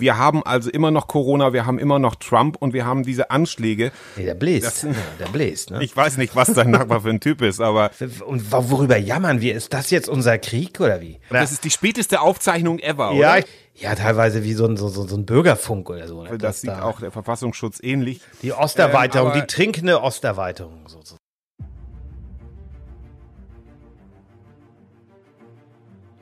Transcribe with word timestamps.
Wir 0.00 0.18
haben 0.18 0.42
also 0.44 0.70
immer 0.70 0.90
noch 0.90 1.06
Corona, 1.06 1.52
wir 1.52 1.66
haben 1.66 1.78
immer 1.78 1.98
noch 1.98 2.14
Trump 2.16 2.56
und 2.56 2.72
wir 2.72 2.86
haben 2.86 3.02
diese 3.02 3.30
Anschläge. 3.30 3.92
Nee, 4.16 4.24
der 4.24 4.34
bläst. 4.34 4.82
Ja, 4.82 4.90
der 5.18 5.26
bläst, 5.26 5.70
ne? 5.70 5.82
Ich 5.82 5.96
weiß 5.96 6.16
nicht, 6.16 6.34
was 6.36 6.52
dein 6.52 6.70
Nachbar 6.70 7.02
für 7.02 7.10
ein 7.10 7.20
Typ 7.20 7.42
ist, 7.42 7.60
aber. 7.60 7.90
Und 8.26 8.52
worüber 8.52 8.96
jammern 8.96 9.40
wir? 9.40 9.54
Ist 9.54 9.72
das 9.72 9.90
jetzt 9.90 10.08
unser 10.08 10.38
Krieg 10.38 10.80
oder 10.80 11.00
wie? 11.00 11.18
Das 11.30 11.52
ist 11.52 11.64
die 11.64 11.70
späteste 11.70 12.20
Aufzeichnung 12.20 12.78
ever, 12.78 13.12
ja, 13.12 13.34
oder? 13.34 13.44
Ja, 13.74 13.94
teilweise 13.94 14.44
wie 14.44 14.52
so 14.52 14.66
ein, 14.66 14.76
so, 14.76 14.88
so 14.88 15.16
ein 15.16 15.24
Bürgerfunk 15.24 15.88
oder 15.88 16.06
so. 16.06 16.22
Ne? 16.22 16.30
Das, 16.30 16.38
das 16.38 16.60
sieht 16.60 16.70
da 16.70 16.82
auch 16.82 17.00
der 17.00 17.10
Verfassungsschutz 17.10 17.78
ähnlich. 17.82 18.20
Die 18.42 18.52
Osterweiterung, 18.52 19.32
ähm, 19.32 19.40
die 19.40 19.46
trinkende 19.46 20.02
Osterweiterung 20.02 20.86
sozusagen. 20.86 21.20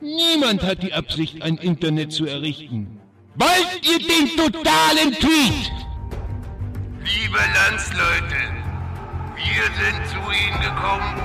Niemand 0.01 0.63
hat 0.63 0.81
die 0.81 0.93
Absicht, 0.93 1.41
ein 1.41 1.57
Internet 1.57 2.13
zu 2.13 2.25
errichten. 2.25 2.98
Wollt 3.39 3.87
ihr 3.87 3.99
den 3.99 4.35
totalen 4.35 5.13
Tweet? 5.13 5.71
Liebe 7.05 7.39
Landsleute, 7.55 8.41
wir 9.37 9.63
sind 9.79 10.07
zu 10.09 10.19
Ihnen 10.29 10.59
gekommen, 10.59 11.15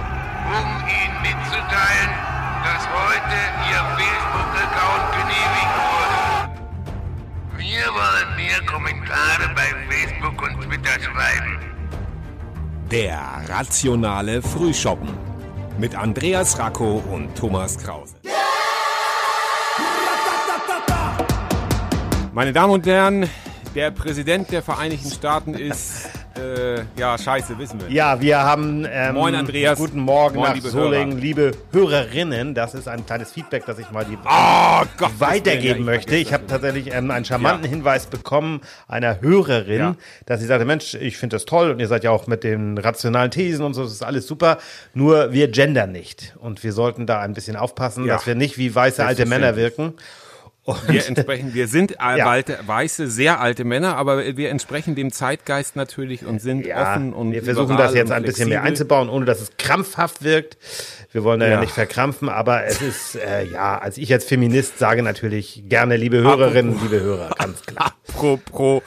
um 0.47 0.69
Ihnen 0.87 1.23
mitzuteilen, 1.23 2.11
dass 2.63 2.87
heute 2.87 3.37
Ihr 3.69 3.83
Facebook-Account 3.99 5.07
genehmigt 5.19 5.75
wurde. 5.91 6.21
Wir 7.59 7.87
wollen 7.87 8.37
mehr 8.37 8.61
Kommentare 8.65 9.53
bei 9.57 9.75
Facebook 9.93 10.41
und 10.41 10.63
Twitter 10.63 11.01
schreiben. 11.03 11.59
Der 12.93 13.43
rationale 13.49 14.41
Frühschoppen 14.41 15.09
mit 15.79 15.97
Andreas 15.97 16.57
Racco 16.61 17.03
und 17.11 17.35
Thomas 17.35 17.77
Krause. 17.77 18.15
Meine 22.35 22.53
Damen 22.53 22.73
und 22.73 22.87
Herren, 22.87 23.29
der 23.77 23.93
Präsident 23.93 24.51
der 24.51 24.61
Vereinigten 24.63 25.09
Staaten 25.11 25.55
ist, 25.55 26.09
äh, 26.37 26.81
ja, 26.99 27.17
scheiße, 27.17 27.57
wissen 27.59 27.81
wir. 27.81 27.89
Ja, 27.95 28.21
wir 28.21 28.39
haben. 28.41 28.85
Ähm, 28.91 29.15
Moin, 29.15 29.37
Andreas. 29.37 29.79
Guten 29.79 30.01
Morgen 30.01 30.35
Moin, 30.37 30.49
nach 30.49 30.55
liebe 30.57 30.69
Solingen, 30.69 31.13
Hörer. 31.13 31.21
liebe 31.21 31.51
Hörerinnen. 31.71 32.55
Das 32.57 32.75
ist 32.75 32.89
ein 32.89 33.07
kleines 33.07 33.31
Feedback, 33.31 33.65
das 33.67 33.79
ich 33.79 33.89
mal 33.93 34.05
die 34.05 34.19
Oh 34.29 34.83
Gott, 34.99 35.13
weitergeben 35.21 35.81
ich 35.81 35.85
möchte. 35.87 36.17
Ich 36.17 36.33
habe 36.33 36.45
tatsächlich 36.49 36.93
ähm, 36.93 37.13
einen 37.13 37.25
charmanten 37.25 37.69
Hinweis 37.69 38.07
bekommen 38.07 38.63
einer 38.89 39.21
Hörerin, 39.21 39.79
Ja. 39.79 39.97
dass 40.27 40.41
sie 40.41 40.47
sagte, 40.47 40.65
Mensch, 40.65 40.95
ich 40.95 41.17
finde 41.17 41.37
das 41.37 41.45
toll 41.45 41.71
und 41.71 41.79
ihr 41.79 41.87
seid 41.87 42.03
ja 42.03 42.11
auch 42.11 42.27
mit 42.27 42.43
den 42.43 42.79
rationalen 42.79 43.31
Thesen 43.31 43.65
und 43.65 43.75
so, 43.75 43.85
das 43.85 43.93
ist 43.93 44.03
alles 44.03 44.27
super. 44.27 44.59
Nur 44.93 45.33
wir 45.33 45.47
gendern 45.49 45.93
nicht 45.93 46.35
und 46.41 46.65
wir 46.65 46.73
sollten 46.73 47.07
da 47.07 47.21
ein 47.21 47.33
bisschen 47.35 47.55
aufpassen, 47.55 48.07
Ja. 48.07 48.15
dass 48.15 48.27
wir 48.27 48.35
nicht 48.35 48.59
wie 48.59 48.75
weiße 48.75 49.05
alte 49.05 49.25
Männer 49.25 49.55
wirken. 49.55 49.95
Und 50.67 50.89
Wir 50.89 51.07
entsprechen, 51.07 51.53
wir 51.53 51.69
sind 51.69 51.91
Ja. 52.01 52.27
alte, 52.27 52.59
weiße, 52.65 53.09
sehr 53.11 53.39
alte 53.41 53.65
Männer, 53.65 53.97
aber 53.97 54.37
wir 54.37 54.49
entsprechen 54.51 54.95
dem 54.95 55.13
Zeitgeist 55.13 55.77
natürlich 55.77 56.25
und 56.25 56.41
sind 56.41 56.65
ja, 56.65 56.81
offen 56.95 57.13
und 57.13 57.33
wir 57.33 57.43
versuchen 57.43 57.77
das 57.77 57.93
jetzt 57.95 58.11
ein 58.13 58.23
bisschen 58.23 58.49
mehr 58.49 58.63
einzubauen, 58.63 59.11
ohne 59.11 59.27
dass 59.27 59.41
es 59.43 59.51
krampfhaft 59.59 60.25
wirkt. 60.25 60.57
Wir 61.13 61.23
wollen 61.23 61.41
da 61.41 61.47
ja, 61.47 61.53
Ja. 61.55 61.61
nicht 61.61 61.73
verkrampfen, 61.73 62.29
aber 62.31 62.65
es 62.65 62.81
ist, 62.81 63.17
äh, 63.17 63.45
ja, 63.45 63.77
als 63.79 63.99
ich 63.99 64.11
als 64.13 64.25
Feminist 64.25 64.79
sage 64.79 65.03
natürlich 65.03 65.65
gerne, 65.69 65.97
liebe 65.99 66.19
Hörerinnen, 66.23 66.79
liebe 66.83 67.01
Hörer, 67.01 67.31
ganz 67.39 67.61
klar. 67.63 67.93
Pro, 68.15 68.37
pro, 68.39 68.83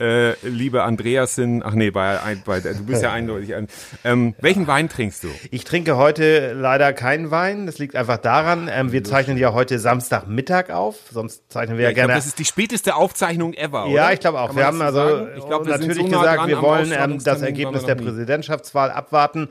äh, 0.00 0.34
liebe 0.46 0.82
Andreasin, 0.82 1.62
ach 1.64 1.74
nee, 1.74 1.90
bei, 1.90 2.18
bei, 2.44 2.60
du 2.60 2.84
bist 2.84 3.02
ja 3.02 3.12
eindeutig 3.12 3.54
ein. 3.54 3.68
Ähm, 4.04 4.34
welchen 4.40 4.66
Wein 4.66 4.88
trinkst 4.88 5.24
du? 5.24 5.28
Ich 5.50 5.64
trinke 5.64 5.96
heute 5.96 6.52
leider 6.52 6.92
keinen 6.92 7.30
Wein. 7.30 7.66
Das 7.66 7.78
liegt 7.78 7.96
einfach 7.96 8.18
daran, 8.18 8.68
ähm, 8.72 8.92
wir 8.92 9.04
zeichnen 9.04 9.36
ja 9.36 9.52
heute 9.52 9.78
Samstagmittag 9.78 10.70
auf. 10.70 10.96
Sonst 11.12 11.50
zeichnen 11.50 11.78
wir 11.78 11.84
ja, 11.84 11.92
glaube, 11.92 12.08
gerne. 12.08 12.18
das 12.18 12.26
ist 12.26 12.38
die 12.38 12.44
späteste 12.44 12.96
Aufzeichnung 12.96 13.54
ever, 13.54 13.86
oder? 13.86 13.94
ja, 13.94 14.12
ich 14.12 14.20
glaube 14.20 14.40
auch. 14.40 14.48
Kann 14.48 14.56
Wir 14.56 14.66
haben 14.66 14.82
also 14.82 15.26
glaube, 15.46 15.66
wir 15.66 15.78
sind 15.78 15.88
natürlich 15.88 16.10
so 16.10 16.12
nah 16.12 16.20
gesagt, 16.20 16.48
wir 16.48 16.62
wollen 16.62 16.92
ähm, 16.92 17.22
das 17.22 17.42
Ergebnis 17.42 17.84
der. 17.84 18.00
Präsidentschaftswahl 18.00 18.90
abwarten. 18.90 19.48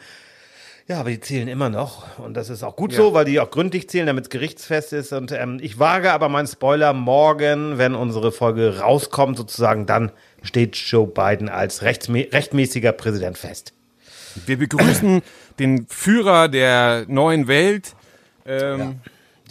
Ja, 0.89 1.01
aber 1.01 1.11
die 1.11 1.19
zählen 1.19 1.47
immer 1.47 1.69
noch. 1.69 2.17
Und 2.17 2.33
das 2.33 2.49
ist 2.49 2.63
auch 2.63 2.75
gut 2.75 2.91
Ja. 2.93 2.97
so, 2.97 3.13
weil 3.13 3.23
die 3.23 3.39
auch 3.39 3.51
gründlich 3.51 3.87
zählen, 3.87 4.07
damit 4.07 4.23
es 4.23 4.29
gerichtsfest 4.31 4.91
ist. 4.91 5.13
Und 5.13 5.31
ähm, 5.31 5.59
ich 5.61 5.77
wage 5.77 6.11
aber 6.11 6.29
meinen 6.29 6.47
Spoiler 6.47 6.93
morgen, 6.93 7.77
wenn 7.77 7.93
unsere 7.93 8.31
Folge 8.31 8.79
rauskommt, 8.79 9.37
sozusagen, 9.37 9.85
dann 9.85 10.11
steht 10.41 10.75
Joe 10.77 11.05
Biden 11.05 11.47
als 11.47 11.83
rechtmäßiger 11.83 12.91
Präsident 12.93 13.37
fest. 13.37 13.73
Wir 14.47 14.57
begrüßen 14.57 15.21
den 15.59 15.85
Führer 15.87 16.47
der 16.47 17.05
neuen 17.07 17.47
Welt. 17.47 17.93
Ähm, 18.47 19.01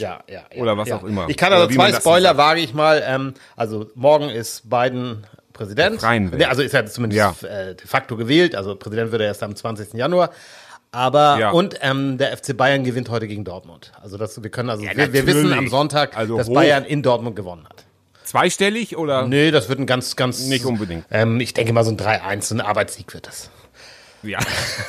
Ja, 0.01 0.19
ja, 0.29 0.43
ja. 0.53 0.61
Oder 0.61 0.77
was 0.77 0.89
ja. 0.89 0.97
auch 0.97 1.05
immer. 1.05 1.29
Ich 1.29 1.37
kann 1.37 1.53
also 1.53 1.73
zwei 1.73 1.93
Spoiler 1.93 2.37
wage 2.37 2.61
ich 2.63 2.75
mal. 2.75 3.01
Ähm, 3.07 3.35
also 3.55 3.89
morgen 3.95 4.29
ist 4.29 4.69
Biden 4.69 5.25
Präsident. 5.53 6.01
Freien 6.01 6.33
Welt. 6.33 6.49
Also 6.49 6.63
ist 6.63 6.75
er 6.75 6.87
zumindest 6.87 7.45
äh, 7.45 7.77
de 7.77 7.87
facto 7.87 8.17
gewählt. 8.17 8.57
Also 8.57 8.75
Präsident 8.75 9.13
wird 9.13 9.23
er 9.23 9.29
erst 9.29 9.45
am 9.45 9.55
20. 9.55 9.95
Januar. 9.95 10.31
Aber 10.91 11.39
Ja. 11.39 11.51
und 11.51 11.77
ähm, 11.83 12.17
der 12.19 12.37
FC 12.37 12.57
Bayern 12.57 12.83
gewinnt 12.85 13.11
heute 13.11 13.29
gegen 13.29 13.45
Dortmund. 13.45 13.93
Also 14.01 14.17
das, 14.17 14.43
wir 14.43 14.51
können 14.51 14.71
also 14.71 14.85
Ja, 14.85 14.97
wir, 14.97 15.13
wir 15.13 15.27
wissen 15.27 15.53
am. 15.53 15.69
Sonntag, 15.69 16.17
Also 16.17 16.37
dass 16.39 16.49
hoch. 16.49 16.55
Bayern 16.55 16.85
in 16.85 17.03
Dortmund 17.03 17.37
gewonnen 17.37 17.67
hat. 17.69 17.85
zweistellig 18.25 18.97
oder? 18.97 19.27
Nee, 19.27 19.51
das 19.51 19.69
wird 19.69 19.79
ein 19.81 19.87
ganz, 19.87 20.17
ganz 20.17 20.41
Nicht 20.47 20.65
unbedingt. 20.65 21.05
Ähm, 21.11 21.41
ich 21.41 21.53
denke 21.55 21.73
mal 21.73 21.85
so 21.85 21.91
ein 21.91 21.99
3-1, 21.99 22.43
so 22.43 22.55
ein 22.55 22.61
Arbeitssieg 22.61 23.13
wird 23.13 23.27
das. 23.27 23.51
Ja. 24.23 24.39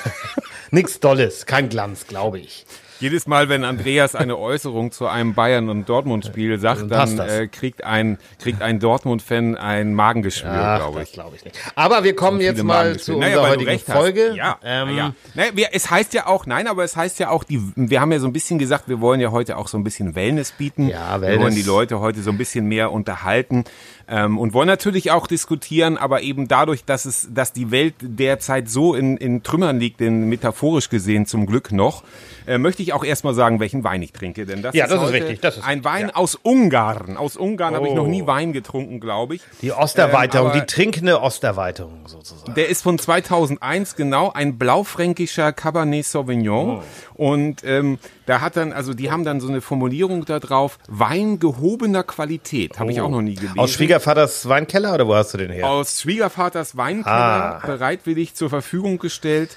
Nichts 0.72 1.00
Dolles, 1.00 1.46
kein 1.46 1.70
Glanz, 1.70 2.08
glaube 2.08 2.40
ich. 2.40 2.66
Jedes 3.00 3.28
Mal, 3.28 3.48
wenn 3.50 3.64
Andreas 3.64 4.14
eine 4.16 4.38
Äußerung 4.38 4.92
zu 4.92 5.08
einem 5.08 5.34
Bayern- 5.34 5.70
und 5.70 5.88
Dortmund-Spiel 5.88 6.60
sagt, 6.60 6.92
Dann 6.92 7.18
äh, 7.20 7.48
kriegt 7.48 7.84
ein, 7.84 8.18
kriegt 8.42 8.62
ein 8.62 8.80
Dortmund-Fan 8.80 9.56
ein 9.58 9.94
Magengeschwür, 9.94 10.52
glaube 10.80 11.04
ich. 11.04 11.14
glaube 11.14 11.36
ich 11.36 11.46
nicht. 11.46 11.58
Aber 11.76 12.04
wir 12.04 12.16
kommen 12.16 12.42
jetzt 12.42 12.64
mal 12.64 12.98
zu 13.00 13.18
Naja, 13.18 13.38
unserer 13.38 13.50
heutigen 13.52 13.72
hast. 13.72 13.92
Folge. 13.92 14.34
Ja, 14.36 14.58
Ähm, 14.64 14.96
ja. 14.98 15.14
Naja, 15.34 15.52
wir, 15.56 15.68
es 15.72 15.90
heißt 15.90 16.14
ja 16.14 16.28
auch, 16.28 16.46
nein, 16.46 16.68
aber 16.68 16.84
es 16.84 16.96
heißt 16.96 17.20
ja 17.20 17.30
auch, 17.30 17.44
die, 17.44 17.62
wir 17.76 18.02
haben 18.02 18.12
ja 18.12 18.20
so 18.20 18.28
ein 18.28 18.34
bisschen 18.34 18.60
gesagt, 18.60 18.90
wir 18.90 19.00
wollen 19.00 19.20
ja 19.22 19.32
heute 19.32 19.58
auch 19.58 19.68
so 19.68 19.78
ein 19.78 19.84
bisschen 19.84 20.16
Wellness 20.16 20.52
bieten. 20.52 20.90
Ja, 20.90 21.16
Wir 21.16 21.28
Wellness. 21.28 21.44
wollen 21.44 21.56
die 21.56 21.62
Leute 21.64 22.00
heute 22.00 22.22
so 22.22 22.32
ein 22.32 22.38
bisschen 22.38 22.66
mehr 22.68 22.92
unterhalten 22.92 23.64
ähm, 24.10 24.38
und 24.38 24.54
wollen 24.54 24.68
natürlich 24.68 25.12
auch 25.12 25.28
diskutieren, 25.28 25.98
aber 25.98 26.22
eben 26.22 26.48
dadurch, 26.48 26.84
dass 26.84 27.06
es, 27.06 27.30
dass 27.34 27.54
die 27.54 27.72
Welt 27.72 27.94
derzeit 28.02 28.70
so 28.70 28.94
in, 28.96 29.18
in 29.18 29.44
Trümmern 29.44 29.80
liegt, 29.80 30.00
denn 30.00 30.28
metaphorisch 30.28 30.90
gesehen 30.90 31.26
zum 31.26 31.46
Glück 31.46 31.72
noch, 31.72 32.04
äh, 32.50 32.58
möchte 32.58 32.82
ich 32.82 32.94
auch 32.94 33.04
erstmal 33.04 33.34
sagen, 33.34 33.60
welchen 33.60 33.84
Wein 33.84 34.02
ich 34.02 34.12
trinke, 34.12 34.46
denn 34.46 34.62
das 34.62 34.74
Ja, 34.76 34.86
ist 34.86 34.92
das 34.94 35.04
ist 35.04 35.12
richtig, 35.14 35.40
das 35.42 35.58
ist 35.58 35.64
ein 35.66 35.84
Wein 35.84 36.08
ja. 36.08 36.16
aus 36.16 36.36
Ungarn. 36.36 37.16
Aus 37.16 37.38
Ungarn 37.38 37.76
habe 37.76 37.88
ich 37.88 37.94
noch 37.94 38.08
nie 38.08 38.24
Oh. 38.24 38.28
Wein 38.28 38.52
getrunken, 38.54 39.00
glaube 39.00 39.36
ich. 39.36 39.42
Die 39.62 39.72
Osterweiterung, 39.72 40.52
Ähm, 40.52 40.60
die 40.62 40.66
trinkende 40.66 41.22
Osterweiterung 41.22 42.08
sozusagen. 42.08 42.54
Der 42.56 42.68
ist 42.70 42.82
von 42.82 42.98
2001 43.00 43.96
genau 43.96 44.32
ein 44.34 44.58
blaufränkischer 44.58 45.54
Cabernet 45.54 46.06
Sauvignon 46.06 46.82
und 47.14 47.64
ähm, 47.64 48.00
da 48.26 48.42
hat 48.42 48.58
dann 48.58 48.74
also 48.74 48.94
die 48.94 49.12
haben 49.12 49.24
dann 49.24 49.40
so 49.40 49.48
eine 49.48 49.62
Formulierung 49.62 50.26
da 50.26 50.40
drauf 50.40 50.80
Wein 50.88 51.40
gehobener 51.40 52.04
Qualität 52.04 52.80
habe 52.80 52.92
ich 52.92 53.02
auch 53.02 53.10
noch 53.10 53.22
nie 53.22 53.36
gelesen. 53.36 53.60
Aus 53.60 53.72
Schwiegervaters 53.72 54.48
Weinkeller 54.50 54.94
oder 54.96 55.08
wo 55.08 55.16
hast 55.16 55.34
du 55.34 55.38
den 55.38 55.52
her? 55.52 55.68
Aus 55.68 56.02
Schwiegervaters 56.02 56.78
Weinkeller 56.78 57.60
Ah. 57.62 57.62
bereitwillig 57.66 58.36
zur 58.36 58.50
Verfügung 58.50 58.98
gestellt. 59.00 59.56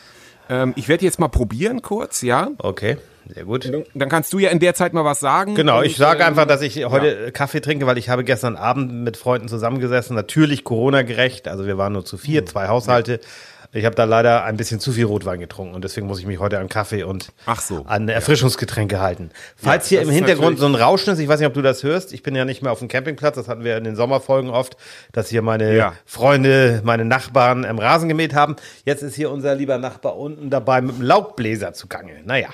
Ähm, 0.49 0.73
ich 0.77 0.89
werde 0.89 1.05
jetzt 1.05 1.19
mal 1.19 1.29
probieren 1.29 1.83
kurz, 1.83 2.23
ja. 2.23 2.51
Okay, 2.59 2.97
sehr 3.33 3.45
gut. 3.45 3.71
Dann 3.95 4.09
kannst 4.09 4.33
du 4.33 4.39
ja 4.39 4.51
in 4.51 4.59
der 4.59 4.75
Zeit 4.75 4.93
mal 4.93 5.05
was 5.05 5.21
sagen. 5.21 5.55
Genau, 5.55 5.79
Und, 5.79 5.87
ich 5.87 5.97
sage 5.97 6.21
ähm, 6.23 6.29
einfach, 6.29 6.47
dass 6.47 6.63
ich 6.63 6.85
heute 6.85 7.31
Kaffee 7.33 7.61
trinke, 7.61 7.87
weil 7.87 7.99
ich 7.99 8.09
habe 8.09 8.25
gestern 8.25 8.57
Abend 8.57 8.93
mit 8.93 9.17
Freunden 9.17 9.49
zusammengesessen, 9.49 10.15
natürlich 10.17 10.65
Corona-gerecht, 10.65 11.49
also 11.49 11.67
wir 11.67 11.79
waren 11.79 11.93
nur 11.93 12.05
zu 12.05 12.17
Mhm. 12.17 12.21
vier, 12.21 12.47
zwei 12.47 12.69
Haushalte. 12.69 13.21
Ich 13.75 13.87
habe 13.87 13.95
da 13.95 14.05
leider 14.05 14.45
ein 14.45 14.59
bisschen 14.59 14.81
zu 14.81 14.93
viel 14.93 15.07
Rotwein 15.07 15.41
getrunken 15.41 15.75
und 15.75 15.83
deswegen 15.83 16.07
muss 16.07 16.19
ich 16.19 16.27
mich 16.27 16.39
heute 16.39 16.59
an 16.59 16.69
Kaffee 16.69 17.05
und 17.05 17.33
so. 17.59 17.85
an 17.87 18.07
Erfrischungsgetränke 18.09 19.01
halten. 19.01 19.31
Falls 19.57 19.89
hier 19.89 20.01
das 20.01 20.09
im 20.09 20.15
Hintergrund 20.15 20.59
so 20.59 20.67
ein 20.67 20.75
Rauschen 20.75 21.15
ist, 21.15 21.19
ich 21.21 21.27
weiß 21.29 21.41
nicht, 21.41 21.47
ob 21.47 21.55
du 21.55 21.63
das 21.63 21.83
hörst, 21.83 22.13
ich 22.13 22.23
bin 22.23 22.35
ja 22.35 22.45
nicht 22.45 22.61
mehr 22.63 22.71
auf 22.71 22.81
dem 22.81 22.89
Campingplatz, 22.89 23.37
das 23.37 23.49
hatten 23.49 23.65
wir 23.65 23.79
in 23.79 23.85
den 23.85 23.97
Sommerfolgen 23.97 24.51
oft, 24.51 24.77
dass 25.13 25.31
hier 25.31 25.41
meine 25.41 25.75
Ja. 25.75 25.95
Freunde, 26.05 26.83
meine 26.85 27.07
Nachbarn 27.07 27.65
im 27.65 27.79
Rasen 27.79 28.09
gemäht 28.11 28.35
haben. 28.35 28.57
Jetzt 28.85 29.03
ist 29.03 29.15
hier 29.15 29.31
unser 29.31 29.55
lieber 29.55 29.79
Nachbar 29.79 30.19
unten 30.19 30.51
dabei 30.51 30.83
mit 30.83 30.97
dem 30.97 31.03
Laubbläser 31.03 31.73
zugange. 31.73 32.13
Naja. 32.25 32.49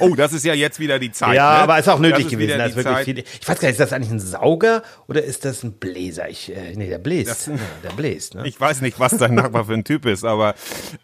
Oh, 0.00 0.16
das 0.16 0.32
ist 0.32 0.44
ja 0.44 0.54
jetzt 0.54 0.80
wieder 0.80 0.98
die 0.98 1.12
Zeit. 1.12 1.24
Ja, 1.34 1.54
ne? 1.54 1.62
aber 1.62 1.78
ist 1.78 1.88
auch 1.88 1.98
nötig 1.98 2.26
ist 2.26 2.30
gewesen. 2.32 2.60
ist 2.60 2.74
viel. 3.04 3.18
Ich 3.18 3.48
weiß 3.48 3.58
gar 3.60 3.68
nicht, 3.68 3.78
ist 3.78 3.80
das 3.80 3.92
eigentlich 3.92 4.10
ein 4.10 4.20
Sauger 4.20 4.82
oder 5.08 5.22
ist 5.22 5.44
das 5.44 5.62
ein 5.62 5.72
Bläser? 5.74 6.28
Ich, 6.28 6.54
äh, 6.54 6.74
nee, 6.74 6.88
der 6.88 6.98
bläst. 6.98 7.30
Das- 7.30 7.46
ja, 7.46 7.54
der 7.82 7.90
bläst, 7.90 8.34
ne? 8.34 8.42
Ich 8.46 8.60
weiß 8.60 8.80
nicht, 8.80 8.98
was 9.00 9.16
dein 9.16 9.34
Nachbar 9.34 9.64
für 9.64 9.74
ein 9.74 9.84
Typ 9.84 10.06
ist, 10.06 10.23
aber 10.26 10.54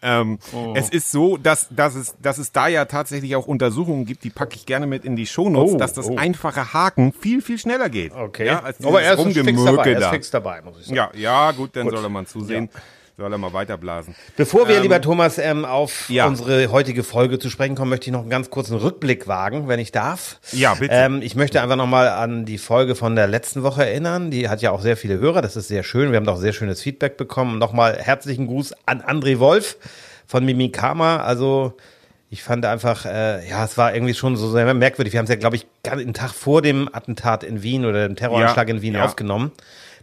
ähm, 0.01 0.39
Oh. 0.53 0.73
es 0.75 0.89
ist 0.89 1.11
so, 1.11 1.37
dass, 1.37 1.67
dass, 1.69 1.95
es, 1.95 2.15
dass 2.21 2.37
es 2.37 2.51
da 2.51 2.67
ja 2.67 2.85
tatsächlich 2.85 3.35
auch 3.35 3.47
Untersuchungen 3.47 4.05
gibt, 4.05 4.23
die 4.23 4.29
packe 4.29 4.55
ich 4.55 4.65
gerne 4.65 4.87
mit 4.87 5.05
in 5.05 5.15
die 5.15 5.25
Shownotes, 5.25 5.75
Oh, 5.75 5.77
dass 5.77 5.93
das 5.93 6.09
oh. 6.09 6.15
einfache 6.17 6.73
Haken 6.73 7.13
viel, 7.13 7.41
viel 7.41 7.57
schneller 7.57 7.89
geht. 7.89 8.13
Okay. 8.13 8.45
Ja, 8.47 8.61
als 8.61 8.83
Aber 8.85 9.01
er 9.01 9.13
ist 9.13 9.23
fix 9.23 9.63
dabei, 9.63 9.91
er 9.91 9.99
ist 9.99 10.07
fix 10.07 10.31
dabei, 10.31 10.61
muss 10.61 10.79
ich 10.79 10.85
sagen. 10.87 10.95
Ja, 10.95 11.11
ja, 11.13 11.51
gut, 11.51 11.75
dann 11.75 11.89
soll 11.89 12.03
er 12.03 12.09
mal 12.09 12.25
zusehen. 12.25 12.69
Soll 13.21 13.33
er 13.33 13.37
mal 13.37 13.53
weiterblasen. 13.53 14.15
Bevor 14.35 14.67
wir, 14.67 14.79
lieber 14.79 14.99
Thomas, 14.99 15.37
ähm, 15.37 15.63
auf 15.63 16.09
ja. 16.09 16.25
unsere 16.25 16.71
heutige 16.71 17.03
Folge 17.03 17.37
zu 17.37 17.51
sprechen 17.51 17.75
kommen, 17.75 17.91
möchte 17.91 18.07
ich 18.07 18.11
noch 18.11 18.21
einen 18.21 18.31
ganz 18.31 18.49
kurzen 18.49 18.75
Rückblick 18.75 19.27
wagen, 19.27 19.67
wenn 19.67 19.79
ich 19.79 19.91
darf. 19.91 20.39
Ja, 20.51 20.73
bitte. 20.73 20.91
Ähm, 20.91 21.21
ich 21.21 21.35
möchte 21.35 21.61
einfach 21.61 21.75
nochmal 21.75 22.07
an 22.09 22.45
die 22.45 22.57
Folge 22.57 22.95
von 22.95 23.15
der 23.15 23.27
letzten 23.27 23.61
Woche 23.61 23.85
erinnern. 23.85 24.31
Die 24.31 24.49
hat 24.49 24.63
ja 24.63 24.71
auch 24.71 24.81
sehr 24.81 24.97
viele 24.97 25.19
Hörer. 25.19 25.43
Das 25.43 25.55
ist 25.55 25.67
sehr 25.67 25.83
schön. 25.83 26.09
Wir 26.09 26.17
haben 26.17 26.25
doch 26.25 26.37
sehr 26.37 26.51
schönes 26.51 26.81
Feedback 26.81 27.15
bekommen. 27.15 27.59
Nochmal 27.59 27.99
herzlichen 28.01 28.47
Gruß 28.47 28.73
an 28.87 29.03
André 29.03 29.37
Wolf 29.37 29.77
von 30.25 30.43
Mimikama. 30.43 31.17
Also 31.17 31.77
ich 32.31 32.41
fand 32.41 32.65
einfach, 32.65 33.05
äh, 33.05 33.47
ja, 33.47 33.63
es 33.63 33.77
war 33.77 33.93
irgendwie 33.93 34.15
schon 34.15 34.35
so 34.35 34.49
sehr 34.49 34.73
merkwürdig. 34.73 35.13
Wir 35.13 35.19
haben 35.19 35.25
es 35.25 35.29
ja, 35.29 35.35
glaube 35.35 35.57
ich, 35.57 35.67
einen 35.87 36.15
Tag 36.15 36.31
vor 36.31 36.63
dem 36.63 36.89
Attentat 36.91 37.43
in 37.43 37.61
Wien 37.61 37.85
oder 37.85 38.07
dem 38.07 38.15
Terroranschlag 38.15 38.67
Ja, 38.67 38.73
in 38.73 38.81
Wien 38.81 38.95
ja. 38.95 39.05
aufgenommen. 39.05 39.51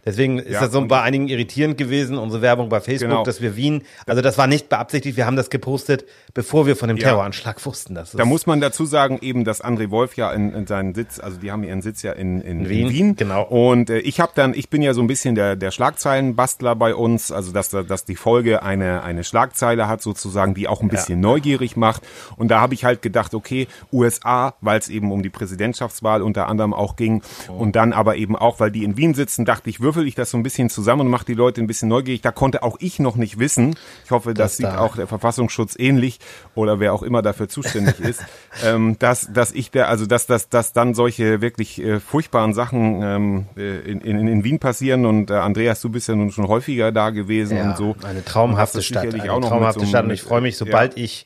Deswegen 0.05 0.39
ist 0.39 0.51
Ja, 0.53 0.61
das 0.61 0.71
so 0.71 0.85
bei 0.85 1.01
einigen 1.01 1.27
irritierend 1.27 1.77
gewesen, 1.77 2.17
unsere 2.17 2.41
Werbung 2.41 2.69
bei 2.69 2.79
Facebook, 2.81 3.09
Genau. 3.09 3.23
dass 3.23 3.41
wir 3.41 3.55
Wien, 3.55 3.83
also 4.05 4.21
das 4.21 4.37
war 4.37 4.47
nicht 4.47 4.69
beabsichtigt, 4.69 5.17
wir 5.17 5.25
haben 5.25 5.35
das 5.35 5.49
gepostet, 5.49 6.05
bevor 6.33 6.65
wir 6.67 6.75
von 6.75 6.87
dem 6.87 6.97
Ja. 6.97 7.09
Terroranschlag 7.09 7.63
wussten. 7.65 7.95
Das 7.95 8.11
Da 8.11 8.25
muss 8.25 8.45
man 8.47 8.61
dazu 8.61 8.85
sagen, 8.85 9.19
eben, 9.21 9.43
dass 9.43 9.63
André 9.63 9.89
Wolf 9.91 10.15
ja 10.15 10.31
in, 10.31 10.53
in 10.53 10.67
seinen 10.67 10.95
Sitz, 10.95 11.19
also 11.19 11.37
die 11.37 11.51
haben 11.51 11.63
ihren 11.63 11.81
Sitz 11.81 12.01
ja 12.01 12.11
in, 12.13 12.41
in, 12.41 12.61
in 12.61 12.69
Wien, 12.69 12.89
Wien, 12.89 13.15
genau. 13.15 13.43
Und 13.43 13.89
äh, 13.89 13.99
ich 13.99 14.19
habe 14.19 14.31
dann, 14.35 14.53
ich 14.53 14.69
bin 14.69 14.81
ja 14.81 14.93
so 14.93 15.01
ein 15.01 15.07
bisschen 15.07 15.35
der, 15.35 15.55
der 15.55 15.71
Schlagzeilenbastler 15.71 16.75
bei 16.75 16.95
uns, 16.95 17.31
also 17.31 17.51
dass, 17.51 17.69
dass 17.69 18.05
die 18.05 18.15
Folge 18.15 18.63
eine, 18.63 19.03
eine 19.03 19.23
Schlagzeile 19.23 19.87
hat 19.87 20.01
sozusagen, 20.01 20.53
die 20.53 20.67
auch 20.67 20.81
ein 20.81 20.87
bisschen 20.89 21.19
neugierig 21.19 21.75
macht. 21.77 22.03
Und 22.37 22.49
da 22.49 22.61
habe 22.61 22.73
ich 22.73 22.85
halt 22.85 23.01
gedacht, 23.01 23.33
okay, 23.33 23.67
USA, 23.91 24.55
weil 24.61 24.79
es 24.79 24.89
eben 24.89 25.11
um 25.11 25.21
die 25.23 25.29
Präsidentschaftswahl 25.29 26.21
unter 26.21 26.47
anderem 26.47 26.73
auch 26.73 26.95
ging 26.95 27.21
und 27.47 27.75
dann 27.75 27.93
aber 27.93 28.15
eben 28.15 28.35
auch, 28.35 28.59
weil 28.59 28.71
die 28.71 28.83
in 28.83 28.97
Wien 28.97 29.13
sitzen, 29.13 29.45
dachte 29.45 29.69
ich, 29.69 29.81
würfel 29.89 30.07
ich 30.07 30.13
das 30.13 30.29
so 30.29 30.37
ein 30.37 30.43
bisschen 30.43 30.69
zusammen 30.69 31.01
und 31.01 31.07
mache 31.07 31.25
die 31.25 31.33
Leute 31.33 31.61
ein 31.61 31.65
bisschen 31.65 31.89
neugierig. 31.89 32.21
Da 32.21 32.31
konnte 32.31 32.61
auch 32.61 32.77
ich 32.79 32.99
noch 32.99 33.15
nicht 33.15 33.39
wissen. 33.39 33.75
Ich 34.05 34.11
hoffe, 34.11 34.35
das 34.35 34.51
Dass 34.51 34.57
sieht 34.57 34.67
da- 34.67 34.77
auch 34.79 34.95
der 34.95 35.07
Verfassungsschutz 35.07 35.75
ähnlich 35.79 36.19
oder 36.53 36.79
wer 36.79 36.93
auch 36.93 37.01
immer 37.01 37.23
dafür 37.23 37.49
zuständig 37.49 37.99
ist, 37.99 38.23
ähm, 38.63 38.97
dass, 38.99 39.33
dass 39.33 39.51
ich 39.51 39.71
der, 39.71 39.89
also 39.89 40.05
dass, 40.05 40.27
dass, 40.27 40.47
dass 40.47 40.73
dann 40.73 40.93
solche 40.93 41.41
wirklich 41.41 41.81
äh, 41.81 41.99
furchtbaren 41.99 42.53
Sachen 42.53 43.01
ähm, 43.01 43.45
äh, 43.57 43.79
in, 43.79 44.01
in, 44.01 44.27
in 44.27 44.43
Wien 44.43 44.59
passieren 44.59 45.07
und 45.07 45.31
äh, 45.31 45.33
Andreas, 45.33 45.81
du 45.81 45.89
bist 45.89 46.07
ja 46.07 46.15
nun 46.15 46.31
schon 46.31 46.47
häufiger 46.47 46.91
da 46.91 47.09
gewesen 47.09 47.57
ja, 47.57 47.71
und 47.71 47.77
so. 47.77 47.95
eine 48.03 48.23
traumhafte 48.23 48.77
das 48.77 48.85
Stadt, 48.85 49.11
eine 49.13 49.33
auch 49.33 49.39
noch 49.39 49.49
traumhafte 49.49 49.81
so 49.81 49.87
Stadt 49.87 50.05
und 50.05 50.11
ich 50.11 50.21
freue 50.21 50.41
mich, 50.41 50.53
ja. 50.59 50.65
sobald 50.65 50.97
ich, 50.97 51.25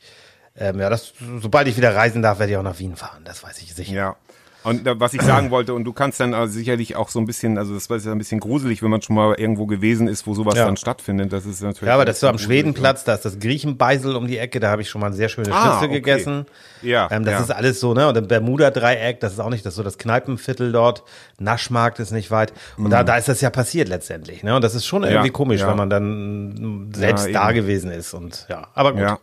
ähm, 0.56 0.80
ja, 0.80 0.90
das, 0.90 1.14
sobald 1.42 1.68
ich 1.68 1.76
wieder 1.76 1.96
reisen 1.96 2.22
darf, 2.22 2.40
werde 2.40 2.54
ich 2.54 2.58
auch 2.58 2.64
nach 2.64 2.80
Wien 2.80 2.96
fahren, 2.96 3.24
das 3.26 3.44
weiß 3.44 3.62
ich 3.62 3.74
sicher. 3.76 3.94
Ja. 3.94 4.16
Und 4.64 4.88
äh, 4.88 5.00
was 5.00 5.14
ich 5.14 5.22
sagen 5.22 5.52
wollte, 5.52 5.74
und 5.74 5.84
du 5.84 5.94
kannst 5.94 6.20
dann 6.20 6.34
also 6.34 6.54
sicherlich 6.54 6.96
auch 6.96 7.10
so 7.10 7.20
ein 7.20 7.26
bisschen, 7.26 7.58
also 7.58 7.74
das 7.74 7.90
war 7.90 7.98
ja 7.98 8.12
ein 8.12 8.18
bisschen 8.18 8.40
gruselig, 8.40 8.82
wenn 8.82 8.90
man 8.90 9.02
schon 9.02 9.16
mal 9.16 9.36
irgendwo 9.38 9.66
gewesen 9.66 10.08
ist, 10.08 10.26
wo 10.28 10.34
sowas 10.34 10.56
Ja. 10.56 10.66
dann 10.66 10.78
stattfindet. 10.78 11.34
Das 11.34 11.46
ist 11.46 11.62
natürlich. 11.62 11.88
Ja, 11.88 11.96
aber 11.96 12.06
das 12.06 12.16
ist 12.18 12.22
so 12.22 12.28
am. 12.28 12.38
Schwedenplatz, 12.38 13.04
da 13.04 13.14
ist 13.14 13.26
das 13.26 13.40
Griechenbeisel 13.40 14.16
um 14.16 14.28
die 14.28 14.38
Ecke, 14.38 14.60
da 14.60 14.70
habe 14.70 14.82
ich 14.82 14.90
schon 14.90 15.02
mal 15.02 15.12
sehr 15.14 15.30
schöne 15.30 15.54
Ah, 15.54 15.62
Schnitzel 15.62 15.86
okay. 15.90 15.94
gegessen. 16.02 16.46
Ja, 16.82 17.08
Ähm, 17.12 17.24
das 17.26 17.34
ja. 17.34 17.40
ist 17.42 17.52
alles 17.52 17.80
so, 17.80 17.94
ne? 17.94 18.08
Und 18.08 18.18
im 18.18 18.28
Bermuda-Dreieck, 18.28 19.20
das 19.20 19.34
ist 19.34 19.40
auch 19.40 19.50
nicht 19.50 19.66
das 19.66 19.76
so 19.76 19.84
das 19.84 19.98
Kneipenviertel 19.98 20.72
dort. 20.72 21.04
Naschmarkt 21.40 22.00
ist 22.00 22.12
nicht 22.12 22.32
weit. 22.32 22.54
Und 22.78 22.90
da, 22.90 23.04
da 23.04 23.18
ist 23.18 23.28
das 23.28 23.42
ja 23.42 23.50
passiert 23.50 23.90
letztendlich, 23.90 24.44
ne? 24.44 24.56
Und 24.56 24.64
das 24.64 24.76
ist 24.76 24.86
schon 24.86 25.04
irgendwie 25.04 25.20
Mhm. 25.20 25.26
Ja, 25.26 25.32
komisch, 25.32 25.62
wenn 25.66 25.78
man 25.78 25.90
dann 25.90 26.90
selbst 26.94 27.30
da 27.34 27.52
gewesen 27.52 27.92
ist. 27.92 28.14
Und 28.14 28.46
ja, 28.50 28.68
aber 28.74 28.94
gut. 28.94 29.20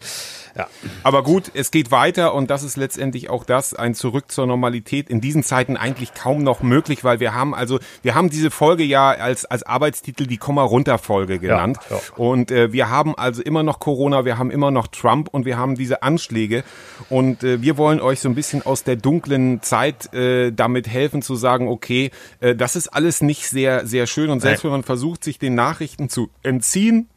Ja. 0.56 0.69
Aber 1.02 1.23
gut, 1.23 1.50
es 1.55 1.70
geht 1.70 1.91
weiter 1.91 2.35
und 2.35 2.50
das 2.50 2.62
ist 2.62 2.76
letztendlich 2.76 3.31
auch 3.31 3.44
das, 3.44 3.75
ein 3.75 3.94
Zurück 3.94 4.31
zur 4.31 4.47
Normalität 4.47 5.08
in 5.08 5.20
diesen 5.20 5.43
Zeiten 5.43 5.76
eigentlich 5.76 6.14
kaum 6.14 6.43
noch 6.43 6.62
möglich, 6.62 7.05
weil 7.05 7.20
wir 7.20 7.35
haben 7.35 7.55
also, 7.55 7.79
wir 8.02 8.14
haben 8.14 8.31
diese 8.31 8.50
Folge 8.50 8.85
ja 8.85 9.11
als, 9.11 9.44
als 9.44 9.62
Arbeitstitel 9.62 10.26
die 10.26 10.37
Komma-Runter-Folge 10.37 11.38
genannt. 11.38 11.79
Ja, 11.88 11.97
ja. 11.97 12.02
Und 12.17 12.50
äh, 12.50 12.73
wir 12.73 12.91
haben 12.91 13.17
also 13.17 13.43
immer 13.43 13.62
noch 13.62 13.81
Corona, 13.81 14.25
wir 14.25 14.38
haben 14.38 14.50
immer 14.50 14.70
noch 14.70 14.88
Trump 14.88 15.29
und 15.31 15.44
wir 15.44 15.56
haben 15.56 15.75
diese 15.76 16.02
Anschläge. 16.02 16.64
Und 17.08 17.44
äh, 17.44 17.62
wir 17.62 17.76
wollen 17.76 18.00
euch 18.00 18.20
so 18.20 18.29
ein 18.29 18.35
bisschen 18.35 18.64
aus 18.64 18.85
der 18.85 18.97
dunklen 18.97 19.62
Zeit 19.62 20.12
äh, 20.14 20.52
damit 20.52 20.88
helfen 20.88 21.23
zu 21.23 21.35
sagen, 21.35 21.69
okay, 21.69 22.11
äh, 22.41 22.55
das 22.55 22.76
ist 22.76 22.88
alles 22.88 23.23
nicht 23.23 23.49
sehr, 23.49 23.87
sehr 23.87 24.06
schön. 24.06 24.31
Und 24.31 24.41
selbst 24.41 24.64
Nein. 24.64 24.73
wenn 24.73 24.79
man 24.81 24.85
versucht, 24.85 25.25
sich 25.25 25.38
den 25.38 25.55
Nachrichten 25.55 26.08
zu 26.08 26.31
entziehen, 26.43 27.08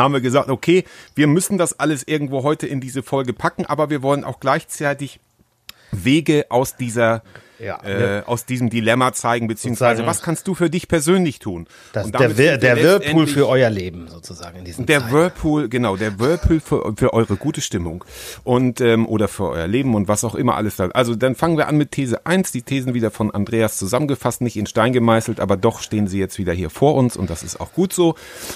haben 0.00 0.12
wir 0.12 0.20
gesagt, 0.20 0.48
okay, 0.48 0.84
wir 1.14 1.26
müssen 1.26 1.58
das 1.58 1.78
alles 1.78 2.02
irgendwo 2.06 2.42
heute 2.42 2.66
in 2.66 2.80
diese 2.80 3.02
Folge 3.02 3.32
packen, 3.32 3.66
aber 3.66 3.90
wir 3.90 4.02
wollen 4.02 4.24
auch 4.24 4.40
gleichzeitig 4.40 5.20
Wege 5.92 6.46
aus 6.48 6.76
dieser 6.76 7.22
Ja, 7.62 7.82
äh, 7.84 8.22
aus 8.24 8.46
diesem 8.46 8.70
Dilemma 8.70 9.12
zeigen, 9.12 9.46
beziehungsweise 9.46 9.98
Sozusagen- 9.98 10.08
was 10.18 10.22
kannst 10.22 10.48
du 10.48 10.54
für 10.54 10.70
dich 10.70 10.88
persönlich 10.88 11.38
tun? 11.40 11.66
Das, 11.92 12.10
der 12.10 12.38
wir 12.38 12.56
der 12.56 12.76
Whirlpool 12.78 13.26
für 13.26 13.48
euer 13.48 13.68
Leben 13.68 14.08
sozusagen 14.08 14.58
in 14.60 14.64
diesen 14.64 14.86
der 14.86 15.00
Zeiten. 15.00 15.12
Whirlpool, 15.12 15.68
genau, 15.68 15.96
der 15.96 16.18
Whirlpool 16.18 16.60
für, 16.60 16.94
für 16.96 17.12
eure 17.12 17.36
gute 17.36 17.60
Stimmung 17.60 18.04
und 18.44 18.80
ähm, 18.80 19.06
oder 19.06 19.28
für 19.28 19.50
euer 19.50 19.66
Leben 19.66 19.94
und 19.94 20.08
was 20.08 20.24
auch 20.24 20.34
immer 20.34 20.56
alles 20.56 20.76
da. 20.76 20.88
Also 20.88 21.14
dann 21.14 21.34
fangen 21.34 21.58
wir 21.58 21.68
an 21.68 21.76
mit 21.76 21.90
These 21.92 22.24
1, 22.24 22.50
die 22.52 22.62
Thesen 22.62 22.94
wieder 22.94 23.10
von 23.10 23.30
Andreas 23.30 23.76
zusammengefasst, 23.76 24.40
nicht 24.40 24.56
in 24.56 24.66
Stein 24.66 24.92
gemeißelt, 24.92 25.38
aber 25.40 25.56
doch 25.58 25.80
stehen 25.80 26.06
sie 26.08 26.18
jetzt 26.18 26.38
wieder 26.38 26.52
hier 26.54 26.70
vor 26.70 26.94
uns 26.94 27.16
und 27.16 27.28
das 27.28 27.42
ist 27.42 27.60
auch 27.60 27.72
gut 27.74 27.92
so. 27.92 28.14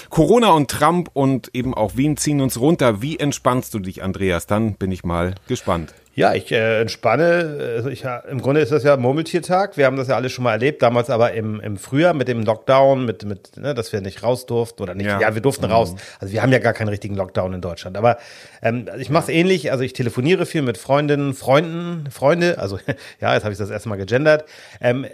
Corona 0.09 0.49
und 0.51 0.71
Trump 0.71 1.09
und 1.13 1.51
eben 1.53 1.73
auch 1.73 1.95
Wien 1.95 2.17
ziehen 2.17 2.41
uns 2.41 2.59
runter. 2.59 3.01
Wie 3.01 3.19
entspannst 3.19 3.73
du 3.73 3.79
dich, 3.79 4.01
Andreas? 4.03 4.47
Dann 4.47 4.73
bin 4.73 4.91
ich 4.91 5.03
mal 5.03 5.35
gespannt. 5.47 5.93
Ja, 6.15 6.33
ich 6.33 6.49
äh, 6.51 6.79
entspanne. 6.79 7.73
Also 7.75 7.89
ich, 7.89 8.03
ja, 8.03 8.19
Im 8.19 8.41
Grunde 8.41 8.61
ist 8.61 8.71
das 8.71 8.83
ja 8.83 8.95
Murmeltiertag. 8.95 9.75
Wir 9.75 9.85
haben 9.85 9.97
das 9.97 10.07
ja 10.07 10.15
alles 10.15 10.31
schon 10.31 10.45
mal 10.45 10.53
erlebt. 10.53 10.81
Damals 10.81 11.09
aber 11.09 11.33
im, 11.33 11.59
im 11.59 11.75
Frühjahr 11.75 12.13
mit 12.13 12.29
dem 12.29 12.41
Lockdown, 12.41 13.05
mit, 13.05 13.25
mit 13.25 13.57
ne, 13.57 13.73
dass 13.73 13.91
wir 13.91 13.99
nicht 13.99 14.23
raus 14.23 14.45
durften 14.45 14.81
oder 14.81 14.95
nicht. 14.95 15.07
Ja, 15.07 15.19
Ja. 15.19 15.33
wir 15.35 15.41
durften 15.41 15.65
raus. 15.65 15.93
Also 16.21 16.33
wir 16.33 16.41
haben 16.41 16.53
ja 16.53 16.59
gar 16.59 16.71
keinen 16.71 16.87
richtigen 16.87 17.15
Lockdown 17.15 17.53
in 17.53 17.59
Deutschland. 17.61 17.97
Aber 17.97 18.17
ähm, 18.61 18.87
ich 18.97 19.09
mache 19.09 19.23
es 19.23 19.29
ähnlich. 19.29 19.71
Also 19.73 19.83
ich 19.83 19.91
telefoniere 19.91 20.45
viel 20.45 20.61
mit 20.61 20.77
Freundinnen, 20.77 21.33
Freunden, 21.33 22.09
Freunde. 22.09 22.59
Also 22.59 22.79
ja, 23.19 23.33
jetzt 23.33 23.43
habe 23.43 23.51
ich 23.51 23.59
das 23.59 23.69
erste 23.69 23.89
Mal 23.89 23.97
gegendert. 23.97 24.45
Ähm, 24.79 25.03
äh, 25.03 25.09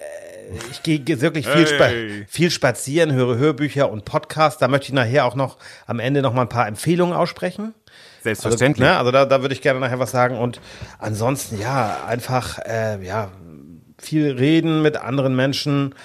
ich 0.69 0.83
gehe 0.83 1.21
wirklich 1.21 1.47
viel, 1.47 1.65
spa 1.65 1.89
viel 2.27 2.51
spazieren, 2.51 3.13
höre 3.13 3.37
Hörbücher 3.37 3.89
und 3.89 4.05
Podcasts. 4.05 4.59
Da 4.59 4.67
möchte 4.67 4.87
ich 4.87 4.93
nachher 4.93 5.25
auch 5.25 5.35
noch 5.35 5.57
am 5.87 5.99
Ende 5.99 6.21
noch 6.21 6.33
mal 6.33 6.41
ein 6.41 6.49
paar 6.49 6.67
Empfehlungen 6.67 7.15
aussprechen. 7.15 7.73
Selbstverständlich. 8.21 8.87
Also, 8.87 8.93
ne, 8.93 8.99
also 8.99 9.11
da, 9.11 9.25
da 9.25 9.41
würde 9.41 9.53
ich 9.53 9.61
gerne 9.61 9.79
nachher 9.79 9.99
was 9.99 10.11
sagen. 10.11 10.37
Und 10.37 10.61
ansonsten, 10.99 11.59
ja, 11.59 12.03
einfach, 12.07 12.59
äh, 12.59 13.03
ja, 13.03 13.29
viel 13.97 14.31
reden 14.31 14.81
mit 14.81 14.97
anderen 14.97 15.35
Menschen. 15.35 15.95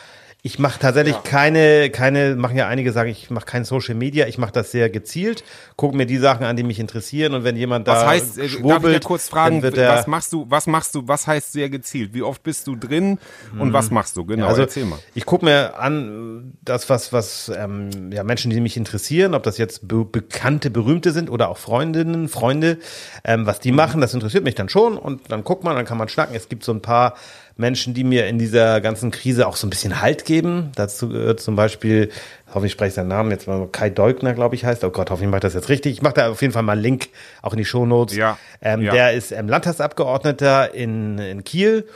Ich 0.46 0.60
mache 0.60 0.78
tatsächlich 0.78 1.24
keine, 1.24 1.90
keine, 1.90 2.36
machen 2.36 2.56
ja 2.56 2.68
einige 2.68 2.92
sagen, 2.92 3.10
ich 3.10 3.30
mache 3.30 3.46
kein 3.46 3.64
Social 3.64 3.96
Media, 3.96 4.28
ich 4.28 4.38
mache 4.38 4.52
das 4.52 4.70
sehr 4.70 4.88
gezielt, 4.88 5.42
gucke 5.74 5.96
mir 5.96 6.06
die 6.06 6.18
Sachen 6.18 6.46
an, 6.46 6.56
die 6.56 6.62
mich 6.62 6.78
interessieren 6.78 7.34
und 7.34 7.42
wenn 7.42 7.56
jemand 7.56 7.88
Was 7.88 8.02
da 8.02 8.06
heißt, 8.06 8.38
äh, 8.38 8.42
darf 8.42 8.46
ich 8.46 8.52
schwurbelt, 8.52 9.04
kurz 9.04 9.28
fragen, 9.28 9.56
dann 9.56 9.62
wird 9.64 9.76
der, 9.76 9.90
was 9.90 10.06
machst 10.06 10.32
du, 10.32 10.46
was 10.48 10.68
machst 10.68 10.94
du, 10.94 11.08
was 11.08 11.26
heißt 11.26 11.50
sehr 11.50 11.68
gezielt? 11.68 12.14
Wie 12.14 12.22
oft 12.22 12.44
bist 12.44 12.68
du 12.68 12.76
drin 12.76 13.18
und 13.58 13.72
was 13.72 13.90
machst 13.90 14.16
du? 14.16 14.24
Genau, 14.24 14.46
also 14.46 14.60
erzähl 14.62 14.84
mal. 14.84 15.00
ich 15.16 15.26
gucke 15.26 15.44
mir 15.44 15.80
an, 15.80 16.52
das, 16.62 16.88
was, 16.88 17.12
was 17.12 17.50
ähm, 17.52 18.12
ja, 18.12 18.22
Menschen, 18.22 18.52
die 18.52 18.60
mich 18.60 18.76
interessieren, 18.76 19.34
ob 19.34 19.42
das 19.42 19.58
jetzt 19.58 19.88
be 19.88 20.04
bekannte, 20.04 20.70
berühmte 20.70 21.10
sind 21.10 21.28
oder 21.28 21.48
auch 21.48 21.58
Freundinnen, 21.58 22.28
Freunde, 22.28 22.78
ähm, 23.24 23.46
was 23.46 23.58
die 23.58 23.72
machen, 23.72 24.00
das 24.00 24.14
interessiert 24.14 24.44
mich 24.44 24.54
dann 24.54 24.68
schon 24.68 24.96
und 24.96 25.22
dann 25.32 25.42
guckt 25.42 25.64
man, 25.64 25.74
dann 25.74 25.86
kann 25.86 25.98
man 25.98 26.08
schnacken. 26.08 26.36
Es 26.36 26.48
gibt 26.48 26.62
so 26.62 26.70
ein 26.70 26.82
paar 26.82 27.14
Menschen, 27.56 27.94
die 27.94 28.04
mir 28.04 28.26
in 28.26 28.38
dieser 28.38 28.80
ganzen 28.80 29.10
Krise 29.10 29.46
auch 29.46 29.56
so 29.56 29.66
ein 29.66 29.70
bisschen 29.70 30.02
Halt 30.02 30.24
geben. 30.24 30.72
Dazu 30.74 31.08
gehört 31.08 31.40
zum 31.40 31.56
Beispiel, 31.56 32.10
hoffe, 32.52 32.66
ich 32.66 32.72
spreche 32.72 32.94
seinen 32.94 33.08
Namen 33.08 33.30
jetzt 33.30 33.46
mal, 33.46 33.66
Kai 33.72 33.88
Deugner, 33.90 34.34
glaube 34.34 34.54
ich, 34.54 34.64
heißt. 34.64 34.84
Oh 34.84 34.90
Gott, 34.90 35.10
hoffe 35.10 35.24
ich 35.24 35.30
mache 35.30 35.40
das 35.40 35.54
jetzt 35.54 35.68
richtig. 35.68 35.92
Ich 35.94 36.02
mache 36.02 36.14
da 36.14 36.30
auf 36.30 36.42
jeden 36.42 36.52
Fall 36.52 36.62
mal 36.62 36.72
einen 36.72 36.82
Link 36.82 37.08
auch 37.42 37.52
in 37.52 37.58
die 37.58 37.64
Shownotes. 37.64 38.16
Ja, 38.16 38.38
Ähm, 38.60 38.82
ja. 38.82 38.92
Der 38.92 39.12
ist 39.14 39.32
ähm, 39.32 39.48
Landtagsabgeordneter 39.48 40.74
in, 40.74 41.18
in 41.18 41.44
Kiel 41.44 41.86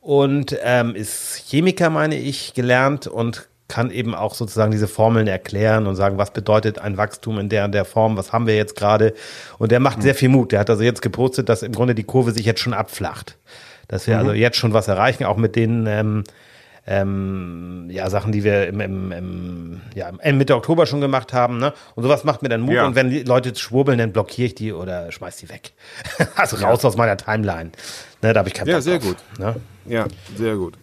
und 0.00 0.56
ähm, 0.62 0.94
ist 0.94 1.42
Chemiker, 1.48 1.90
meine 1.90 2.16
ich, 2.16 2.54
gelernt 2.54 3.06
und 3.08 3.48
kann 3.68 3.90
eben 3.90 4.14
auch 4.14 4.34
sozusagen 4.34 4.70
diese 4.70 4.88
Formeln 4.88 5.26
erklären 5.26 5.86
und 5.86 5.94
sagen, 5.94 6.16
was 6.16 6.32
bedeutet 6.32 6.78
ein 6.78 6.96
Wachstum 6.96 7.38
in 7.38 7.48
der 7.50 7.66
und 7.66 7.72
der 7.72 7.84
Form, 7.84 8.16
was 8.16 8.32
haben 8.32 8.46
wir 8.46 8.56
jetzt 8.56 8.76
gerade. 8.76 9.14
Und 9.58 9.70
der 9.70 9.80
macht 9.80 10.02
sehr 10.02 10.14
viel 10.14 10.30
Mut. 10.30 10.52
Der 10.52 10.60
hat 10.60 10.70
also 10.70 10.82
jetzt 10.82 11.02
gepostet, 11.02 11.50
dass 11.50 11.62
im 11.62 11.72
Grunde 11.72 11.94
die 11.94 12.04
Kurve 12.04 12.32
sich 12.32 12.46
jetzt 12.46 12.60
schon 12.60 12.72
abflacht. 12.72 13.36
Dass 13.88 14.06
wir 14.06 14.18
also 14.18 14.32
jetzt 14.32 14.56
schon 14.56 14.72
was 14.74 14.86
erreichen, 14.88 15.24
auch 15.24 15.36
mit 15.36 15.56
den 15.56 15.86
ähm, 15.86 16.24
ähm, 16.86 17.88
ja, 17.90 18.08
Sachen, 18.08 18.32
die 18.32 18.44
wir 18.44 18.66
im, 18.66 18.80
im, 18.80 19.12
im, 19.12 19.80
ja, 19.94 20.10
Mitte 20.32 20.56
Oktober 20.56 20.86
schon 20.86 21.02
gemacht 21.02 21.34
haben. 21.34 21.58
Ne? 21.58 21.74
Und 21.94 22.02
sowas 22.02 22.24
macht 22.24 22.42
mir 22.42 22.48
dann 22.48 22.62
Mut. 22.62 22.74
Ja. 22.74 22.86
Und 22.86 22.94
wenn 22.94 23.10
die 23.10 23.24
Leute 23.24 23.54
schwurbeln, 23.54 23.98
dann 23.98 24.12
blockiere 24.12 24.46
ich 24.46 24.54
die 24.54 24.72
oder 24.72 25.12
schmeiß 25.12 25.36
die 25.36 25.50
weg. 25.50 25.72
also 26.36 26.56
raus 26.56 26.84
aus 26.84 26.96
meiner 26.96 27.18
Timeline. 27.18 27.72
Ne, 28.22 28.32
da 28.32 28.38
habe 28.38 28.48
ich 28.48 28.54
keinen 28.54 28.68
Ja, 28.68 28.76
Bock 28.76 28.82
sehr 28.82 28.98
drauf, 28.98 29.08
gut. 29.08 29.38
Ne? 29.38 29.56
Ja, 29.86 30.06
sehr 30.36 30.56
gut. 30.56 30.74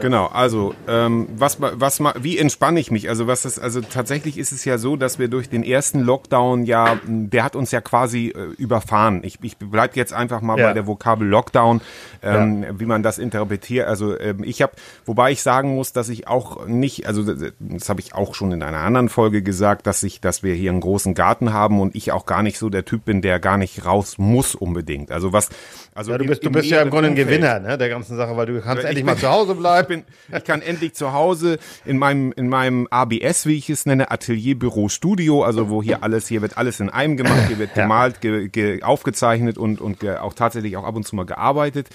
Genau, 0.00 0.26
also 0.26 0.74
ähm, 0.88 1.28
was 1.36 1.58
ma- 1.58 1.72
was 1.74 2.00
wie 2.20 2.38
entspanne 2.38 2.80
ich 2.80 2.90
mich? 2.90 3.08
Also 3.08 3.26
was 3.26 3.44
ist 3.44 3.58
also 3.58 3.80
tatsächlich 3.80 4.38
ist 4.38 4.50
es 4.52 4.64
ja 4.64 4.78
so, 4.78 4.96
dass 4.96 5.18
wir 5.18 5.28
durch 5.28 5.48
den 5.50 5.62
ersten 5.62 6.00
Lockdown 6.00 6.64
ja, 6.64 6.98
der 7.06 7.44
hat 7.44 7.56
uns 7.56 7.70
ja 7.72 7.80
quasi 7.80 8.28
äh, 8.28 8.54
überfahren. 8.56 9.20
Ich, 9.24 9.38
ich 9.42 9.56
bleib 9.58 9.94
jetzt 9.96 10.12
einfach 10.12 10.40
mal 10.40 10.58
Ja. 10.58 10.68
bei 10.68 10.72
der 10.72 10.86
Vokabel 10.86 11.26
Lockdown, 11.28 11.80
ähm, 12.22 12.64
wie 12.78 12.86
man 12.86 13.02
das 13.02 13.18
interpretiert. 13.18 13.86
Also 13.86 14.18
ähm, 14.18 14.42
ich 14.44 14.62
habe, 14.62 14.72
wobei 15.04 15.32
ich 15.32 15.42
sagen 15.42 15.74
muss, 15.74 15.92
dass 15.92 16.08
ich 16.08 16.26
auch 16.28 16.66
nicht, 16.66 17.06
also 17.06 17.22
das, 17.22 17.52
das 17.58 17.88
habe 17.88 18.00
ich 18.00 18.14
auch 18.14 18.34
schon 18.34 18.52
in 18.52 18.62
einer 18.62 18.78
anderen 18.78 19.08
Folge 19.08 19.42
gesagt, 19.42 19.86
dass 19.86 20.02
ich, 20.02 20.20
dass 20.20 20.42
wir 20.42 20.54
hier 20.54 20.70
einen 20.70 20.80
großen 20.80 21.14
Garten 21.14 21.52
haben 21.52 21.80
und 21.80 21.94
ich 21.94 22.12
auch 22.12 22.26
gar 22.26 22.42
nicht 22.42 22.58
so 22.58 22.68
der 22.70 22.84
Typ 22.84 23.04
bin, 23.04 23.20
der 23.22 23.38
gar 23.40 23.58
nicht 23.58 23.84
raus 23.84 24.16
muss 24.18 24.54
unbedingt. 24.54 25.10
Also 25.12 25.32
was, 25.32 25.50
also 25.94 26.12
Ja, 26.12 26.18
du 26.18 26.24
im- 26.24 26.30
bist, 26.30 26.42
du 26.42 26.46
im 26.46 26.52
bist 26.52 26.70
ja 26.70 26.80
im 26.80 26.90
Grunde 26.90 27.10
ein. 27.10 27.14
Gewinner 27.14 27.60
ne, 27.60 27.76
der 27.76 27.88
ganzen 27.88 28.16
Sache, 28.16 28.36
weil 28.36 28.46
du 28.46 28.60
kannst 28.60 28.82
Ich 28.82 28.88
endlich 28.88 29.04
mal 29.04 29.16
zu 29.16 29.28
Hause 29.28 29.54
bleiben. 29.54 29.81
Ich, 29.82 29.88
bin, 29.88 30.04
ich 30.36 30.44
kann 30.44 30.62
endlich 30.62 30.94
zu 30.94 31.12
Hause 31.12 31.58
in 31.84 31.98
meinem, 31.98 32.32
in 32.32 32.48
meinem 32.48 32.88
ABS, 32.90 33.46
wie 33.46 33.56
ich 33.56 33.70
es 33.70 33.86
nenne, 33.86 34.10
Atelier, 34.10 34.58
Büro, 34.58 34.88
Studio, 34.88 35.42
also 35.44 35.68
wo 35.68 35.82
hier 35.82 36.02
alles, 36.02 36.26
hier 36.28 36.42
wird 36.42 36.56
alles 36.56 36.80
in 36.80 36.90
einem 36.90 37.16
gemacht, 37.16 37.48
hier 37.48 37.58
wird 37.58 37.74
gemalt, 37.74 38.20
ge, 38.20 38.48
ge, 38.48 38.82
aufgezeichnet 38.82 39.58
und, 39.58 39.80
und 39.80 40.06
auch 40.08 40.34
tatsächlich 40.34 40.76
auch 40.76 40.84
ab 40.84 40.96
und 40.96 41.06
zu 41.06 41.16
mal 41.16 41.26
gearbeitet 41.26 41.88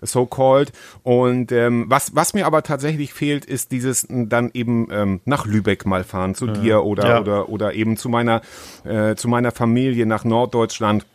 so 0.00 0.26
called. 0.26 0.72
Und 1.02 1.52
ähm, 1.52 1.84
was, 1.88 2.14
was 2.14 2.34
mir 2.34 2.46
aber 2.46 2.62
tatsächlich 2.62 3.12
fehlt, 3.12 3.44
ist 3.44 3.72
dieses 3.72 4.04
m, 4.04 4.28
dann 4.28 4.50
eben 4.52 4.88
ähm, 4.90 5.20
nach 5.24 5.46
Lübeck 5.46 5.86
mal 5.86 6.04
fahren, 6.04 6.34
zu 6.34 6.46
dir 6.48 6.82
oder, 6.84 7.06
Ja. 7.08 7.20
oder, 7.20 7.48
oder 7.48 7.74
eben 7.74 7.96
zu 7.96 8.08
meiner, 8.08 8.42
äh, 8.84 9.14
zu 9.14 9.28
meiner 9.28 9.52
Familie 9.52 10.06
nach 10.06 10.24
Norddeutschland. 10.24 11.06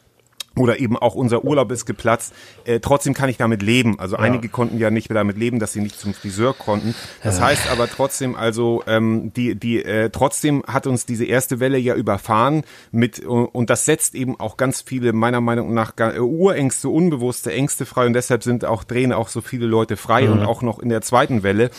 Oder 0.60 0.80
eben 0.80 0.98
auch 0.98 1.16
unser 1.16 1.46
Urlaub 1.46 1.72
ist 1.72 1.86
geplatzt. 1.86 2.34
Äh, 2.66 2.80
trotzdem 2.82 3.14
kann 3.14 3.30
ich 3.30 3.38
damit 3.38 3.62
leben. 3.64 3.98
Also 3.98 4.18
einige 4.18 4.50
konnten 4.50 4.78
ja 4.78 4.92
nicht 4.92 5.10
damit 5.10 5.38
leben, 5.38 5.58
dass 5.60 5.72
sie 5.74 5.80
nicht 5.80 5.98
zum 5.98 6.14
Friseur 6.14 6.54
konnten. 6.54 6.94
Das 7.24 7.40
heißt 7.40 7.72
aber 7.72 7.88
trotzdem, 7.88 8.36
also 8.36 8.84
ähm, 8.86 9.32
die, 9.34 9.56
die, 9.56 9.84
äh, 9.84 10.10
trotzdem 10.10 10.64
hat 10.68 10.86
uns 10.86 11.06
diese 11.06 11.24
erste 11.26 11.60
Welle 11.62 11.78
ja 11.78 11.96
überfahren 11.96 12.64
mit 12.92 13.20
und 13.26 13.70
das 13.70 13.86
setzt 13.86 14.16
eben 14.16 14.38
auch 14.40 14.58
ganz 14.58 14.82
viele 14.82 15.14
meiner 15.14 15.40
Meinung 15.40 15.74
nach 15.74 15.94
äh, 15.98 16.20
Urängste, 16.20 16.90
unbewusste 16.90 17.54
Ängste 17.54 17.86
frei 17.86 18.06
und 18.06 18.14
deshalb 18.14 18.44
sind 18.44 18.66
auch 18.66 18.84
drehen 18.84 19.14
auch 19.14 19.30
so 19.30 19.40
viele 19.42 19.66
Leute 19.66 19.96
frei 19.96 20.30
und 20.30 20.44
auch 20.44 20.62
noch 20.62 20.80
in 20.80 20.90
der 20.90 21.02
zweiten 21.02 21.42
Welle. 21.42 21.70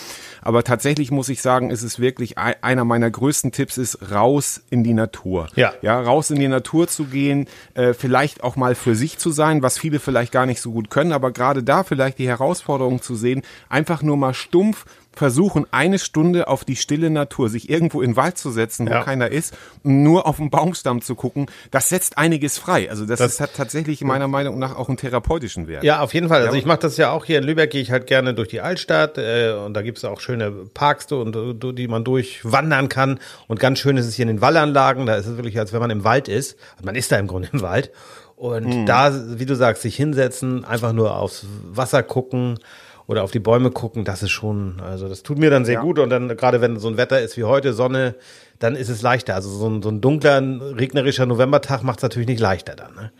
Aber 0.41 0.65
tatsächlich 0.65 1.11
muss 1.11 1.29
ich 1.29 1.43
sagen, 1.43 1.71
ist 1.71 1.83
es 1.83 2.01
wirklich 2.01 2.39
ei- 2.39 2.57
einer 2.63 2.85
meiner 2.87 3.11
größten 3.11 3.53
Tipps 3.53 3.77
ist 3.77 4.11
raus 4.11 4.63
in 4.71 4.85
die 4.85 4.95
Natur. 4.95 5.49
Ja. 5.55 5.75
Ja, 5.83 6.01
raus 6.01 6.31
in 6.31 6.41
die 6.41 6.49
Natur 6.49 6.89
zu 6.89 7.05
gehen, 7.05 7.47
äh, 7.75 7.93
vielleicht 7.93 8.43
auch 8.43 8.57
mal 8.57 8.70
für 8.75 8.95
sich 8.95 9.19
zu 9.19 9.31
sein, 9.31 9.62
was 9.62 9.79
viele 9.79 9.99
vielleicht 10.00 10.33
gar 10.33 10.47
nicht 10.47 10.61
so 10.61 10.73
gut 10.73 10.91
können, 10.91 11.12
aber 11.12 11.31
gerade 11.33 11.62
da 11.62 11.85
vielleicht 11.85 12.19
die 12.19 12.29
Herausforderung 12.29 13.03
zu 13.03 13.15
sehen, 13.15 13.43
einfach 13.69 14.03
nur 14.03 14.17
mal 14.17 14.35
stumpf 14.35 14.85
versuchen, 15.12 15.67
eine 15.73 15.99
Stunde 15.99 16.47
auf 16.47 16.65
die 16.65 16.77
stille 16.77 17.11
Natur, 17.11 17.49
sich 17.49 17.69
irgendwo 17.69 18.00
in 18.00 18.12
den 18.12 18.17
Wald 18.17 18.39
zu 18.39 18.53
setzen, 18.53 18.87
wo 18.89 18.93
Ja. 18.93 19.03
keiner 19.03 19.29
ist, 19.33 19.53
nur 19.83 20.25
auf 20.25 20.37
den 20.37 20.50
Baumstamm 20.50 21.03
zu 21.03 21.17
gucken, 21.17 21.47
das 21.73 21.89
setzt 21.89 22.17
einiges 22.17 22.59
frei. 22.59 22.89
Also 22.89 23.07
das, 23.07 23.19
Das- 23.19 23.41
hat 23.41 23.55
tatsächlich 23.57 24.03
meiner 24.05 24.29
Meinung 24.29 24.61
nach 24.61 24.77
auch 24.77 24.89
einen 24.89 24.97
therapeutischen 24.99 25.67
Wert. 25.67 25.83
Ja, 25.83 26.00
auf 26.00 26.15
jeden 26.15 26.29
Fall. 26.29 26.43
Also 26.47 26.57
ich 26.57 26.65
mache 26.65 26.79
das 26.79 26.97
ja 26.97 27.11
auch 27.11 27.25
hier 27.25 27.39
in 27.39 27.45
Lübeck, 27.45 27.71
gehe 27.73 27.83
ich 27.83 27.91
halt 27.91 28.07
gerne 28.07 28.35
durch 28.35 28.49
die 28.49 28.61
Altstadt 28.61 29.19
äh, 29.19 29.53
und 29.53 29.75
da 29.75 29.83
gibt's 29.83 30.05
auch 30.05 30.21
schöne 30.21 30.53
Parks, 30.75 31.11
und, 31.11 31.37
die 31.77 31.89
man 31.89 32.05
durchwandern 32.05 32.89
kann. 32.89 33.19
Und 33.49 33.59
ganz 33.59 33.81
schön 33.81 33.97
ist 33.97 34.07
es 34.07 34.15
hier 34.15 34.23
in 34.23 34.29
den 34.29 34.41
Wallanlagen, 34.41 35.07
da 35.07 35.17
ist 35.17 35.27
es 35.27 35.37
wirklich, 35.37 35.59
als 35.59 35.73
wenn 35.73 35.81
man 35.81 35.91
im 35.91 36.05
Wald 36.05 36.29
ist. 36.29 36.57
Man 36.85 36.95
ist 36.95 37.11
da 37.11 37.17
im 37.19 37.27
Grunde 37.27 37.49
im 37.53 37.62
Wald. 37.62 37.91
Und 38.40 38.87
da, 38.87 39.12
wie 39.38 39.44
du 39.44 39.54
sagst, 39.54 39.82
sich 39.82 39.97
hinsetzen, 39.97 40.64
einfach 40.64 40.92
nur 40.94 41.14
aufs 41.14 41.44
Wasser 41.70 42.02
gucken 42.02 42.59
oder 43.06 43.23
auf 43.23 43.30
die 43.32 43.38
Bäume 43.38 43.70
gucken, 43.70 44.04
das 44.04 44.23
ist 44.23 44.30
schon, 44.30 44.80
also 44.80 45.09
das 45.09 45.23
tut 45.23 45.37
mir 45.38 45.50
dann 45.50 45.64
sehr 45.66 45.75
Ja. 45.75 45.80
gut. 45.82 45.99
Und 45.99 46.09
dann, 46.11 46.28
gerade 46.37 46.61
wenn 46.62 46.78
so 46.78 46.88
ein 46.88 46.97
Wetter 46.97 47.20
ist 47.20 47.37
wie 47.37 47.44
heute, 47.44 47.75
Sonne, 47.75 48.14
dann 48.59 48.76
ist 48.76 48.88
es 48.88 49.02
leichter. 49.02 49.35
Also 49.35 49.50
so 49.50 49.68
ein, 49.68 49.82
so 49.82 49.90
ein 49.90 50.00
dunkler, 50.00 50.40
regnerischer 50.76 51.26
Novembertag 51.26 51.82
macht 51.82 51.99
es 51.99 52.02
natürlich 52.02 52.28
nicht 52.28 52.40
leichter 52.40 52.76
dann. 52.76 52.94
Ne? 52.94 53.12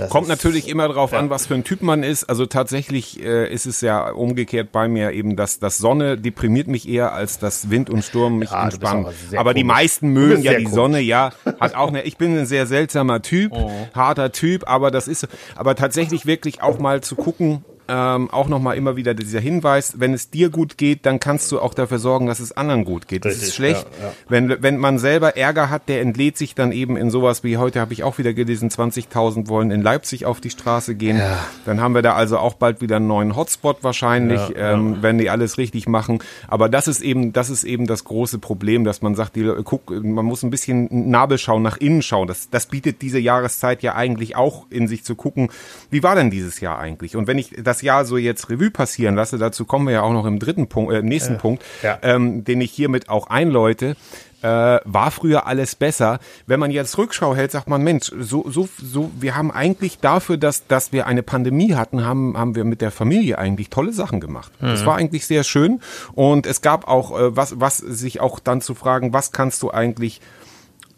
Das 0.00 0.10
Kommt 0.10 0.28
natürlich 0.28 0.68
immer 0.68 0.88
drauf 0.88 1.12
an, 1.12 1.30
was 1.30 1.46
für 1.46 1.54
ein 1.54 1.64
Typ 1.64 1.82
man 1.82 2.02
ist. 2.02 2.24
Also 2.24 2.46
tatsächlich 2.46 3.22
äh, 3.22 3.52
ist 3.52 3.66
es 3.66 3.80
ja 3.80 4.10
umgekehrt 4.10 4.72
bei 4.72 4.88
mir 4.88 5.12
eben, 5.12 5.36
dass 5.36 5.58
das 5.58 5.78
Sonne 5.78 6.16
deprimiert 6.18 6.68
mich 6.68 6.88
eher, 6.88 7.12
als 7.12 7.38
dass 7.38 7.70
Wind 7.70 7.90
und 7.90 8.02
Sturm 8.02 8.38
mich 8.38 8.50
Ja, 8.50 8.64
entspannen. 8.64 9.06
aber 9.06 9.40
Aber 9.40 9.54
die 9.54 9.64
meisten 9.64 10.08
mögen 10.08 10.42
ja 10.42 10.52
die 10.54 10.64
komisch. 10.64 10.74
Sonne, 10.74 11.00
ja. 11.00 11.30
Hat 11.60 11.74
auch 11.74 11.88
eine, 11.90 12.02
ich 12.02 12.16
bin 12.16 12.36
ein 12.38 12.46
sehr 12.46 12.66
seltsamer 12.66 13.22
Typ, 13.22 13.52
Oh. 13.52 13.70
harter 13.94 14.32
Typ, 14.32 14.68
aber 14.68 14.90
das 14.90 15.08
ist, 15.08 15.26
aber 15.56 15.74
tatsächlich 15.74 16.26
wirklich 16.26 16.62
auch 16.62 16.78
mal 16.78 17.00
zu 17.02 17.14
gucken, 17.16 17.64
ähm, 17.90 18.30
auch 18.30 18.48
nochmal 18.48 18.76
immer 18.76 18.94
wieder 18.94 19.14
dieser 19.14 19.40
Hinweis, 19.40 19.94
wenn 19.98 20.14
es 20.14 20.30
dir 20.30 20.48
gut 20.48 20.78
geht, 20.78 21.04
dann 21.06 21.18
kannst 21.18 21.50
du 21.50 21.58
auch 21.58 21.74
dafür 21.74 21.98
sorgen, 21.98 22.26
dass 22.26 22.38
es 22.38 22.52
anderen 22.52 22.84
gut 22.84 23.08
geht. 23.08 23.24
Das 23.24 23.34
ist 23.34 23.40
Richtig, 23.42 23.54
schlecht. 23.54 23.86
ja, 24.00 24.06
ja. 24.06 24.12
Wenn, 24.28 24.62
wenn 24.62 24.76
man 24.78 24.98
selber 24.98 25.36
Ärger 25.36 25.70
hat, 25.70 25.88
der 25.88 26.00
entlädt 26.00 26.38
sich 26.38 26.54
dann 26.54 26.70
eben 26.70 26.96
in 26.96 27.10
sowas 27.10 27.42
wie 27.42 27.56
heute 27.56 27.80
habe 27.80 27.92
ich 27.92 28.04
auch 28.04 28.18
wieder 28.18 28.32
gelesen, 28.32 28.70
20.000 28.70 29.48
wollen 29.48 29.72
in 29.72 29.82
Leipzig 29.82 30.24
auf 30.24 30.40
die 30.40 30.50
Straße 30.50 30.94
gehen. 30.94 31.20
Dann 31.64 31.80
haben 31.80 31.94
wir 31.94 32.02
da 32.02 32.14
also 32.14 32.38
auch 32.38 32.54
bald 32.54 32.80
wieder 32.80 32.96
einen 32.96 33.08
neuen 33.08 33.34
Hotspot 33.34 33.82
wahrscheinlich, 33.82 34.40
ähm, 34.56 34.98
wenn 35.00 35.18
die 35.18 35.28
alles 35.28 35.58
richtig 35.58 35.88
machen. 35.88 36.20
Aber 36.46 36.68
das 36.68 36.86
ist 36.86 37.00
eben, 37.00 37.32
das 37.32 37.50
ist 37.50 37.64
eben 37.64 37.86
das 37.86 38.04
große 38.04 38.38
Problem, 38.38 38.84
dass 38.84 39.02
man 39.02 39.16
sagt, 39.16 39.34
die, 39.34 39.50
guck, 39.64 39.90
man 39.90 40.24
muss 40.24 40.42
ein 40.44 40.50
bisschen 40.50 41.10
Nabel 41.10 41.38
schauen, 41.38 41.62
nach 41.62 41.76
innen 41.78 42.02
schauen. 42.02 42.28
Das, 42.28 42.50
das 42.50 42.66
bietet 42.66 43.02
diese 43.02 43.18
Jahreszeit 43.18 43.82
ja 43.82 43.96
eigentlich 43.96 44.36
auch 44.36 44.66
in 44.70 44.86
sich 44.86 45.02
zu 45.02 45.16
gucken, 45.16 45.50
wie 45.90 46.02
war 46.02 46.14
denn 46.14 46.30
dieses 46.30 46.60
Jahr 46.60 46.78
eigentlich? 46.78 47.16
Und 47.16 47.26
wenn 47.26 47.38
ich 47.38 47.50
das 47.62 47.79
Jahr 47.82 48.04
so 48.04 48.16
jetzt 48.16 48.50
Revue 48.50 48.70
passieren 48.70 49.14
lasse, 49.14 49.38
dazu 49.38 49.64
kommen 49.64 49.86
wir 49.86 49.94
ja 49.94 50.02
auch 50.02 50.12
noch 50.12 50.26
im 50.26 50.38
dritten 50.38 50.68
Punkt, 50.68 50.92
äh, 50.92 50.98
im 50.98 51.06
nächsten 51.06 51.38
Punkt, 51.38 51.62
Ja. 51.82 51.98
ähm, 52.02 52.44
den 52.44 52.60
ich 52.60 52.70
hiermit 52.72 53.08
auch 53.08 53.28
einläute, 53.28 53.96
äh, 54.42 54.78
war 54.84 55.10
früher 55.10 55.46
alles 55.46 55.74
besser. 55.74 56.18
Wenn 56.46 56.60
man 56.60 56.70
jetzt 56.70 56.96
Rückschau 56.96 57.34
hält, 57.34 57.50
sagt 57.50 57.68
man, 57.68 57.82
Mensch, 57.82 58.10
so, 58.18 58.48
so, 58.48 58.70
so, 58.82 59.10
wir 59.20 59.36
haben 59.36 59.50
eigentlich 59.50 59.98
dafür, 59.98 60.38
dass, 60.38 60.66
dass 60.66 60.92
wir 60.92 61.06
eine 61.06 61.22
Pandemie 61.22 61.74
hatten, 61.74 62.06
haben, 62.06 62.38
haben 62.38 62.54
wir 62.54 62.64
mit 62.64 62.80
der 62.80 62.90
Familie 62.90 63.36
eigentlich 63.38 63.68
tolle 63.68 63.92
Sachen 63.92 64.18
gemacht. 64.18 64.50
Das 64.60 64.86
war 64.86 64.96
eigentlich 64.96 65.26
sehr 65.26 65.44
schön. 65.44 65.80
Und 66.14 66.46
es 66.46 66.62
gab 66.62 66.88
auch, 66.88 67.18
äh, 67.18 67.36
was, 67.36 67.60
was 67.60 67.76
sich 67.76 68.20
auch 68.20 68.38
dann 68.38 68.62
zu 68.62 68.74
fragen, 68.74 69.12
was 69.12 69.32
kannst 69.32 69.62
du 69.62 69.70
eigentlich 69.72 70.22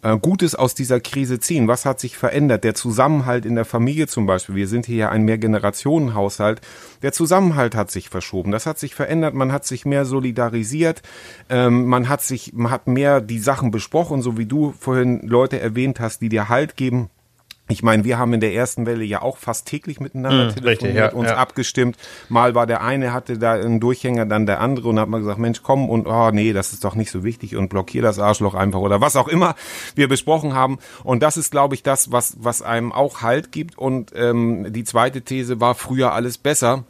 äh, 0.03 0.19
Gutes 0.19 0.55
aus 0.55 0.75
dieser 0.75 1.01
Krise 1.01 1.41
ziehen? 1.41 1.69
Was 1.69 1.87
hat 1.87 2.01
sich 2.01 2.17
verändert? 2.17 2.65
Der 2.65 2.75
Zusammenhalt 2.75 3.47
in 3.47 3.55
der 3.55 3.65
Familie 3.65 4.07
zum 4.07 4.27
Beispiel. 4.27 4.55
Wir 4.55 4.69
sind 4.69 4.87
hier 4.87 4.97
ja 4.97 5.09
ein 5.09 5.23
Mehrgenerationenhaushalt. 5.23 6.61
Der 7.03 7.13
Zusammenhalt 7.13 7.75
hat 7.75 7.91
sich 7.91 8.09
verschoben. 8.09 8.53
Das 8.53 8.67
hat 8.67 8.79
sich 8.79 8.95
verändert. 8.95 9.35
Man 9.35 9.53
hat 9.53 9.65
sich 9.65 9.85
mehr 9.85 10.05
solidarisiert. 10.05 11.03
Ähm, 11.49 11.87
man 11.87 12.09
hat 12.09 12.23
sich, 12.23 12.53
man 12.53 12.71
hat 12.71 12.87
mehr 12.87 13.21
die 13.21 13.39
Sachen 13.39 13.71
besprochen, 13.71 14.23
so 14.23 14.37
wie 14.37 14.47
du 14.47 14.75
vorhin 14.79 15.27
Leute 15.27 15.61
erwähnt 15.61 16.01
hast, 16.01 16.21
die 16.21 16.29
dir 16.29 16.49
Halt 16.49 16.77
geben. 16.77 17.09
Ich 17.73 17.83
meine, 17.83 18.05
wir 18.05 18.19
haben 18.19 18.33
in 18.35 18.41
der 18.41 18.55
ersten 18.55 18.87
Welle 18.87 19.05
ja 19.05 19.23
auch 19.23 19.39
fast 19.39 19.67
täglich 19.67 19.99
miteinander 19.99 20.47
richtig, 20.47 20.63
telefoniert, 20.63 21.13
ja, 21.13 21.13
uns 21.13 21.29
ja. 21.29 21.37
abgestimmt. 21.37 21.97
Mal 22.29 22.55
war 22.55 22.67
der 22.67 22.83
eine, 22.83 23.13
hatte 23.13 23.39
da 23.39 23.55
einen 23.55 23.81
Durchhänger, 23.81 24.27
dann 24.27 24.47
der 24.47 24.61
andere 24.61 24.89
und 24.89 24.99
hat 25.01 25.09
mal 25.09 25.19
gesagt, 25.19 25.39
Mensch, 25.39 25.63
komm 25.63 25.89
und 25.89 26.07
oh 26.07 26.31
nee, 26.31 26.53
das 26.53 26.73
ist 26.73 26.85
doch 26.85 26.95
nicht 26.95 27.11
so 27.11 27.25
wichtig 27.25 27.57
und 27.57 27.69
blockier 27.69 28.03
das 28.03 28.19
Arschloch 28.19 28.55
einfach 28.55 28.81
oder 28.81 29.01
was 29.01 29.17
auch 29.17 29.29
immer 29.29 29.55
wir 29.95 30.09
besprochen 30.09 30.55
haben. 30.55 30.79
Und 31.03 31.23
das 31.23 31.37
ist, 31.37 31.51
glaube 31.51 31.75
ich, 31.75 31.83
das, 31.83 32.13
was, 32.13 32.37
was 32.39 32.63
einem 32.63 32.93
auch 32.93 33.23
Halt 33.23 33.53
gibt. 33.53 33.79
Und 33.79 34.13
ähm, 34.15 34.73
die 34.73 34.85
zweite 34.85 35.23
These 35.23 35.61
war 35.61 35.75
früher 35.75 36.13
alles 36.13 36.39
besser. 36.39 36.85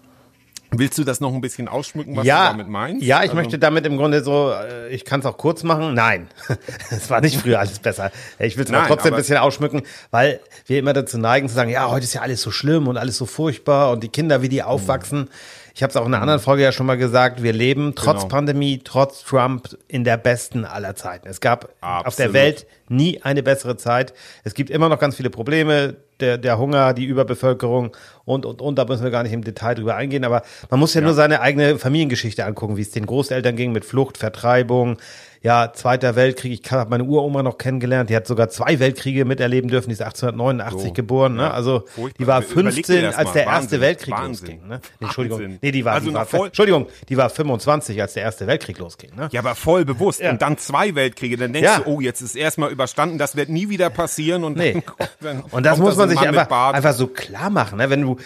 Willst 0.75 0.97
du 0.99 1.05
das 1.05 1.21
noch 1.21 1.33
ein 1.35 1.41
bisschen 1.41 1.69
ausschmücken, 1.69 2.17
was 2.17 2.25
ja, 2.27 2.47
du 2.47 2.53
damit 2.53 2.69
meinst? 2.69 3.03
Ja, 3.03 3.19
ich 3.19 3.23
Also- 3.31 3.35
möchte 3.37 3.59
damit 3.59 3.85
im 3.87 3.97
Grunde 3.97 4.25
so, 4.25 4.53
äh, 4.53 4.89
ich 4.89 5.05
kann 5.05 5.21
es 5.21 5.27
auch 5.27 5.37
kurz 5.37 5.63
machen. 5.63 5.95
Nein, 5.95 6.29
es 6.91 7.11
war 7.11 7.21
nicht 7.21 7.39
früher 7.39 7.61
alles 7.61 7.79
besser. 7.79 8.11
Ich 8.39 8.57
will 8.57 8.65
es 8.65 8.71
trotzdem 8.89 9.13
ein 9.13 9.17
bisschen 9.19 9.37
ausschmücken, 9.39 9.83
weil 10.11 10.41
wir 10.67 10.79
immer 10.79 10.93
dazu 10.93 11.19
neigen 11.19 11.49
zu 11.49 11.55
sagen, 11.55 11.71
ja, 11.71 11.91
heute 11.91 12.05
ist 12.05 12.15
ja 12.15 12.23
alles 12.23 12.41
so 12.43 12.51
schlimm 12.51 12.89
und 12.89 12.97
alles 12.97 13.17
so 13.17 13.27
furchtbar 13.27 13.91
und 13.93 14.03
die 14.03 14.09
Kinder, 14.09 14.43
wie 14.43 14.49
die 14.49 14.63
aufwachsen. 14.63 15.29
Ich 15.75 15.83
habe 15.83 15.91
es 15.91 15.97
auch 15.97 16.07
in 16.07 16.13
einer 16.13 16.23
anderen 16.23 16.41
Folge 16.41 16.63
ja 16.63 16.73
schon 16.73 16.87
mal 16.87 16.97
gesagt, 16.97 17.43
wir 17.43 17.53
leben 17.53 17.95
trotz 17.95 18.23
Genau. 18.23 18.29
Pandemie, 18.29 18.81
trotz 18.85 19.25
Trump 19.25 19.77
in 19.89 20.05
der 20.05 20.17
besten 20.17 20.65
aller 20.65 20.95
Zeiten. 20.95 21.29
Es 21.29 21.41
gab 21.41 21.65
auf 21.81 22.17
der 22.17 22.27
Absolut. 22.27 22.35
Welt 22.35 22.67
nie 22.89 23.21
eine 23.23 23.43
bessere 23.43 23.77
Zeit. 23.77 24.13
Es 24.45 24.55
gibt 24.55 24.71
immer 24.71 24.89
noch 24.89 24.99
ganz 24.99 25.17
viele 25.17 25.31
Probleme, 25.31 25.97
der, 26.21 26.39
der 26.39 26.59
Hunger, 26.59 26.93
die 26.95 27.05
Überbevölkerung 27.05 27.97
und, 28.25 28.47
und, 28.47 28.61
und, 28.61 28.79
da 28.79 28.85
müssen 28.85 29.03
wir 29.03 29.11
gar 29.11 29.23
nicht 29.23 29.33
im 29.33 29.43
Detail 29.43 29.75
drüber 29.75 29.97
eingehen, 29.97 30.25
aber 30.25 30.43
man 30.71 30.79
muss 30.79 30.95
ja, 30.95 31.01
nur 31.01 31.15
seine 31.15 31.41
eigene 31.41 31.79
Familiengeschichte 31.79 32.45
angucken, 32.45 32.77
wie 32.77 32.83
es 32.83 32.91
den 32.91 33.07
Großeltern 33.07 33.57
ging 33.57 33.73
mit 33.73 33.85
Flucht, 33.85 34.19
Vertreibung, 34.19 34.99
ja, 35.43 35.73
Zweiter 35.73 36.15
Weltkrieg. 36.17 36.61
Ich 36.65 36.71
habe 36.73 36.89
meine 36.91 37.05
Uroma 37.05 37.43
noch 37.43 37.59
kennengelernt, 37.59 38.11
die 38.11 38.17
hat 38.17 38.27
sogar 38.27 38.49
zwei 38.49 38.79
Weltkriege 38.79 39.25
miterleben 39.25 39.69
dürfen, 39.71 39.89
die 39.89 39.95
ist 39.95 40.03
1889 40.03 40.89
So, 40.89 40.93
geboren, 40.93 41.35
ne? 41.35 41.43
ja. 41.43 41.51
also 41.51 41.85
Furchtbar. 41.87 42.15
die 42.19 42.27
war 42.27 42.43
Überleg 42.43 42.87
dir 42.87 42.95
15, 42.95 43.03
das 43.03 43.15
als 43.17 43.27
mal. 43.29 43.33
der 43.35 43.47
Wahnsinn. 43.47 43.63
Erste 43.63 43.81
Weltkrieg 43.81 44.15
Wahnsinn. 44.15 44.47
losging. 44.49 44.69
Ne? 44.69 44.81
Entschuldigung, 45.01 45.39
Wahnsinn. 45.41 45.59
nee, 45.61 45.71
die 45.73 45.85
war, 45.85 45.93
Also 45.95 46.09
die 46.09 46.15
war 46.15 46.27
voll- 46.27 46.47
Entschuldigung, 46.47 46.87
die 47.09 47.17
war 47.17 47.29
25, 47.31 48.01
als 48.01 48.15
der 48.15 48.23
Erste 48.23 48.47
Weltkrieg 48.47 48.79
losging. 48.79 49.11
Ne? 49.17 49.29
Ja, 49.33 49.41
aber 49.41 49.55
voll 49.55 49.85
bewusst. 49.85 50.21
Ja. 50.21 50.31
Und 50.31 50.41
dann 50.43 50.59
zwei 50.59 50.95
Weltkriege. 50.95 51.37
Dann 51.37 51.53
denkst 51.53 51.69
Ja. 51.71 51.81
du, 51.81 51.91
oh, 51.91 52.01
jetzt 52.01 52.21
ist 52.21 52.37
erstmal 52.37 52.71
überstanden, 52.71 53.19
das 53.19 53.35
wird 53.37 53.49
nie 53.49 53.69
wieder 53.69 53.91
passieren. 53.91 54.45
Und, 54.45 54.57
Nee. 54.57 54.73
dann, 54.75 54.87
kommt- 54.87 55.11
dann 55.21 55.41
Und 55.51 55.67
das 55.67 55.79
muss 55.79 55.97
man 55.97 56.09
sich 56.09 56.21
einfach, 56.21 56.73
einfach 56.73 56.93
so 56.95 57.09
klar 57.09 57.51
machen. 57.51 57.79
Ne? 57.79 57.91
Wenn 57.91 58.03
du, 58.03 58.17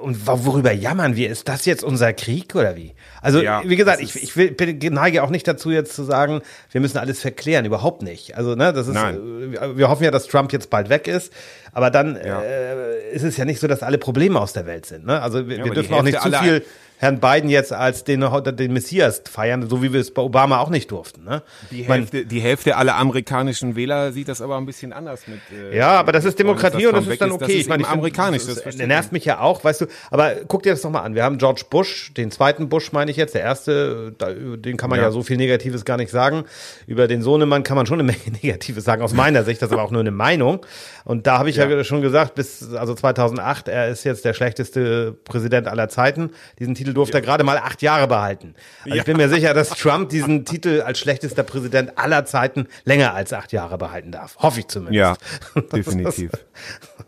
und 0.00 0.26
worüber 0.26 0.72
jammern 0.72 1.14
wir? 1.14 1.28
Ist 1.30 1.46
das 1.48 1.66
jetzt 1.66 1.84
unser 1.84 2.12
Krieg 2.14 2.54
oder 2.54 2.74
wie? 2.74 2.94
Also, 3.20 3.42
Ja, 3.42 3.62
wie 3.66 3.76
gesagt, 3.76 4.00
ich, 4.00 4.16
ich 4.20 4.36
will, 4.36 4.50
bin, 4.50 4.78
neige 4.94 5.22
auch 5.22 5.28
nicht 5.30 5.46
dazu, 5.46 5.70
jetzt 5.70 5.94
zu 5.94 6.04
sagen, 6.04 6.40
wir 6.70 6.80
müssen 6.80 6.96
alles 6.98 7.20
verklären. 7.20 7.66
Überhaupt 7.66 8.02
nicht. 8.02 8.36
Also, 8.36 8.54
ne, 8.54 8.72
das 8.72 8.88
ist, 8.88 8.94
Nein. 8.94 9.54
äh, 9.54 9.76
wir 9.76 9.88
hoffen 9.90 10.04
ja, 10.04 10.10
dass 10.10 10.26
Trump 10.26 10.52
jetzt 10.52 10.70
bald 10.70 10.88
weg 10.88 11.06
ist. 11.06 11.32
Aber 11.72 11.90
dann 11.90 12.16
Ja. 12.24 12.40
äh, 12.42 13.10
ist 13.12 13.24
es 13.24 13.36
ja 13.36 13.44
nicht 13.44 13.60
so, 13.60 13.66
dass 13.66 13.82
alle 13.82 13.98
Probleme 13.98 14.40
aus 14.40 14.54
der 14.54 14.64
Welt 14.66 14.86
sind. 14.86 15.04
Ne? 15.04 15.20
Also, 15.20 15.46
wir, 15.48 15.56
wir 15.56 15.60
aber 15.60 15.68
die 15.68 15.74
dürfen 15.74 15.94
auch 15.94 16.02
nicht 16.02 16.20
zu 16.20 16.32
viel 16.32 16.64
Herrn 16.98 17.20
Biden 17.20 17.48
jetzt 17.48 17.72
als 17.72 18.04
den, 18.04 18.20
den 18.20 18.72
Messias 18.72 19.22
feiern, 19.30 19.68
so 19.68 19.82
wie 19.82 19.92
wir 19.92 20.00
es 20.00 20.12
bei 20.12 20.22
Obama 20.22 20.58
auch 20.58 20.68
nicht 20.68 20.90
durften. 20.90 21.24
Ne? 21.24 21.42
Die 21.70 21.84
Hälfte, 21.84 22.26
die 22.26 22.40
Hälfte 22.40 22.76
aller 22.76 22.96
amerikanischen 22.96 23.76
Wähler 23.76 24.12
sieht 24.12 24.28
das 24.28 24.40
aber 24.40 24.56
ein 24.56 24.66
bisschen 24.66 24.92
anders 24.92 25.26
mit. 25.28 25.40
Äh, 25.52 25.76
Ja, 25.76 25.92
aber 25.92 26.12
das 26.12 26.24
ist 26.24 26.38
Demokratie 26.38 26.86
und 26.86 26.96
das 26.96 27.06
ist 27.06 27.20
dann 27.20 27.30
okay. 27.32 27.44
Das 27.44 27.50
ist 27.50 27.60
ich 27.60 27.68
meine, 27.68 27.82
ich 27.82 27.88
find, 27.88 27.98
amerikanisch. 27.98 28.46
Das, 28.46 28.62
Das 28.62 28.76
nervt 28.76 29.12
mich 29.12 29.24
ja 29.24 29.40
auch, 29.40 29.62
weißt 29.62 29.82
du. 29.82 29.86
Aber 30.10 30.32
guck 30.48 30.64
dir 30.64 30.72
das 30.72 30.82
doch 30.82 30.90
mal 30.90 31.02
an. 31.02 31.14
Wir 31.14 31.22
haben 31.22 31.38
George 31.38 31.62
Bush, 31.70 32.12
den 32.14 32.30
zweiten 32.30 32.68
Bush 32.68 32.92
meine 32.92 33.10
ich 33.10 33.16
jetzt, 33.16 33.34
der 33.34 33.42
erste, 33.42 34.12
da, 34.18 34.32
den 34.32 34.76
kann 34.76 34.90
man 34.90 34.98
ja. 34.98 35.06
Ja. 35.06 35.10
so 35.12 35.22
viel 35.22 35.36
Negatives 35.36 35.84
gar 35.84 35.96
nicht 35.96 36.10
sagen. 36.10 36.44
Über 36.86 37.06
den 37.06 37.22
Sohnemann 37.22 37.62
kann 37.62 37.76
man 37.76 37.86
schon 37.86 38.00
eine 38.00 38.04
Menge 38.04 38.18
Negatives 38.42 38.84
sagen, 38.84 39.02
aus 39.02 39.14
meiner 39.14 39.44
Sicht, 39.44 39.62
das 39.62 39.68
ist 39.68 39.72
aber 39.72 39.82
auch 39.84 39.90
nur 39.90 40.00
eine 40.00 40.10
Meinung. 40.10 40.66
Und 41.08 41.26
da 41.26 41.38
habe 41.38 41.48
ich 41.48 41.56
ja. 41.56 41.66
Ja. 41.66 41.84
schon 41.84 42.02
gesagt, 42.02 42.34
bis 42.34 42.74
also 42.74 42.94
2008, 42.94 43.68
er 43.68 43.88
ist 43.88 44.04
jetzt 44.04 44.26
der 44.26 44.34
schlechteste 44.34 45.16
Präsident 45.24 45.66
aller 45.66 45.88
Zeiten. 45.88 46.32
Diesen 46.58 46.74
Titel 46.74 46.92
durfte 46.92 47.16
er 47.16 47.22
gerade 47.22 47.44
mal 47.44 47.56
acht 47.56 47.80
Jahre 47.80 48.06
behalten. 48.06 48.54
Also 48.84 48.98
ich 48.98 49.04
bin 49.04 49.16
mir 49.16 49.30
sicher, 49.30 49.54
dass 49.54 49.70
Trump 49.70 50.10
diesen 50.10 50.44
Titel 50.44 50.82
als 50.82 50.98
schlechtester 50.98 51.44
Präsident 51.44 51.96
aller 51.96 52.26
Zeiten 52.26 52.68
länger 52.84 53.14
als 53.14 53.32
acht 53.32 53.52
Jahre 53.52 53.78
behalten 53.78 54.12
darf. 54.12 54.36
Hoffe 54.36 54.60
ich 54.60 54.68
zumindest. 54.68 54.96
Ja, 54.96 55.16
definitiv. 55.72 56.30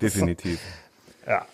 definitiv. 0.01 0.61
Ja. 1.27 1.45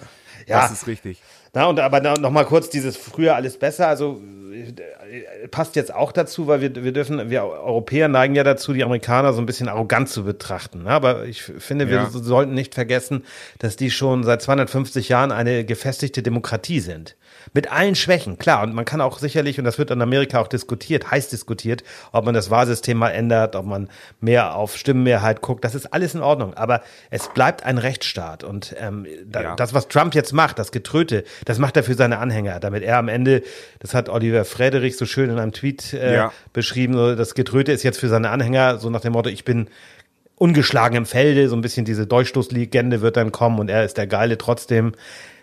Das 0.46 0.70
ist 0.70 0.86
richtig. 0.86 1.20
Na, 1.56 1.64
und 1.68 1.80
aber 1.80 2.00
noch 2.18 2.30
mal 2.30 2.44
kurz 2.44 2.68
dieses 2.68 2.98
früher 2.98 3.34
alles 3.34 3.56
besser, 3.58 3.88
also 3.88 4.20
äh, 4.52 5.48
passt 5.48 5.74
jetzt 5.74 5.94
auch 5.94 6.12
dazu, 6.12 6.46
weil 6.48 6.60
wir, 6.60 6.84
wir 6.84 6.92
dürfen, 6.92 7.30
wir 7.30 7.44
Europäer 7.44 8.08
neigen 8.08 8.34
ja 8.34 8.44
dazu, 8.44 8.74
die 8.74 8.84
Amerikaner 8.84 9.32
so 9.32 9.40
ein 9.40 9.46
bisschen 9.46 9.66
arrogant 9.68 10.10
zu 10.10 10.24
betrachten. 10.24 10.82
Ne? 10.82 10.90
Aber 10.90 11.24
ich 11.24 11.42
finde, 11.42 11.88
wir 11.88 11.96
Ja. 11.96 12.10
so- 12.10 12.22
sollten 12.22 12.52
nicht 12.52 12.74
vergessen, 12.74 13.24
dass 13.58 13.76
die 13.76 13.90
schon 13.90 14.22
seit 14.22 14.42
250 14.42 15.08
Jahren 15.08 15.32
eine 15.32 15.64
gefestigte 15.64 16.22
Demokratie 16.22 16.80
sind. 16.80 17.16
Mit 17.52 17.70
allen 17.72 17.94
Schwächen, 17.94 18.38
klar. 18.38 18.62
Und 18.62 18.74
man 18.74 18.84
kann 18.84 19.00
auch 19.00 19.18
sicherlich, 19.18 19.58
und 19.58 19.64
das 19.64 19.78
wird 19.78 19.90
in 19.90 20.02
Amerika 20.02 20.40
auch 20.40 20.48
diskutiert, 20.48 21.10
heiß 21.10 21.28
diskutiert, 21.28 21.84
ob 22.12 22.24
man 22.24 22.34
das 22.34 22.50
Wahlsystem 22.50 22.96
mal 22.98 23.10
ändert, 23.10 23.56
ob 23.56 23.66
man 23.66 23.88
mehr 24.20 24.54
auf 24.56 24.76
Stimmenmehrheit 24.76 25.40
guckt. 25.40 25.64
Das 25.64 25.74
ist 25.74 25.92
alles 25.92 26.14
in 26.14 26.22
Ordnung. 26.22 26.54
Aber 26.54 26.82
es 27.10 27.28
bleibt 27.28 27.64
ein 27.64 27.78
Rechtsstaat. 27.78 28.44
Und 28.44 28.74
ähm, 28.78 29.06
da, 29.24 29.42
Ja. 29.42 29.56
das, 29.56 29.72
was 29.74 29.88
Trump 29.88 30.14
jetzt 30.14 30.32
macht, 30.32 30.58
das 30.58 30.72
Getröte, 30.72 31.24
das 31.44 31.58
macht 31.58 31.76
er 31.76 31.82
für 31.84 31.94
seine 31.94 32.18
Anhänger, 32.18 32.60
damit 32.60 32.82
er 32.82 32.98
am 32.98 33.08
Ende, 33.08 33.42
das 33.78 33.94
hat 33.94 34.08
Oliver 34.08 34.44
Frederich 34.44 34.96
so 34.96 35.06
schön 35.06 35.30
in 35.30 35.38
einem 35.38 35.52
Tweet 35.52 35.92
äh, 35.92 36.14
Ja. 36.14 36.32
beschrieben, 36.52 37.16
das 37.16 37.34
Getröte 37.34 37.72
ist 37.72 37.82
jetzt 37.82 37.98
für 38.00 38.08
seine 38.08 38.30
Anhänger, 38.30 38.78
so 38.78 38.90
nach 38.90 39.00
dem 39.00 39.12
Motto, 39.12 39.28
ich 39.30 39.44
bin 39.44 39.68
ungeschlagen 40.36 40.96
im 40.98 41.06
Felde, 41.06 41.48
so 41.48 41.56
ein 41.56 41.62
bisschen 41.62 41.84
diese 41.86 42.06
Durchstoßlegende 42.06 43.00
wird 43.00 43.16
dann 43.16 43.32
kommen 43.32 43.58
und 43.58 43.70
er 43.70 43.84
ist 43.84 43.96
der 43.96 44.06
Geile 44.06 44.36
trotzdem. 44.36 44.92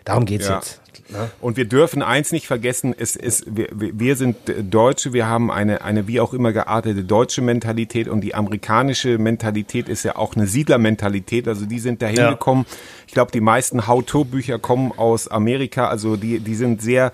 Darum 0.04 0.24
geht's 0.24 0.46
Ja. 0.48 0.56
jetzt. 0.56 0.80
Ne? 1.10 1.30
Und 1.40 1.56
wir 1.56 1.64
dürfen 1.66 2.02
eins 2.02 2.32
nicht 2.32 2.46
vergessen, 2.46 2.94
es 2.96 3.16
ist, 3.16 3.44
wir, 3.54 3.68
wir 3.72 4.16
sind 4.16 4.36
Deutsche, 4.70 5.12
wir 5.12 5.26
haben 5.26 5.50
eine, 5.50 5.82
eine 5.82 6.06
wie 6.08 6.20
auch 6.20 6.32
immer 6.34 6.52
geartete 6.52 7.04
deutsche 7.04 7.42
Mentalität 7.42 8.08
und 8.08 8.20
die 8.22 8.34
amerikanische 8.34 9.18
Mentalität 9.18 9.88
ist 9.88 10.04
ja 10.04 10.16
auch 10.16 10.36
eine 10.36 10.46
Siedlermentalität, 10.46 11.48
also 11.48 11.66
die 11.66 11.78
sind 11.78 12.02
dahin 12.02 12.16
Ja. 12.16 12.30
gekommen. 12.30 12.66
Ich 13.06 13.14
glaube, 13.14 13.32
die 13.32 13.40
meisten 13.40 13.86
How-To-Bücher 13.86 14.58
kommen 14.58 14.92
aus 14.96 15.28
Amerika, 15.28 15.88
also 15.88 16.16
die, 16.16 16.40
die 16.40 16.54
sind 16.54 16.82
sehr 16.82 17.12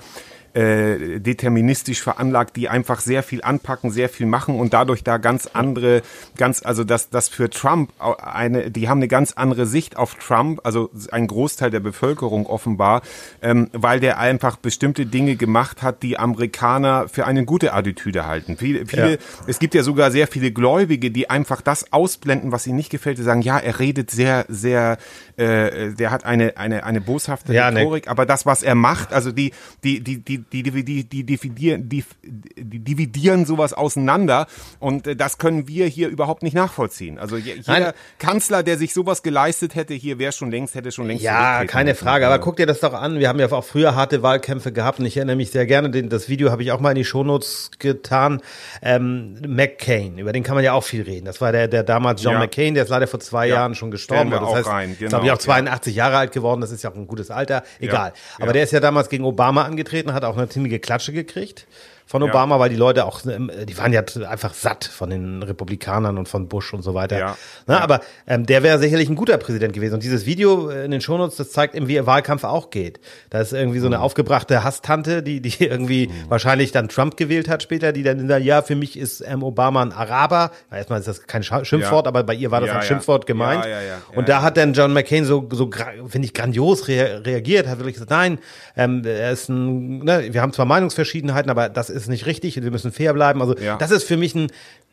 äh, 0.54 1.20
deterministisch 1.20 2.02
veranlagt, 2.02 2.56
die 2.56 2.68
einfach 2.68 3.00
sehr 3.00 3.22
viel 3.22 3.42
anpacken, 3.42 3.90
sehr 3.90 4.08
viel 4.08 4.26
machen 4.26 4.58
und 4.58 4.72
dadurch 4.72 5.04
da 5.04 5.16
ganz 5.18 5.46
andere, 5.52 6.02
ganz, 6.36 6.64
also 6.64 6.84
das, 6.84 7.08
das 7.10 7.28
für 7.28 7.50
Trump 7.50 7.92
eine, 7.98 8.70
die 8.70 8.88
haben 8.88 8.98
eine 8.98 9.08
ganz 9.08 9.32
andere 9.32 9.66
Sicht 9.66 9.96
auf 9.96 10.16
Trump, 10.16 10.60
also 10.64 10.90
ein 11.12 11.26
Großteil 11.26 11.70
der 11.70 11.80
Bevölkerung 11.80 12.46
offenbar, 12.46 13.02
ähm, 13.42 13.68
weil 13.72 14.00
der 14.00 14.18
einfach 14.18 14.56
bestimmte 14.56 15.06
Dinge 15.06 15.36
gemacht 15.36 15.82
hat, 15.82 16.02
die 16.02 16.18
Amerikaner 16.18 17.08
für 17.08 17.26
eine 17.26 17.44
gute 17.44 17.72
Attitüde 17.72 18.26
halten. 18.26 18.56
Viele, 18.56 18.86
viele 18.86 19.12
Ja. 19.12 19.18
es 19.46 19.58
gibt 19.58 19.74
ja 19.74 19.82
sogar 19.82 20.10
sehr 20.10 20.26
viele 20.26 20.50
Gläubige, 20.52 21.10
die 21.10 21.30
einfach 21.30 21.60
das 21.60 21.92
ausblenden, 21.92 22.52
was 22.52 22.66
ihnen 22.66 22.76
nicht 22.76 22.90
gefällt, 22.90 23.18
die 23.18 23.22
sagen, 23.22 23.42
ja, 23.42 23.58
er 23.58 23.78
redet 23.78 24.10
sehr, 24.10 24.46
sehr, 24.48 24.98
äh, 25.36 25.90
der 25.92 26.10
hat 26.10 26.24
eine, 26.24 26.56
eine, 26.56 26.84
eine 26.84 27.00
boshafte 27.00 27.52
Ja, 27.54 27.70
ne- 27.70 27.80
Rhetorik, 27.80 28.08
aber 28.08 28.26
das, 28.26 28.46
was 28.46 28.62
er 28.62 28.74
macht, 28.74 29.12
also 29.12 29.32
die, 29.32 29.52
die, 29.84 30.00
die, 30.00 30.18
die, 30.18 30.39
die, 30.52 30.62
die, 30.62 30.84
die, 30.84 31.04
die, 31.04 31.24
dividieren, 31.24 31.88
die, 31.88 32.04
die 32.24 32.78
dividieren 32.80 33.46
sowas 33.46 33.72
auseinander 33.72 34.46
und 34.78 35.06
äh, 35.06 35.16
das 35.16 35.38
können 35.38 35.68
wir 35.68 35.86
hier 35.86 36.08
überhaupt 36.08 36.42
nicht 36.42 36.54
nachvollziehen. 36.54 37.18
Also 37.18 37.36
je- 37.36 37.54
jeder 37.56 37.80
Nein. 37.80 37.92
Kanzler, 38.18 38.62
der 38.62 38.78
sich 38.78 38.92
sowas 38.94 39.22
geleistet 39.22 39.74
hätte, 39.74 39.94
hier 39.94 40.18
wäre 40.18 40.32
schon 40.32 40.50
längst, 40.50 40.74
hätte 40.74 40.92
schon 40.92 41.06
längst 41.06 41.22
Ja, 41.24 41.64
keine. 41.64 41.94
Frage. 41.94 42.26
Aber 42.26 42.38
guck 42.38 42.56
dir 42.56 42.66
das 42.66 42.80
doch 42.80 42.92
an. 42.94 43.18
Wir 43.18 43.28
haben 43.28 43.40
ja 43.40 43.50
auch 43.50 43.64
früher 43.64 43.94
harte 43.94 44.22
Wahlkämpfe 44.22 44.72
gehabt 44.72 45.00
und 45.00 45.06
ich 45.06 45.16
erinnere 45.16 45.36
mich 45.36 45.50
sehr 45.50 45.66
gerne, 45.66 45.90
den, 45.90 46.08
das 46.08 46.28
Video 46.28 46.50
habe 46.50 46.62
ich 46.62 46.72
auch 46.72 46.80
mal 46.80 46.90
in 46.90 46.96
die 46.96 47.04
Shownotes 47.04 47.70
getan. 47.78 48.40
Ähm, 48.82 49.36
McCain, 49.46 50.18
über 50.18 50.32
den 50.32 50.42
kann 50.42 50.54
man 50.54 50.64
ja 50.64 50.72
auch 50.72 50.84
viel 50.84 51.02
reden. 51.02 51.26
Das 51.26 51.40
war 51.40 51.52
der, 51.52 51.68
der 51.68 51.82
damals 51.82 52.22
John 52.22 52.34
Ja. 52.34 52.38
McCain, 52.38 52.74
der 52.74 52.84
ist 52.84 52.88
leider 52.90 53.06
vor 53.06 53.20
zwei 53.20 53.46
Ja, 53.48 53.56
Jahren 53.56 53.74
schon 53.74 53.90
gestorben. 53.90 54.30
Das 54.30 54.40
heißt, 54.54 54.66
rein, 54.68 54.96
genau, 54.98 55.08
glaube 55.10 55.26
ich, 55.26 55.32
auch 55.32 55.36
ja. 55.36 55.40
82 55.40 55.94
Jahre 55.94 56.16
alt 56.18 56.32
geworden. 56.32 56.60
Das 56.60 56.70
ist 56.70 56.82
ja 56.82 56.90
auch 56.90 56.94
ein 56.94 57.06
gutes 57.06 57.30
Alter. 57.30 57.62
Egal. 57.80 58.12
ja. 58.38 58.44
Aber 58.44 58.52
der 58.52 58.62
ist 58.62 58.72
ja 58.72 58.80
damals 58.80 59.08
gegen 59.08 59.24
Obama 59.24 59.64
angetreten, 59.64 60.12
hat 60.12 60.24
auch 60.24 60.29
eine 60.36 60.48
ziemliche 60.48 60.78
Klatsche 60.78 61.12
gekriegt 61.12 61.66
von 62.10 62.24
Obama, 62.24 62.58
weil 62.58 62.70
die 62.70 62.74
Leute 62.76 63.04
auch, 63.04 63.24
ähm, 63.24 63.52
die 63.68 63.78
waren 63.78 63.92
ja 63.92 64.02
einfach 64.28 64.52
satt 64.52 64.84
von 64.84 65.10
den 65.10 65.44
Republikanern 65.44 66.18
und 66.18 66.28
von 66.28 66.48
Bush 66.48 66.74
und 66.74 66.82
so 66.82 66.92
weiter. 66.92 67.16
Ja. 67.16 67.36
Na, 67.68 67.74
Ja. 67.76 67.80
Aber 67.82 68.00
ähm, 68.26 68.46
der 68.46 68.64
wäre 68.64 68.80
sicherlich 68.80 69.08
ein 69.08 69.14
guter 69.14 69.38
Präsident 69.38 69.74
gewesen. 69.74 69.94
Und 69.94 70.02
dieses 70.02 70.26
Video 70.26 70.70
äh, 70.70 70.84
in 70.86 70.90
den 70.90 71.00
Shownotes, 71.00 71.36
das 71.36 71.52
zeigt 71.52 71.76
eben, 71.76 71.86
wie 71.86 71.94
ihr 71.94 72.06
Wahlkampf 72.06 72.42
auch 72.42 72.70
geht. 72.70 72.98
Da 73.30 73.40
ist 73.40 73.52
irgendwie 73.52 73.78
so 73.78 73.86
eine 73.86 73.98
Mhm. 73.98 74.02
aufgebrachte 74.02 74.64
Hasstante, 74.64 75.22
die, 75.22 75.40
die 75.40 75.64
irgendwie 75.64 76.10
wahrscheinlich 76.28 76.72
dann 76.72 76.88
Trump 76.88 77.16
gewählt 77.16 77.48
hat 77.48 77.62
später, 77.62 77.92
die 77.92 78.02
dann 78.02 78.26
sagt, 78.26 78.44
ja, 78.44 78.62
für 78.62 78.74
mich 78.74 78.98
ist 78.98 79.20
ähm, 79.24 79.44
Obama 79.44 79.80
ein 79.82 79.92
Araber. 79.92 80.50
Erstmal 80.72 80.98
ist 80.98 81.06
das 81.06 81.28
kein 81.28 81.44
Schimpfwort, 81.44 82.06
Ja. 82.06 82.08
aber 82.08 82.24
bei 82.24 82.34
ihr 82.34 82.50
war 82.50 82.60
das 82.60 82.70
Ja, 82.70 82.74
ja. 82.74 82.82
Schimpfwort 82.82 83.26
gemeint. 83.26 83.64
Ja, 83.66 83.70
ja, 83.70 83.82
ja. 83.82 83.94
Und 84.16 84.22
Ja, 84.22 84.22
da 84.22 84.32
ja. 84.38 84.42
hat 84.42 84.56
dann 84.56 84.72
John 84.72 84.92
McCain 84.92 85.24
so, 85.24 85.48
so 85.52 85.70
finde 86.08 86.26
ich, 86.26 86.34
grandios 86.34 86.88
rea 86.88 87.18
reagiert, 87.18 87.68
hat 87.68 87.78
wirklich 87.78 87.94
gesagt, 87.94 88.10
nein, 88.10 88.40
ähm, 88.76 89.02
er 89.04 89.30
ist 89.30 89.48
ein, 89.48 90.00
ne, 90.00 90.26
wir 90.32 90.42
haben 90.42 90.52
zwar 90.52 90.66
Meinungsverschiedenheiten, 90.66 91.50
aber 91.52 91.68
das 91.68 91.88
ist 91.88 91.99
nicht 92.08 92.26
richtig 92.26 92.56
und 92.56 92.64
wir 92.64 92.70
müssen 92.70 92.92
fair 92.92 93.12
bleiben. 93.14 93.40
Also 93.40 93.56
Ja. 93.56 93.76
das 93.76 93.90
ist 93.90 94.04
für 94.04 94.16
mich 94.16 94.34
ein, 94.34 94.48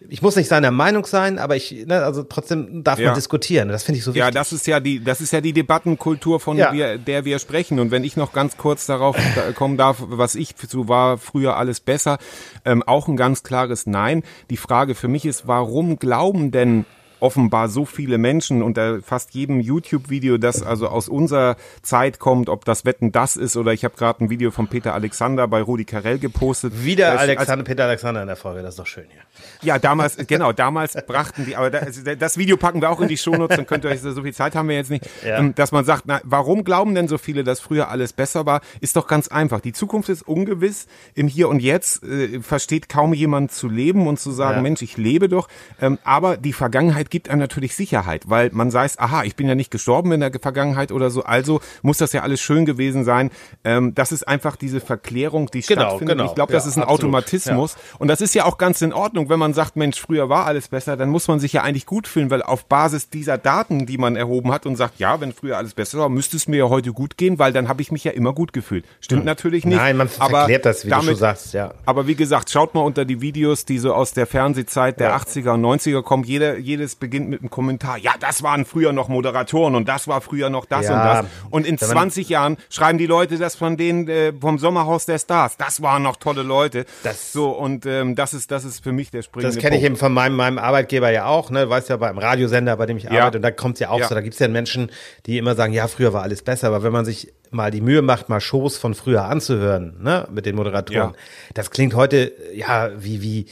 ich 0.10 0.22
muss 0.22 0.36
nicht 0.36 0.48
seiner 0.48 0.72
Meinung 0.72 1.06
sein, 1.06 1.40
aber 1.40 1.56
ich, 1.56 1.86
ne, 1.88 2.04
also 2.04 2.24
trotzdem 2.24 2.84
darf 2.84 3.00
Ja. 3.00 3.08
man 3.08 3.16
diskutieren. 3.16 3.70
Das 3.70 3.84
finde 3.84 3.98
ich 4.00 4.04
so 4.04 4.12
wichtig. 4.12 4.20
Ja, 4.26 4.32
das 4.32 4.54
ist 4.54 4.68
ja 4.68 4.80
die, 4.80 5.04
das 5.04 5.22
ist 5.22 5.34
ja 5.34 5.42
die 5.42 5.54
Debattenkultur, 5.54 6.40
von 6.40 6.58
Ja. 6.58 6.72
wir, 6.74 6.98
der 6.98 7.26
wir 7.26 7.40
sprechen. 7.40 7.80
Und 7.80 7.92
wenn 7.92 8.04
ich 8.04 8.16
noch 8.18 8.34
ganz 8.34 8.58
kurz 8.58 8.86
darauf 8.86 9.16
da- 9.36 9.52
kommen 9.54 9.78
darf, 9.78 9.98
was 10.08 10.36
ich 10.36 10.56
so 10.68 10.88
war 10.88 11.18
früher 11.18 11.58
alles 11.58 11.80
besser, 11.80 12.18
ähm, 12.66 12.84
auch 12.84 13.08
ein 13.08 13.18
ganz 13.18 13.44
klares 13.44 13.88
Nein. 13.88 14.24
Die 14.50 14.58
Frage 14.58 14.94
für 14.96 15.08
mich 15.08 15.26
ist, 15.26 15.48
warum 15.48 15.98
glauben 15.98 16.52
denn 16.52 16.86
offenbar 17.20 17.70
so 17.70 17.86
viele 17.86 18.18
Menschen 18.18 18.62
unter 18.62 19.02
fast 19.02 19.34
jedem 19.34 19.60
YouTube-Video, 19.60 20.38
das 20.38 20.62
also 20.64 20.88
aus 20.88 21.10
unserer 21.10 21.56
Zeit 21.82 22.20
kommt, 22.20 22.50
ob 22.50 22.66
das 22.66 22.86
Wetten 22.86 23.12
das 23.12 23.36
ist 23.36 23.58
oder 23.58 23.74
ich 23.74 23.84
habe 23.84 23.96
gerade 23.98 24.24
ein 24.24 24.30
Video 24.30 24.52
von 24.52 24.68
Peter 24.68 24.94
Alexander 24.94 25.48
bei 25.48 25.62
Rudi 25.62 25.86
Carell 25.86 26.20
gepostet. 26.20 26.84
Wieder 26.84 27.12
Als- 27.12 27.22
als- 27.22 27.30
Alexander, 27.30 27.64
Peter 27.66 27.84
Alexander 27.86 28.22
in 28.22 28.28
der 28.28 28.36
Folge, 28.36 28.62
das 28.62 28.72
ist 28.76 28.80
doch 28.80 28.88
schön 28.88 29.06
hier. 29.10 29.22
ja, 29.62 29.80
damals, 29.80 30.18
genau, 30.28 30.52
damals 30.52 30.96
brachten 31.08 31.46
die, 31.46 31.56
aber 31.56 31.70
das, 31.72 32.04
das 32.20 32.38
Video 32.38 32.58
packen 32.58 32.82
wir 32.82 32.90
auch 32.90 33.02
in 33.02 33.08
die 33.08 33.18
Shownotes, 33.18 33.58
dann 33.58 33.66
könnt 33.68 33.84
ihr 33.84 33.90
euch, 33.92 34.02
so 34.02 34.22
viel 34.24 34.34
Zeit 34.34 34.56
haben 34.56 34.70
wir 34.70 34.76
jetzt 34.76 34.90
nicht, 34.92 35.06
Ja. 35.26 35.38
ähm, 35.40 35.54
dass 35.56 35.72
man 35.72 35.86
sagt, 35.86 36.04
na, 36.06 36.22
warum 36.24 36.64
glauben 36.64 36.96
denn 36.96 37.08
so 37.08 37.18
viele, 37.18 37.44
dass 37.44 37.60
früher 37.60 37.90
alles 37.90 38.14
besser 38.14 38.46
war? 38.46 38.62
Ist 38.82 38.96
doch 38.96 39.08
ganz 39.08 39.28
einfach. 39.28 39.60
Die 39.62 39.74
Zukunft 39.74 40.10
ist 40.10 40.22
ungewiss. 40.28 40.88
Im 41.16 41.28
Hier 41.28 41.50
und 41.50 41.60
Jetzt 41.62 42.04
äh, 42.04 42.42
versteht 42.42 42.90
kaum 42.90 43.14
jemand 43.14 43.52
zu 43.52 43.70
leben 43.70 44.08
und 44.08 44.20
zu 44.20 44.32
sagen, 44.32 44.58
Ja. 44.58 44.62
Mensch, 44.62 44.82
ich 44.82 44.98
lebe 44.98 45.30
doch. 45.30 45.48
Ähm, 45.82 45.98
aber 46.04 46.38
die 46.38 46.54
Vergangenheit 46.54 47.07
gibt 47.10 47.30
einem 47.30 47.40
natürlich 47.40 47.76
Sicherheit, 47.76 48.24
weil 48.28 48.50
man 48.54 48.72
weiß, 48.72 49.00
aha, 49.00 49.24
ich 49.24 49.36
bin 49.36 49.48
ja 49.48 49.56
nicht 49.56 49.72
gestorben 49.72 50.12
in 50.12 50.20
der 50.20 50.32
Vergangenheit 50.42 50.92
oder 50.92 51.10
so, 51.10 51.24
also 51.24 51.60
muss 51.82 51.98
das 51.98 52.14
ja 52.14 52.22
alles 52.22 52.42
schön 52.42 52.66
gewesen 52.66 53.04
sein. 53.04 53.32
Ähm, 53.64 53.94
das 53.96 54.12
ist 54.12 54.28
einfach 54.28 54.56
diese 54.56 54.80
Verklärung, 54.80 55.50
die 55.52 55.62
Genau, 55.62 55.82
stattfindet. 55.82 56.18
genau. 56.18 56.30
Ich 56.30 56.36
glaube, 56.36 56.52
das 56.54 56.66
Ja, 56.66 56.70
ist 56.72 56.78
ein 56.78 56.84
absolut. 56.84 57.00
Automatismus. 57.00 57.76
Und 58.00 58.08
das 58.08 58.22
ist 58.22 58.36
ja 58.36 58.46
auch 58.46 58.58
ganz 58.58 58.82
in 58.82 58.94
Ordnung, 58.94 59.30
wenn 59.30 59.40
man 59.40 59.54
sagt, 59.54 59.76
Mensch, 59.76 60.00
früher 60.00 60.30
war 60.30 60.46
alles 60.46 60.68
besser, 60.68 60.98
dann 60.98 61.10
muss 61.10 61.28
man 61.28 61.40
sich 61.40 61.54
ja 61.54 61.64
eigentlich 61.64 61.86
gut 61.86 62.08
fühlen, 62.08 62.30
weil 62.30 62.42
auf 62.44 62.66
Basis 62.66 63.10
dieser 63.10 63.38
Daten, 63.38 63.86
die 63.86 63.98
man 63.98 64.16
erhoben 64.16 64.52
hat 64.52 64.66
und 64.66 64.76
sagt, 64.76 65.00
ja, 65.00 65.20
wenn 65.22 65.34
früher 65.34 65.58
alles 65.58 65.74
besser 65.74 66.00
war, 66.00 66.10
müsste 66.10 66.38
es 66.38 66.48
mir 66.48 66.58
ja 66.58 66.70
heute 66.70 66.94
gut 66.94 67.18
gehen, 67.18 67.40
weil 67.40 67.54
dann 67.54 67.68
habe 67.68 67.82
ich 67.82 67.92
mich 67.92 68.04
ja 68.04 68.12
immer 68.12 68.34
gut 68.34 68.54
gefühlt. 68.54 68.86
Stimmt 69.02 69.26
natürlich 69.26 69.66
nicht. 69.66 69.78
Nein, 69.78 69.98
man 69.98 70.10
aber 70.20 70.38
verklärt 70.40 70.66
das, 70.66 70.86
wie 70.86 70.90
du 70.90 71.02
schon 71.02 71.16
sagst, 71.16 71.54
ja. 71.54 71.74
Aber 71.86 72.08
wie 72.08 72.16
gesagt, 72.16 72.50
schaut 72.50 72.74
mal 72.76 72.82
unter 72.82 73.06
die 73.06 73.22
Videos, 73.22 73.66
die 73.66 73.78
so 73.78 73.94
aus 73.94 74.14
der 74.14 74.28
Fernsehzeit 74.28 75.00
der 75.00 75.10
Ja. 75.10 75.18
80er 75.18 75.54
und 75.54 75.62
90er 75.62 76.02
kommen. 76.04 76.24
Jeder, 76.24 76.58
jedes 76.58 76.96
beginnt 77.00 77.30
mit 77.30 77.42
einem 77.42 77.50
Kommentar. 77.50 77.98
Ja, 77.98 78.14
das 78.20 78.44
waren 78.44 78.66
früher 78.66 78.92
noch 78.94 79.08
Moderatoren 79.08 79.76
und 79.76 79.88
das 79.88 80.08
war 80.08 80.22
früher 80.22 80.50
noch 80.50 80.66
das 80.66 80.88
Ja, 80.88 80.94
und 80.94 81.26
das. 81.26 81.26
Und 81.50 81.66
in 81.68 81.80
wenn 81.80 81.88
man- 81.88 81.98
20 81.98 82.30
Jahren 82.30 82.58
schreiben 82.70 82.98
die 82.98 83.06
Leute 83.06 83.38
das 83.38 83.56
von 83.56 83.78
denen 83.78 84.08
äh, 84.08 84.34
vom 84.40 84.58
Sommerhaus 84.60 85.06
der 85.06 85.20
Stars. 85.20 85.58
Das 85.58 85.82
waren 85.82 86.04
noch 86.04 86.18
tolle 86.18 86.44
Leute. 86.44 86.86
Das- 87.04 87.32
so 87.34 87.50
und 87.52 87.86
ähm, 87.86 88.16
das 88.16 88.34
ist 88.34 88.52
das 88.52 88.66
ist 88.66 88.84
für 88.84 88.92
mich 88.92 89.12
der 89.12 89.22
springende 89.22 89.56
Das 89.56 89.62
kenne 89.64 89.78
ich 89.78 89.84
eben 89.84 89.96
von 89.96 90.14
meinem, 90.14 90.36
meinem 90.36 90.58
Arbeitgeber 90.58 91.12
ja 91.12 91.26
auch, 91.26 91.50
ne? 91.50 91.64
Du 91.66 91.70
weißt 91.70 91.90
ja 91.90 91.98
beim 91.98 92.18
Radiosender, 92.18 92.76
bei 92.78 92.86
dem 92.86 92.98
ich 92.98 93.10
arbeite, 93.12 93.38
und 93.38 93.42
da 93.44 93.52
kommt 93.52 93.80
ja 93.80 93.90
auch 93.90 94.00
Ja. 94.00 94.08
so, 94.08 94.16
da 94.16 94.22
gibt's 94.22 94.40
ja 94.40 94.48
Menschen, 94.48 94.92
die 95.26 95.38
immer 95.38 95.56
sagen, 95.56 95.74
ja, 95.74 95.88
früher 95.88 96.14
war 96.14 96.24
alles 96.24 96.42
besser, 96.42 96.68
aber 96.68 96.84
wenn 96.84 96.92
man 96.92 97.06
sich 97.06 97.32
mal 97.52 97.72
die 97.72 97.80
Mühe 97.82 98.02
macht, 98.02 98.28
mal 98.28 98.42
Shows 98.42 98.78
von 98.78 98.94
früher 98.94 99.24
anzuhören, 99.24 99.96
ne, 100.02 100.28
mit 100.32 100.46
den 100.46 100.56
Moderatoren, 100.56 101.12
Ja. 101.12 101.14
das 101.54 101.72
klingt 101.72 101.94
heute, 101.96 102.34
ja, 102.54 102.90
wie, 102.98 103.22
wie, 103.22 103.46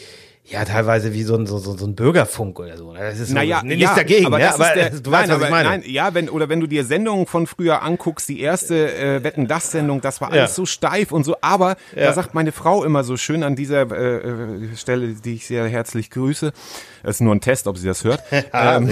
ja, 0.48 0.64
teilweise 0.64 1.12
wie 1.14 1.24
so 1.24 1.36
ein, 1.36 1.48
so, 1.48 1.58
so, 1.58 1.76
so 1.76 1.88
ein 1.88 1.96
Bürgerfunk 1.96 2.60
oder 2.60 2.78
so. 2.78 2.94
Das 2.94 3.20
ist 3.20 3.30
so, 3.30 3.34
Naja, 3.34 3.64
nichts 3.64 3.82
ja, 3.82 3.96
dagegen, 3.96 4.28
aber 4.28 4.40
ja, 4.40 4.48
das 4.48 4.56
aber 4.56 4.68
ist 4.68 4.76
der, 4.76 4.90
du 5.02 5.10
nein, 5.10 5.22
weißt, 5.22 5.30
was 5.30 5.36
aber, 5.38 5.46
ich 5.46 5.50
meine. 5.52 5.70
Nein, 5.70 5.84
ja, 5.88 6.14
wenn, 6.14 6.30
oder 6.30 6.50
wenn 6.50 6.60
du 6.60 6.68
dir 6.68 6.86
Sendungen 6.86 7.26
von 7.26 7.48
früher 7.48 7.82
anguckst, 7.82 8.30
die 8.30 8.40
erste 8.40 8.96
äh, 8.96 9.24
Wetten 9.24 9.48
das 9.48 10.22
war 10.22 10.32
alles 10.32 10.52
Ja. 10.52 10.56
so 10.56 10.66
steif 10.68 11.12
und 11.12 11.24
so, 11.24 11.36
aber 11.42 11.78
da 11.96 12.14
sagt 12.14 12.36
meine 12.36 12.52
Frau 12.52 12.84
immer 12.84 13.04
so 13.04 13.18
schön 13.18 13.42
an 13.42 13.56
dieser 13.56 13.92
äh, 13.92 14.18
äh, 14.18 14.76
Stelle, 14.76 15.16
die 15.16 15.34
ich 15.34 15.48
sehr 15.48 15.68
herzlich 15.68 16.12
grüße, 16.12 16.54
das 17.06 17.18
ist 17.18 17.22
nur 17.22 17.34
ein 17.34 17.40
Test, 17.42 17.68
ob 17.68 17.78
sie 17.78 17.88
das 17.88 18.04
hört, 18.04 18.22
Ah, 18.52 18.78
ähm, 18.78 18.90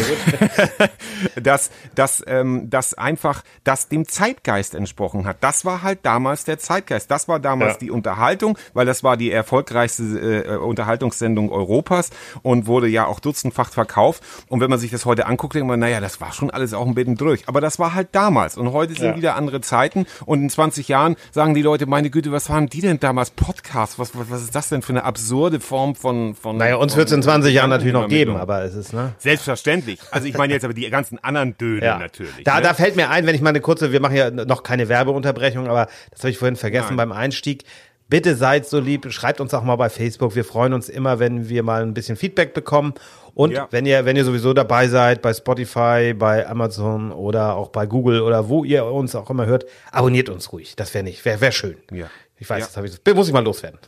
dass, 1.41 1.69
dass, 1.95 2.23
ähm, 2.28 2.69
dass 2.69 2.93
einfach 2.93 3.43
das 3.63 3.88
dem 3.89 4.08
Zeitgeist 4.08 4.76
entsprochen 4.76 5.26
hat. 5.26 5.38
Das 5.41 5.65
war 5.65 5.82
halt 5.82 5.99
damals 6.04 6.45
der 6.45 6.60
Zeitgeist. 6.60 7.10
Das 7.12 7.28
war 7.28 7.39
damals 7.39 7.73
Ja. 7.73 7.80
die 7.80 7.91
Unterhaltung, 7.91 8.58
weil 8.73 8.86
das 8.86 9.04
war 9.04 9.17
die 9.17 9.32
erfolgreichste 9.32 10.04
äh, 10.45 10.56
Unterhaltungssendung 10.58 11.52
Europas 11.52 12.10
und 12.41 12.67
wurde 12.67 12.88
ja 12.88 13.06
auch 13.06 13.19
dutzendfach 13.19 13.71
verkauft. 13.71 14.23
Und 14.47 14.60
wenn 14.62 14.69
man 14.69 14.80
sich 14.80 14.91
das 14.91 15.06
heute 15.06 15.26
anguckt, 15.26 15.56
denkt 15.56 15.67
man, 15.67 15.80
naja, 15.80 15.99
das 15.99 16.21
war 16.21 16.32
schon 16.34 16.49
alles 16.52 16.73
auch 16.73 16.86
ein 16.86 16.95
bisschen 16.95 17.15
durch. 17.15 17.43
Aber 17.47 17.62
das 17.62 17.80
war 17.80 17.93
halt 17.93 18.10
damals. 18.12 18.58
Und 18.58 18.71
heute 18.73 18.93
sind 18.93 19.04
Ja. 19.12 19.15
wieder 19.15 19.36
andere 19.36 19.62
Zeiten. 19.62 20.06
Und 20.26 20.41
in 20.41 20.49
20 20.49 20.88
Jahren 20.88 21.15
sagen 21.32 21.54
die 21.54 21.62
Leute, 21.62 21.86
meine 21.86 22.10
Güte, 22.10 22.32
was 22.32 22.49
waren 22.49 22.67
die 22.67 22.82
denn 22.82 22.99
damals? 22.99 23.30
Podcasts? 23.32 23.97
Was, 23.99 24.15
was, 24.17 24.30
was 24.30 24.41
ist 24.43 24.56
das 24.56 24.69
denn 24.69 24.82
für 24.82 24.93
eine 24.93 25.04
absurde 25.04 25.60
Form 25.60 25.95
von... 25.95 26.36
von 26.36 26.58
Naja, 26.58 26.76
uns 26.76 26.93
von 26.93 26.99
wird's 26.99 27.12
in 27.12 27.23
20 27.23 27.54
Jahren 27.54 27.69
natürlich 27.69 27.93
noch 27.93 28.03
geben, 28.08 28.34
Gedankenübermittlung? 28.34 28.39
aber 28.42 28.63
es 28.63 28.76
ist, 28.76 28.94
ne? 28.94 29.13
Selbstverständlich. 29.18 30.00
Also 30.12 30.28
ich 30.28 30.38
meine 30.38 30.54
jetzt 30.54 30.63
aber 30.63 30.74
die 30.74 30.89
ganzen 30.89 31.20
anderen 31.24 31.58
Dödel 31.58 31.84
Ja. 31.88 31.98
natürlich. 32.00 32.44
Da, 32.44 32.56
ne? 32.58 32.62
da 32.62 32.74
fällt 32.74 32.96
mir 32.96 33.10
ein, 33.10 33.26
wenn 33.26 33.36
ich 33.36 33.42
mal 33.42 33.50
eine 33.50 33.62
kurze, 33.62 33.92
wir 33.92 34.00
machen 34.00 34.16
ja 34.16 34.30
noch 34.32 34.63
keine 34.63 34.89
Werbeunterbrechung, 34.89 35.68
aber 35.68 35.88
das 36.12 36.20
habe 36.22 36.30
ich 36.32 36.38
vorhin 36.38 36.56
vergessen 36.56 36.96
Nein. 36.96 37.10
beim 37.10 37.12
Einstieg. 37.12 37.63
Bitte 38.10 38.36
seid 38.36 38.68
so 38.68 38.80
lieb, 38.80 39.12
schreibt 39.12 39.39
uns 39.42 39.54
auch 39.54 39.63
mal 39.63 39.78
bei 39.78 39.89
Facebook. 39.89 40.36
Wir 40.36 40.46
freuen 40.46 40.74
uns 40.74 40.89
immer, 40.89 41.20
wenn 41.20 41.50
wir 41.50 41.63
mal 41.63 41.82
ein 41.82 41.94
bisschen 41.94 42.16
Feedback 42.18 42.54
bekommen. 42.54 42.94
Und 43.34 43.52
Ja. 43.54 43.68
wenn 43.72 43.86
ihr, 43.88 44.06
wenn 44.06 44.16
ihr 44.16 44.26
sowieso 44.26 44.54
dabei 44.54 44.88
seid, 44.88 45.22
bei 45.24 45.34
Spotify, 45.34 46.13
bei 46.13 46.48
Amazon 46.48 47.12
oder 47.12 47.56
auch 47.56 47.70
bei 47.70 47.88
Google 47.88 48.22
oder 48.22 48.50
wo 48.50 48.63
ihr 48.66 48.86
uns 48.86 49.16
auch 49.16 49.30
immer 49.32 49.46
hört, 49.48 49.66
abonniert 49.92 50.30
uns 50.30 50.52
ruhig. 50.52 50.76
Das 50.76 50.94
wäre 50.94 51.04
nicht, 51.04 51.24
wäre 51.26 51.42
wär 51.42 51.52
schön. 51.52 51.78
Ja. 51.92 52.08
Ich 52.38 52.48
weiß, 52.50 52.60
Ja. 52.60 52.66
das, 52.68 52.78
hab 52.78 52.84
ich, 52.86 53.16
muss 53.16 53.28
ich 53.28 53.34
mal 53.34 53.44
loswerden. 53.44 53.80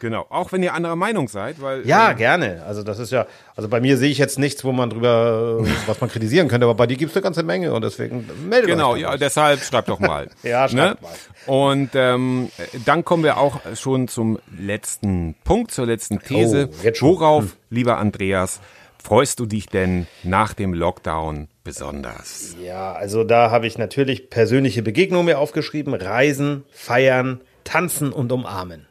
Genau. 0.00 0.26
Auch 0.28 0.52
wenn 0.52 0.62
ihr 0.62 0.74
anderer 0.74 0.96
Meinung 0.96 1.26
seid, 1.28 1.60
weil 1.62 1.86
Ja, 1.86 2.10
ähm, 2.10 2.16
gerne. 2.18 2.62
Also 2.66 2.82
das 2.82 2.98
ist 2.98 3.12
ja, 3.12 3.26
also 3.56 3.68
bei 3.68 3.80
mir 3.80 3.96
sehe 3.96 4.10
ich 4.10 4.18
jetzt 4.18 4.38
nichts, 4.38 4.62
wo 4.64 4.72
man 4.72 4.90
drüber, 4.90 5.62
äh, 5.64 5.70
was 5.86 6.00
man 6.00 6.10
kritisieren 6.10 6.48
könnte, 6.48 6.66
aber 6.66 6.74
bei 6.74 6.86
dir 6.86 6.96
gibt 6.96 7.10
es 7.12 7.16
eine 7.16 7.22
ganze 7.22 7.42
Menge 7.42 7.72
und 7.72 7.82
deswegen 7.82 8.28
meldet 8.48 8.68
Genau, 8.70 8.92
euch. 8.92 9.00
ja, 9.00 9.16
deshalb 9.16 9.60
schreibt 9.62 9.88
doch 9.88 9.98
mal. 10.00 10.28
Ja, 10.42 10.68
schreibt 10.68 11.02
ne? 11.02 11.08
mal. 11.08 11.54
Und 11.54 11.90
ähm, 11.94 12.50
dann 12.84 13.04
kommen 13.04 13.24
wir 13.24 13.38
auch 13.38 13.60
schon 13.74 14.08
zum 14.08 14.38
letzten 14.58 15.34
Punkt, 15.44 15.70
zur 15.70 15.86
letzten 15.86 16.18
These. 16.20 16.68
Oh, 16.70 16.74
jetzt 16.82 16.98
schon. 16.98 17.08
Worauf, 17.08 17.56
lieber 17.70 17.96
Andreas, 17.98 18.60
freust 19.02 19.40
du 19.40 19.46
dich 19.46 19.66
denn 19.66 20.06
nach 20.24 20.52
dem 20.54 20.74
Lockdown 20.74 21.48
besonders? 21.64 22.54
Ja, 22.62 22.92
also 22.92 23.24
da 23.24 23.50
habe 23.50 23.66
ich 23.66 23.78
natürlich 23.78 24.28
persönliche 24.30 24.82
Begegnungen 24.82 25.26
mir 25.26 25.38
aufgeschrieben. 25.38 25.94
Reisen, 25.94 26.64
feiern, 26.70 27.40
tanzen 27.64 28.12
und 28.12 28.30
umarmen. 28.32 28.86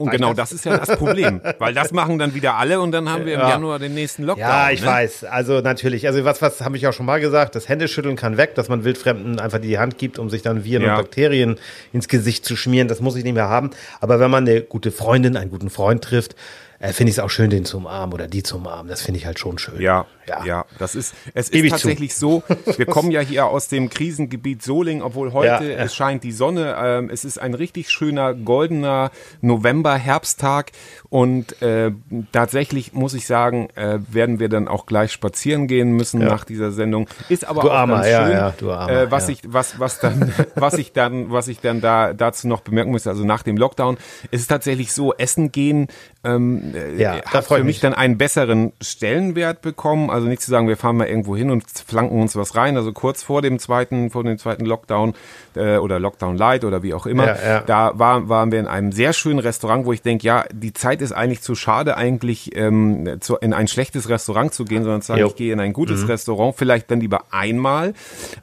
Und 0.00 0.12
genau 0.12 0.32
das 0.32 0.52
ist 0.52 0.64
ja 0.64 0.76
das 0.76 0.96
Problem, 0.96 1.40
weil 1.58 1.74
das 1.74 1.90
machen 1.90 2.20
dann 2.20 2.32
wieder 2.32 2.54
alle 2.54 2.80
und 2.80 2.92
dann 2.92 3.08
haben 3.08 3.26
wir 3.26 3.34
im 3.34 3.40
Ja. 3.40 3.48
Januar 3.48 3.80
den 3.80 3.94
nächsten 3.94 4.22
Lockdown. 4.22 4.48
Ja, 4.48 4.70
ich 4.70 4.80
ne? 4.80 4.86
weiß. 4.86 5.24
Also 5.24 5.60
natürlich. 5.60 6.06
Also 6.06 6.24
was, 6.24 6.40
was 6.40 6.60
habe 6.60 6.76
ich 6.76 6.86
auch 6.86 6.92
schon 6.92 7.04
mal 7.04 7.18
gesagt? 7.20 7.56
Das 7.56 7.68
Händeschütteln 7.68 8.14
kann 8.14 8.36
weg, 8.36 8.54
dass 8.54 8.68
man 8.68 8.84
Wildfremden 8.84 9.40
einfach 9.40 9.58
die 9.58 9.76
Hand 9.76 9.98
gibt, 9.98 10.20
um 10.20 10.30
sich 10.30 10.42
dann 10.42 10.62
Viren 10.62 10.84
Ja. 10.84 10.94
und 10.94 11.02
Bakterien 11.02 11.56
ins 11.92 12.06
Gesicht 12.06 12.44
zu 12.44 12.54
schmieren. 12.54 12.86
Das 12.86 13.00
muss 13.00 13.16
ich 13.16 13.24
nicht 13.24 13.34
mehr 13.34 13.48
haben. 13.48 13.70
Aber 14.00 14.20
wenn 14.20 14.30
man 14.30 14.46
eine 14.46 14.62
gute 14.62 14.92
Freundin, 14.92 15.36
einen 15.36 15.50
guten 15.50 15.68
Freund 15.68 16.02
trifft, 16.04 16.36
äh, 16.80 16.92
finde 16.92 17.10
ich 17.10 17.16
es 17.16 17.18
auch 17.24 17.30
schön, 17.30 17.50
den 17.50 17.64
zu 17.64 17.76
umarmen 17.78 18.12
oder 18.14 18.28
die 18.28 18.42
zu 18.42 18.56
umarmen. 18.56 18.88
Das 18.88 19.02
finde 19.02 19.18
ich 19.18 19.26
halt 19.26 19.38
schon 19.38 19.58
schön. 19.58 19.80
Ja, 19.80 20.06
Ja. 20.28 20.44
ja, 20.44 20.64
das 20.78 20.94
ist, 20.94 21.14
es 21.34 21.50
Gebe 21.50 21.66
ist 21.68 21.72
ich 21.74 21.80
zu. 21.80 21.88
tatsächlich 21.88 22.14
so, 22.16 22.42
wir 22.76 22.86
kommen 22.86 23.10
ja 23.10 23.20
hier 23.20 23.46
aus 23.46 23.68
dem 23.68 23.88
Krisengebiet 23.90 24.62
Soling, 24.62 25.02
obwohl 25.02 25.32
heute, 25.32 25.46
Ja, 25.48 25.62
ja. 25.62 25.76
es 25.84 25.94
scheint 25.94 26.22
die 26.24 26.32
Sonne, 26.32 26.76
ähm, 26.80 27.10
es 27.10 27.24
ist 27.24 27.38
ein 27.38 27.54
richtig 27.54 27.90
schöner, 27.90 28.34
goldener 28.34 29.10
November-Herbsttag 29.40 30.72
und 31.08 31.60
äh, 31.62 31.92
tatsächlich 32.32 32.92
muss 32.92 33.14
ich 33.14 33.26
sagen, 33.26 33.68
äh, 33.74 33.98
werden 34.08 34.38
wir 34.38 34.48
dann 34.48 34.68
auch 34.68 34.86
gleich 34.86 35.12
spazieren 35.12 35.66
gehen 35.66 35.92
müssen 35.92 36.20
nach 36.20 36.44
dieser 36.44 36.72
Sendung. 36.72 37.08
Ist 37.28 37.46
aber 37.46 37.62
Du 37.62 37.70
auch 37.70 37.74
Armer, 37.74 37.94
ganz 38.02 38.08
ja, 38.08 38.50
schön, 38.50 38.54
du 38.58 38.72
Armer, 38.72 38.92
äh, 38.92 39.10
was 39.10 39.28
ich, 39.28 39.40
was, 39.46 39.78
was 39.80 40.00
dann, 40.00 40.32
was 40.54 40.74
ich 40.74 40.92
dann, 40.92 41.30
was 41.30 41.48
ich 41.48 41.60
dann 41.60 41.80
da 41.80 42.12
dazu 42.12 42.48
noch 42.48 42.60
bemerken 42.60 42.90
muss, 42.90 43.06
also 43.06 43.24
nach 43.24 43.42
dem 43.42 43.56
Lockdown, 43.56 43.96
ist 44.30 44.42
es 44.42 44.46
tatsächlich 44.46 44.92
so, 44.92 45.14
Essen 45.14 45.52
gehen 45.52 45.88
ähm, 46.36 46.74
äh, 46.74 47.00
Ja, 47.00 47.22
hat 47.24 47.44
für 47.46 47.54
ich 47.58 47.64
mich 47.64 47.76
mich. 47.76 47.80
dann 47.80 47.94
einen 47.94 48.18
besseren 48.18 48.72
Stellenwert 48.80 49.62
bekommen. 49.62 50.10
Also 50.10 50.26
nicht 50.28 50.42
zu 50.42 50.50
sagen, 50.50 50.68
wir 50.68 50.76
fahren 50.76 50.96
mal 50.96 51.06
irgendwo 51.06 51.36
hin 51.36 51.50
und 51.50 51.64
flanken 51.86 52.20
uns 52.20 52.36
was 52.36 52.54
rein. 52.56 52.76
Also 52.76 52.92
kurz 52.92 53.22
vor 53.22 53.42
dem 53.42 53.58
zweiten, 53.58 54.10
vor 54.10 54.24
dem 54.24 54.38
zweiten 54.38 54.64
Lockdown 54.64 55.14
äh, 55.56 55.76
oder 55.78 55.98
Lockdown 55.98 56.36
Light 56.36 56.64
oder 56.64 56.82
wie 56.82 56.94
auch 56.94 57.06
immer, 57.06 57.26
Ja, 57.26 57.36
ja. 57.44 57.60
da 57.60 57.98
war, 57.98 58.28
waren 58.28 58.52
wir 58.52 58.60
in 58.60 58.66
einem 58.66 58.92
sehr 58.92 59.12
schönen 59.12 59.38
Restaurant, 59.38 59.86
wo 59.86 59.92
ich 59.92 60.02
denke, 60.02 60.26
ja, 60.26 60.44
die 60.52 60.72
Zeit 60.72 61.02
ist 61.02 61.12
eigentlich 61.12 61.40
zu 61.42 61.54
schade, 61.54 61.96
eigentlich 61.96 62.54
ähm, 62.56 63.16
zu, 63.20 63.36
in 63.36 63.52
ein 63.52 63.68
schlechtes 63.68 64.08
Restaurant 64.08 64.52
zu 64.52 64.64
gehen, 64.64 64.82
sondern 64.82 65.02
zu 65.02 65.08
sagen, 65.08 65.20
Jo. 65.20 65.28
ich 65.28 65.36
gehe 65.36 65.52
in 65.52 65.60
ein 65.60 65.72
gutes 65.72 66.02
Mhm. 66.02 66.06
Restaurant, 66.08 66.54
vielleicht 66.56 66.90
dann 66.90 67.00
lieber 67.00 67.24
einmal. 67.30 67.94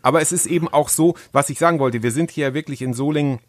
Aber 0.01 0.21
es 0.21 0.31
ist 0.31 0.45
eben 0.47 0.67
auch 0.67 0.89
so, 0.89 1.15
was 1.31 1.49
ich 1.49 1.59
sagen 1.59 1.79
wollte, 1.79 2.03
wir 2.03 2.11
sind 2.11 2.31
hier 2.31 2.53
wirklich 2.53 2.81
in 2.81 2.93
Solingen 2.93 3.39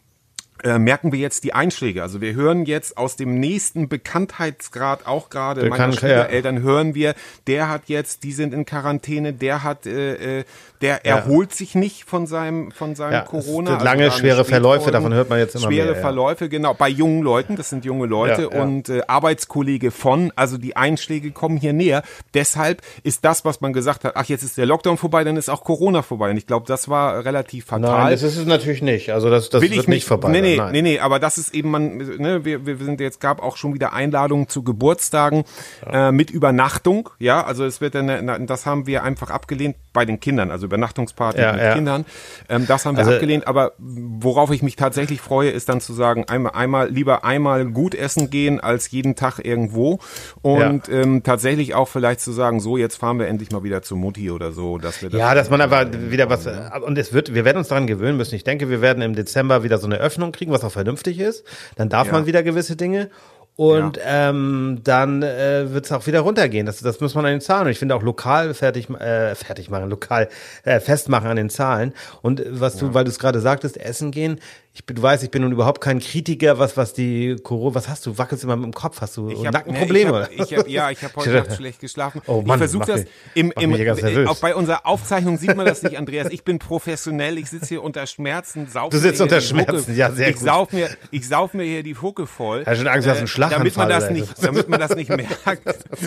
äh, 0.67 0.79
merken 0.79 1.13
wir 1.13 1.19
jetzt 1.19 1.45
die 1.45 1.55
Einschläge. 1.55 2.03
Also 2.03 2.21
wir 2.21 2.35
hören 2.35 2.67
jetzt 2.67 2.99
aus 2.99 3.17
dem 3.17 3.39
nächsten 3.39 3.89
Bekanntheitsgrad 3.89 5.07
auch 5.07 5.31
gerade 5.31 5.61
meiner 5.63 5.73
Bekannt, 5.73 5.97
Schwiegereltern 5.97 6.63
hören 6.63 6.95
wir, 6.95 7.15
der 7.47 7.69
hat 7.69 7.83
jetzt, 7.87 8.25
die 8.25 8.33
sind 8.33 8.53
in 8.53 8.65
Quarantäne, 8.67 9.33
der 9.33 9.63
hat, 9.63 9.87
äh, 9.87 10.41
äh, 10.41 10.45
der 10.81 11.01
Ja. 11.05 11.17
erholt 11.19 11.55
sich 11.55 11.75
nicht 11.75 12.05
von 12.05 12.27
seinem 12.27 12.71
von 12.71 12.95
seinem 12.95 13.13
Ja, 13.13 13.23
es 13.23 13.29
Corona. 13.29 13.71
sind 13.71 13.83
lange, 13.83 14.11
schwere 14.11 14.45
Verläufe, 14.45 14.91
davon 14.91 15.15
hört 15.15 15.31
man 15.31 15.39
jetzt 15.39 15.55
immer 15.55 15.69
schwere 15.69 15.87
mehr, 15.87 15.95
ja. 15.97 16.01
Verläufe, 16.01 16.49
genau. 16.49 16.75
Bei 16.75 16.89
jungen 16.89 17.23
Leuten, 17.23 17.57
das 17.57 17.71
sind 17.71 17.85
junge 17.85 18.07
Leute 18.07 18.43
Ja, 18.51 18.57
ja. 18.57 18.63
und 18.63 18.89
äh, 18.89 19.03
Arbeitskollege 19.07 19.91
von, 19.91 20.33
also 20.37 20.59
die 20.59 20.77
Einschläge 20.77 21.31
kommen 21.31 21.57
hier 21.57 21.73
näher. 21.73 22.03
Deshalb 22.35 22.83
ist 23.05 23.25
das, 23.25 23.45
was 23.45 23.61
man 23.61 23.73
gesagt 23.73 24.05
hat, 24.05 24.13
ach 24.17 24.25
jetzt 24.27 24.43
ist 24.43 24.59
der 24.59 24.67
Lockdown 24.67 24.99
vorbei, 24.99 25.25
dann 25.25 25.37
ist 25.37 25.49
auch 25.49 25.65
Corona 25.65 26.03
vorbei. 26.03 26.31
Und 26.31 26.37
ich 26.37 26.47
glaube, 26.47 26.67
das 26.67 26.89
war 26.89 27.25
relativ 27.25 27.67
fatal 27.67 27.81
Nein, 28.05 28.11
das 28.13 28.23
ist 28.23 28.37
es 28.37 28.47
natürlich 28.47 28.83
nicht. 28.83 29.11
Also 29.13 29.31
das, 29.31 29.49
das 29.49 29.63
will 29.63 29.71
wird 29.71 29.81
ich 29.81 29.89
nicht 29.89 30.05
vorbei. 30.07 30.29
Nee, 30.31 30.41
nee, 30.43 30.56
Nein. 30.57 30.73
nee, 30.73 30.83
nee, 30.83 30.99
aber 30.99 31.19
das 31.19 31.39
ist 31.39 31.55
eben, 31.55 31.71
man, 31.71 31.97
ne, 31.97 32.45
wir, 32.45 32.67
wir 32.67 32.77
sind 32.79 33.01
jetzt, 33.01 33.21
gab 33.21 33.43
auch 33.43 33.57
schon 33.57 33.75
wieder 33.75 33.93
Einladungen 33.93 34.49
zu 34.49 34.63
Geburtstagen 34.63 35.45
äh, 35.87 36.13
mit 36.13 36.31
Übernachtung, 36.31 37.11
ja, 37.19 37.45
also 37.45 37.65
es 37.65 37.81
wird 37.81 37.95
dann, 37.95 38.47
das 38.47 38.67
haben 38.67 38.87
wir 38.87 39.03
einfach 39.03 39.31
abgelehnt 39.31 39.77
bei 39.97 40.05
den 40.05 40.21
Kindern, 40.21 40.51
also 40.51 40.67
Übernachtungsparty 40.67 41.41
Ja, 41.41 41.53
mit 41.53 41.63
ja. 41.63 41.73
Kindern, 41.75 42.05
ähm, 42.51 42.67
das 42.69 42.85
haben 42.85 42.97
wir 42.97 43.01
Also- 43.05 43.15
abgelehnt, 43.15 43.47
aber 43.49 43.73
worauf 43.79 44.51
ich 44.51 44.63
mich 44.63 44.77
tatsächlich 44.77 45.23
freue, 45.23 45.49
ist 45.51 45.71
dann 45.71 45.81
zu 45.81 45.95
sagen, 45.95 46.27
einmal, 46.29 46.53
einmal, 46.53 46.91
lieber 46.91 47.25
einmal 47.25 47.65
gut 47.65 47.95
essen 47.95 48.29
gehen, 48.29 48.61
als 48.61 48.91
jeden 48.91 49.17
Tag 49.17 49.41
irgendwo 49.43 49.99
und 50.43 50.89
ähm, 50.91 51.23
tatsächlich 51.23 51.75
auch 51.75 51.89
vielleicht 51.89 52.21
zu 52.21 52.31
sagen, 52.33 52.61
so, 52.61 52.77
jetzt 52.77 52.97
fahren 52.97 53.19
wir 53.19 53.27
endlich 53.27 53.51
mal 53.53 53.63
wieder 53.65 53.81
zu 53.81 53.97
Mutti 53.97 54.31
oder 54.31 54.53
so, 54.53 54.77
dass 54.77 55.01
wir 55.01 55.09
das 55.09 55.19
Ja, 55.19 55.35
dass 55.35 55.49
man 55.49 55.63
aber 55.63 55.89
wieder 56.11 56.29
was, 56.29 56.47
und 56.85 56.99
es 56.99 57.15
wird, 57.15 57.33
wir 57.33 57.47
werden 57.47 57.57
uns 57.57 57.69
daran 57.69 57.87
gewöhnen 57.87 58.19
müssen. 58.19 58.35
Ich 58.35 58.45
denke, 58.45 58.69
wir 58.69 58.83
werden 58.83 59.03
im 59.03 59.15
Dezember 59.15 59.63
wieder 59.63 59.79
so 59.79 59.87
eine 59.87 59.97
Öffnung 59.97 60.33
kriegen, 60.33 60.53
was 60.53 60.63
auch 60.63 60.73
vernünftig 60.73 61.19
ist. 61.21 61.43
Dann 61.77 61.89
darf 61.89 62.09
Ja. 62.09 62.13
man 62.13 62.27
wieder 62.27 62.43
gewisse 62.43 62.77
Dinge. 62.77 63.09
Und 63.57 63.99
ähm, 64.05 64.81
dann 64.85 65.23
äh, 65.23 65.73
wird 65.73 65.87
es 65.87 65.93
auch 65.93 66.07
wieder 66.07 66.21
runtergehen. 66.21 66.67
Das, 66.67 66.79
das 66.81 67.01
muss 67.01 67.15
man 67.15 67.25
an 67.25 67.33
den 67.33 67.41
Zahlen. 67.41 67.65
Und 67.67 67.71
ich 67.73 67.79
finde 67.79 67.95
auch 67.95 68.03
lokal 68.03 68.53
fertig, 68.53 68.91
äh, 68.91 69.35
fertig 69.35 69.71
machen, 69.71 69.89
lokal 69.89 70.29
äh, 70.65 70.79
festmachen 70.79 71.29
an 71.31 71.37
den 71.37 71.49
Zahlen. 71.49 71.95
Und 72.21 72.41
äh, 72.41 72.61
was 72.61 72.77
du, 72.77 72.93
weil 72.93 73.05
du 73.05 73.11
es 73.11 73.19
gerade 73.19 73.41
sagtest, 73.41 73.79
essen 73.79 74.11
gehen. 74.11 74.41
Ich 74.75 74.85
bin, 74.85 74.95
du 74.97 75.01
weißt, 75.03 75.23
ich 75.25 75.31
bin 75.31 75.41
nun 75.41 75.53
überhaupt 75.53 75.81
kein 75.81 76.01
Kritiker, 76.01 76.59
was 76.59 76.77
was 76.77 76.93
die 76.93 77.37
Corona, 77.43 77.75
was 77.77 77.89
hast 77.89 78.05
du? 78.05 78.19
Wackelst 78.19 78.45
immer 78.45 78.57
mit 78.57 78.67
dem 78.67 78.75
Kopf? 78.75 79.01
Hast 79.01 79.17
du 79.17 79.31
Ich 79.31 79.47
hab, 79.47 79.55
Nackenprobleme? 79.55 80.11
Ne, 80.13 80.29
ich 80.33 80.39
hab, 80.41 80.51
ich 80.51 80.59
hab, 80.59 80.69
ja, 80.69 80.91
ich 80.91 81.03
habe 81.03 81.15
heute 81.17 81.33
Nacht 81.33 81.55
schlecht 81.55 81.81
geschlafen. 81.81 82.21
Oh 82.27 82.43
Mann, 82.43 82.59
ich 82.59 82.71
versuche 82.71 82.85
das 82.85 83.01
mich- 83.01 83.09
im, 83.33 83.53
im 83.59 83.71
nervös. 83.71 84.29
auch 84.29 84.37
bei 84.37 84.55
unserer 84.55 84.85
Aufzeichnung 84.85 85.39
sieht 85.39 85.57
man 85.57 85.65
das 85.65 85.83
nicht, 85.83 85.97
Andreas. 85.99 86.29
Ich 86.31 86.45
bin 86.45 86.59
professionell. 86.59 87.39
Ich 87.39 87.49
sitze 87.49 87.69
hier 87.69 87.83
unter 87.83 88.07
Schmerzen. 88.07 88.67
Sauf 88.69 88.91
Du 88.91 88.99
sitzt 88.99 89.23
unter 89.23 89.41
Schmerzen, 89.41 89.97
ja, 89.97 90.13
sehr 90.13 90.29
ich 90.29 90.37
gut. 90.37 90.45
Sauf 90.45 90.71
mir, 90.73 90.91
ich 91.11 91.27
sauf 91.27 91.55
mir 91.55 91.65
hier 91.65 91.83
die 91.83 91.97
Hucke 91.97 92.27
voll. 92.27 92.59
Hast 92.67 92.75
du 92.75 92.85
schon 92.85 92.89
Angst, 92.89 93.07
du 93.07 93.11
hast 93.13 93.19
einen 93.19 93.29
damit 93.51 93.77
man 93.77 93.89
das 93.89 94.11
nicht, 94.11 94.29
damit 94.45 94.69
man 94.69 94.81
das 94.81 94.95
nicht 94.97 95.09
merkt, 95.11 95.63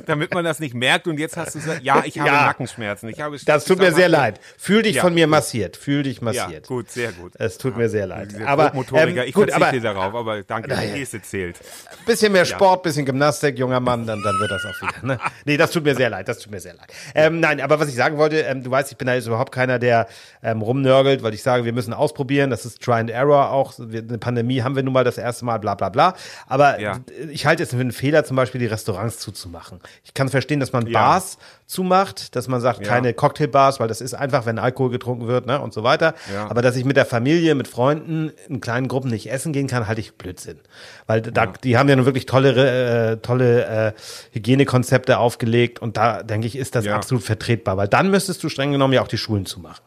damit 0.05 0.33
man 0.33 0.43
das 0.45 0.59
nicht 0.59 0.73
merkt. 0.75 1.07
Und 1.07 1.19
jetzt 1.19 1.37
hast 1.37 1.55
du 1.55 1.59
gesagt, 1.59 1.83
ja, 1.83 2.03
ich 2.05 2.19
habe 2.19 2.29
Ja. 2.29 2.45
Nackenschmerzen. 2.47 3.09
Ich 3.09 3.21
habe 3.21 3.37
Das 3.45 3.65
tut 3.65 3.79
mir 3.79 3.91
sehr 3.93 4.09
leid. 4.09 4.39
Fühl 4.57 4.83
dich 4.83 4.97
Ja. 4.97 5.01
von 5.01 5.13
mir 5.13 5.27
massiert. 5.27 5.77
Fühl 5.77 6.03
dich 6.03 6.17
Ja, 6.17 6.23
massiert. 6.23 6.67
gut, 6.67 6.89
sehr 6.91 7.11
gut. 7.11 7.33
Es 7.37 7.57
tut 7.57 7.77
mir 7.77 7.89
sehr 7.89 8.07
leid. 8.07 8.29
Aber 8.45 8.73
ähm, 8.73 9.17
ich 9.25 9.33
gut, 9.33 9.51
aber 9.51 9.71
darauf, 9.79 10.13
aber 10.15 10.43
danke, 10.43 10.69
Naja. 10.69 10.93
die 10.93 10.99
Geste 10.99 11.21
zählt. 11.21 11.57
bisschen 12.05 12.31
mehr 12.31 12.45
Sport, 12.45 12.83
bisschen 12.83 13.05
Gymnastik, 13.05 13.57
junger 13.57 13.79
Mann, 13.79 14.05
dann, 14.05 14.21
dann 14.23 14.39
wird 14.39 14.51
das 14.51 14.63
auch 14.65 14.81
wieder. 14.81 15.05
Ne? 15.07 15.19
Nee, 15.45 15.57
das 15.57 15.71
tut 15.71 15.83
mir 15.83 15.95
sehr 15.95 16.09
leid, 16.09 16.27
das 16.27 16.39
tut 16.39 16.51
mir 16.51 16.59
sehr 16.59 16.73
leid. 16.73 16.87
Ähm, 17.15 17.39
nein, 17.39 17.61
aber 17.61 17.79
was 17.79 17.87
ich 17.87 17.95
sagen 17.95 18.17
wollte, 18.17 18.41
ähm, 18.41 18.63
du 18.63 18.69
weißt, 18.71 18.91
ich 18.91 18.97
bin 18.97 19.07
da 19.07 19.13
jetzt 19.13 19.27
überhaupt 19.27 19.51
keiner, 19.53 19.79
der 19.79 20.07
ähm, 20.43 20.61
rumnörgelt, 20.61 21.23
weil 21.23 21.33
ich 21.33 21.41
sage, 21.43 21.65
wir 21.65 21.73
müssen 21.73 21.93
ausprobieren, 21.93 22.49
das 22.49 22.65
ist 22.65 22.81
Try 22.81 22.93
and 22.93 23.09
Error 23.09 23.51
auch. 23.51 23.73
Eine 23.79 24.17
Pandemie 24.17 24.61
haben 24.61 24.75
wir 24.75 24.83
nun 24.83 24.93
mal 24.93 25.03
das 25.03 25.17
erste 25.17 25.45
Mal, 25.45 25.57
bla 25.59 25.75
bla 25.75 25.89
bla. 25.89 26.13
Aber 26.47 26.79
Ja. 26.79 26.99
Ich 27.29 27.45
halte 27.45 27.63
es 27.63 27.69
für 27.69 27.77
einen 27.79 27.91
Fehler, 27.91 28.23
zum 28.25 28.35
Beispiel 28.35 28.59
die 28.59 28.67
Restaurants 28.67 29.19
zuzumachen. 29.19 29.79
Ich 30.03 30.13
kann 30.13 30.29
verstehen, 30.29 30.59
dass 30.59 30.73
man 30.73 30.87
Ja. 30.87 30.99
Bars 30.99 31.37
zumacht, 31.65 32.35
dass 32.35 32.47
man 32.47 32.61
sagt, 32.61 32.79
Ja. 32.81 32.87
keine 32.87 33.13
Cocktailbars, 33.13 33.79
weil 33.79 33.87
das 33.87 34.01
ist 34.01 34.13
einfach, 34.13 34.45
wenn 34.45 34.59
Alkohol 34.59 34.89
getrunken 34.89 35.27
wird, 35.27 35.45
ne, 35.45 35.61
und 35.61 35.73
so 35.73 35.83
weiter. 35.83 36.15
Ja. 36.33 36.49
Aber 36.49 36.61
dass 36.61 36.75
ich 36.75 36.85
mit 36.85 36.97
der 36.97 37.05
Familie, 37.05 37.55
mit 37.55 37.67
Freunden 37.67 38.31
in 38.47 38.59
kleinen 38.61 38.87
Gruppen 38.87 39.09
nicht 39.11 39.31
essen 39.31 39.53
gehen 39.53 39.67
kann, 39.67 39.87
halte 39.87 40.01
ich 40.01 40.15
Blödsinn. 40.17 40.59
Weil 41.07 41.21
da, 41.21 41.47
die 41.47 41.77
haben 41.77 41.87
ja 41.89 41.95
nun 41.95 42.05
wirklich 42.05 42.25
tolle, 42.25 43.11
äh, 43.13 43.17
tolle 43.17 43.65
äh, 43.65 43.91
Hygienekonzepte 44.31 45.17
aufgelegt 45.17 45.79
und 45.81 45.97
da 45.97 46.23
denke 46.23 46.47
ich, 46.47 46.55
ist 46.55 46.75
das 46.75 46.87
absolut 46.87 47.23
vertretbar, 47.23 47.77
weil 47.77 47.87
dann 47.87 48.09
müsstest 48.11 48.43
du 48.43 48.49
streng 48.49 48.71
genommen 48.71 48.93
ja 48.93 49.01
auch 49.01 49.07
die 49.07 49.17
Schulen 49.17 49.45
zumachen. 49.45 49.83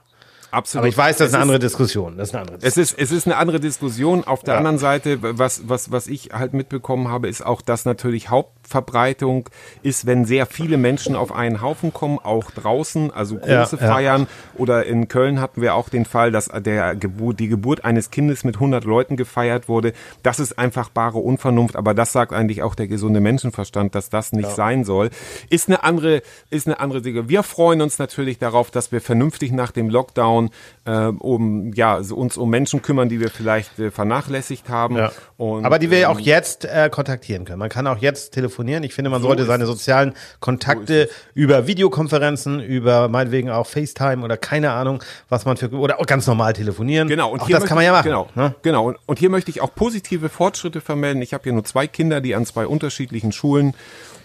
Absolut. 0.52 0.82
Aber 0.82 0.88
ich 0.88 0.96
weiß, 0.96 1.16
das 1.16 1.28
ist 1.28 1.34
eine 1.34 1.42
andere 1.42 1.58
Diskussion. 1.58 2.18
Das 2.18 2.28
ist 2.28 2.34
eine 2.34 2.42
andere 2.42 2.58
Es 2.60 2.76
ist, 2.76 2.96
es 2.98 3.10
ist 3.10 3.26
eine 3.26 3.36
andere 3.38 3.58
Diskussion. 3.58 4.22
Auf 4.24 4.42
der 4.44 4.54
Ja. 4.54 4.58
anderen 4.58 4.78
Seite, 4.78 5.18
was, 5.38 5.62
was, 5.68 5.90
was 5.90 6.06
ich 6.06 6.30
halt 6.32 6.52
mitbekommen 6.52 7.08
habe, 7.08 7.26
ist 7.28 7.44
auch, 7.44 7.62
dass 7.62 7.86
natürlich 7.86 8.28
Hauptverbreitung 8.62 9.48
ist, 9.82 10.06
wenn 10.06 10.24
sehr 10.24 10.46
viele 10.46 10.76
Menschen 10.76 11.16
auf 11.16 11.32
einen 11.32 11.60
Haufen 11.60 11.92
kommen, 11.92 12.18
auch 12.22 12.50
draußen, 12.50 13.10
also 13.10 13.36
große 13.36 13.76
Ja, 13.76 13.82
ja. 13.82 13.92
Feiern. 13.92 14.26
Oder 14.56 14.86
in 14.86 15.08
Köln 15.08 15.40
hatten 15.40 15.60
wir 15.60 15.74
auch 15.74 15.88
den 15.88 16.04
Fall, 16.04 16.30
dass 16.30 16.46
der 16.46 16.94
Geburt, 16.94 17.40
die 17.40 17.48
Geburt 17.48 17.84
eines 17.84 18.10
Kindes 18.10 18.44
mit 18.44 18.56
100 18.56 18.84
Leuten 18.84 19.16
gefeiert 19.16 19.68
wurde. 19.68 19.92
Das 20.22 20.38
ist 20.40 20.58
einfach 20.58 20.88
bare 20.88 21.18
Unvernunft, 21.18 21.76
aber 21.76 21.94
das 21.94 22.12
sagt 22.12 22.32
eigentlich 22.32 22.62
auch 22.62 22.74
der 22.74 22.86
gesunde 22.86 23.20
Menschenverstand, 23.20 23.94
dass 23.94 24.08
das 24.10 24.32
nicht 24.32 24.50
sein 24.50 24.84
soll. 24.84 25.10
Ist 25.50 25.68
eine 25.68 25.84
andere, 25.84 26.22
ist 26.50 26.66
eine 26.66 26.80
andere 26.80 27.02
Dinge. 27.02 27.28
Wir 27.28 27.42
freuen 27.42 27.80
uns 27.82 27.98
natürlich 27.98 28.38
darauf, 28.38 28.70
dass 28.70 28.92
wir 28.92 29.00
vernünftig 29.00 29.52
nach 29.52 29.72
dem 29.72 29.90
Lockdown 29.90 30.50
äh, 30.84 31.06
um 31.06 31.72
ja 31.74 31.96
uns 31.96 32.36
um 32.36 32.50
Menschen 32.50 32.82
kümmern, 32.82 33.08
die 33.08 33.20
wir 33.20 33.30
vielleicht 33.30 33.78
äh, 33.78 33.90
vernachlässigt 33.90 34.68
haben. 34.68 34.96
Ja. 34.96 35.12
Und, 35.36 35.64
Aber 35.64 35.78
die 35.78 35.90
wir 35.90 35.98
ja 35.98 36.10
ähm, 36.10 36.16
auch 36.16 36.20
jetzt 36.20 36.64
äh, 36.64 36.88
kontaktieren 36.90 37.44
können. 37.44 37.58
Man 37.58 37.68
kann 37.68 37.86
auch 37.86 37.98
jetzt 37.98 38.32
telefonieren. 38.32 38.51
Ich 38.84 38.94
finde, 38.94 39.10
man 39.10 39.20
So 39.22 39.28
sollte 39.28 39.44
seine 39.44 39.66
sozialen 39.66 40.14
Kontakte 40.40 41.08
über 41.34 41.66
Videokonferenzen, 41.66 42.60
über 42.60 43.08
meinetwegen 43.08 43.50
auch 43.50 43.66
FaceTime 43.66 44.24
oder 44.24 44.36
keine 44.36 44.72
Ahnung, 44.72 45.02
was 45.28 45.44
man 45.44 45.56
für 45.56 45.70
oder 45.72 46.00
auch 46.00 46.06
ganz 46.06 46.26
normal 46.26 46.52
telefonieren. 46.52 47.08
Genau, 47.08 47.30
und 47.30 47.40
auch 47.40 47.46
hier 47.46 47.54
das 47.56 47.62
möchte 47.62 47.68
kann 47.68 47.76
man 47.76 47.84
ja 47.84 47.90
ich- 47.92 47.96
machen. 47.98 48.08
Genau, 48.08 48.28
Ne? 48.34 48.54
genau. 48.62 48.86
Und, 48.88 48.98
und 49.06 49.18
hier 49.18 49.30
möchte 49.30 49.50
ich 49.50 49.60
auch 49.60 49.74
positive 49.74 50.28
Fortschritte 50.28 50.80
vermelden. 50.80 51.22
Ich 51.22 51.32
habe 51.34 51.44
hier 51.44 51.52
nur 51.52 51.64
zwei 51.64 51.86
Kinder, 51.86 52.20
die 52.20 52.34
an 52.34 52.46
zwei 52.46 52.66
unterschiedlichen 52.66 53.32
Schulen 53.32 53.74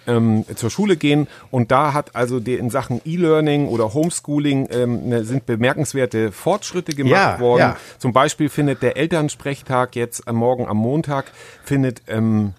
ähm, 0.08 0.46
zur 0.56 0.70
Schule 0.70 0.96
gehen 0.96 1.28
und 1.52 1.70
da 1.70 1.92
hat 1.92 2.16
also 2.16 2.40
die, 2.40 2.54
in 2.54 2.70
Sachen 2.70 3.02
E-Learning 3.04 3.68
oder 3.68 3.94
Homeschooling 3.94 4.70
ähm, 4.72 5.10
ne, 5.10 5.26
sind 5.26 5.46
bemerkenswerte 5.46 6.32
Fortschritte 6.32 6.94
gemacht 6.96 7.12
Ja, 7.12 7.40
worden. 7.42 7.60
ja. 7.60 7.78
Zum 7.98 8.14
Beispiel 8.14 8.48
findet 8.48 8.82
der 8.82 8.96
Elternsprechtag 8.96 9.98
jetzt 9.98 10.26
am 10.26 10.38
Morgen 10.38 10.66
am 10.66 10.78
Montag 10.78 11.26
findet 11.64 12.04
ähm, 12.08 12.54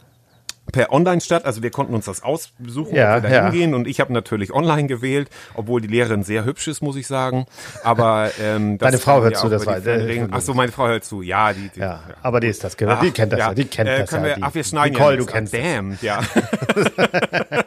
per 0.72 0.92
Online 0.92 1.20
statt. 1.20 1.44
Also 1.44 1.62
wir 1.62 1.70
konnten 1.70 1.94
uns 1.94 2.04
das 2.06 2.22
aussuchen, 2.22 2.94
Ja, 2.94 3.16
ob 3.16 3.22
wir 3.22 3.30
da 3.30 3.34
ja. 3.36 3.42
hingehen. 3.50 3.74
Und 3.74 3.86
ich 3.88 4.00
habe 4.00 4.12
natürlich 4.12 4.52
online 4.52 4.86
gewählt, 4.88 5.28
obwohl 5.54 5.80
die 5.80 5.88
Lehrerin 5.88 6.22
sehr 6.22 6.44
hübsch 6.44 6.68
ist, 6.68 6.82
muss 6.82 6.96
ich 6.96 7.06
sagen. 7.06 7.46
Aber 7.84 8.30
ähm, 8.40 8.78
das 8.78 8.86
Deine 8.90 8.98
Frau 8.98 9.22
hört 9.22 9.34
ja 9.34 9.40
zu, 9.40 9.48
das 9.48 9.66
war- 9.66 9.84
äh, 9.86 10.26
Ach 10.30 10.40
so, 10.40 10.54
meine 10.54 10.72
Frau 10.72 10.86
hört 10.88 11.04
zu. 11.04 11.22
Ja, 11.22 11.52
die, 11.52 11.70
die 11.74 11.80
Ja, 11.80 12.02
aber 12.22 12.40
die 12.40 12.48
ist 12.48 12.62
das 12.64 12.76
gewöhnt. 12.76 13.02
Die 13.02 13.10
kennt 13.10 13.32
das 13.32 13.38
ja. 13.40 13.48
ja. 13.48 13.54
Die 13.54 13.64
kennt 13.64 13.88
äh, 13.88 14.00
das 14.00 14.10
ja. 14.10 14.22
Wir, 14.24 14.34
die, 14.36 14.42
ach, 14.42 14.54
wir 14.54 14.64
schneiden 14.64 14.92
Nicole, 14.94 15.14
ja 15.14 15.20
du 15.20 15.26
kennst 15.26 15.54
das. 15.54 15.60
Damn, 15.60 15.98
ja. 16.00 16.20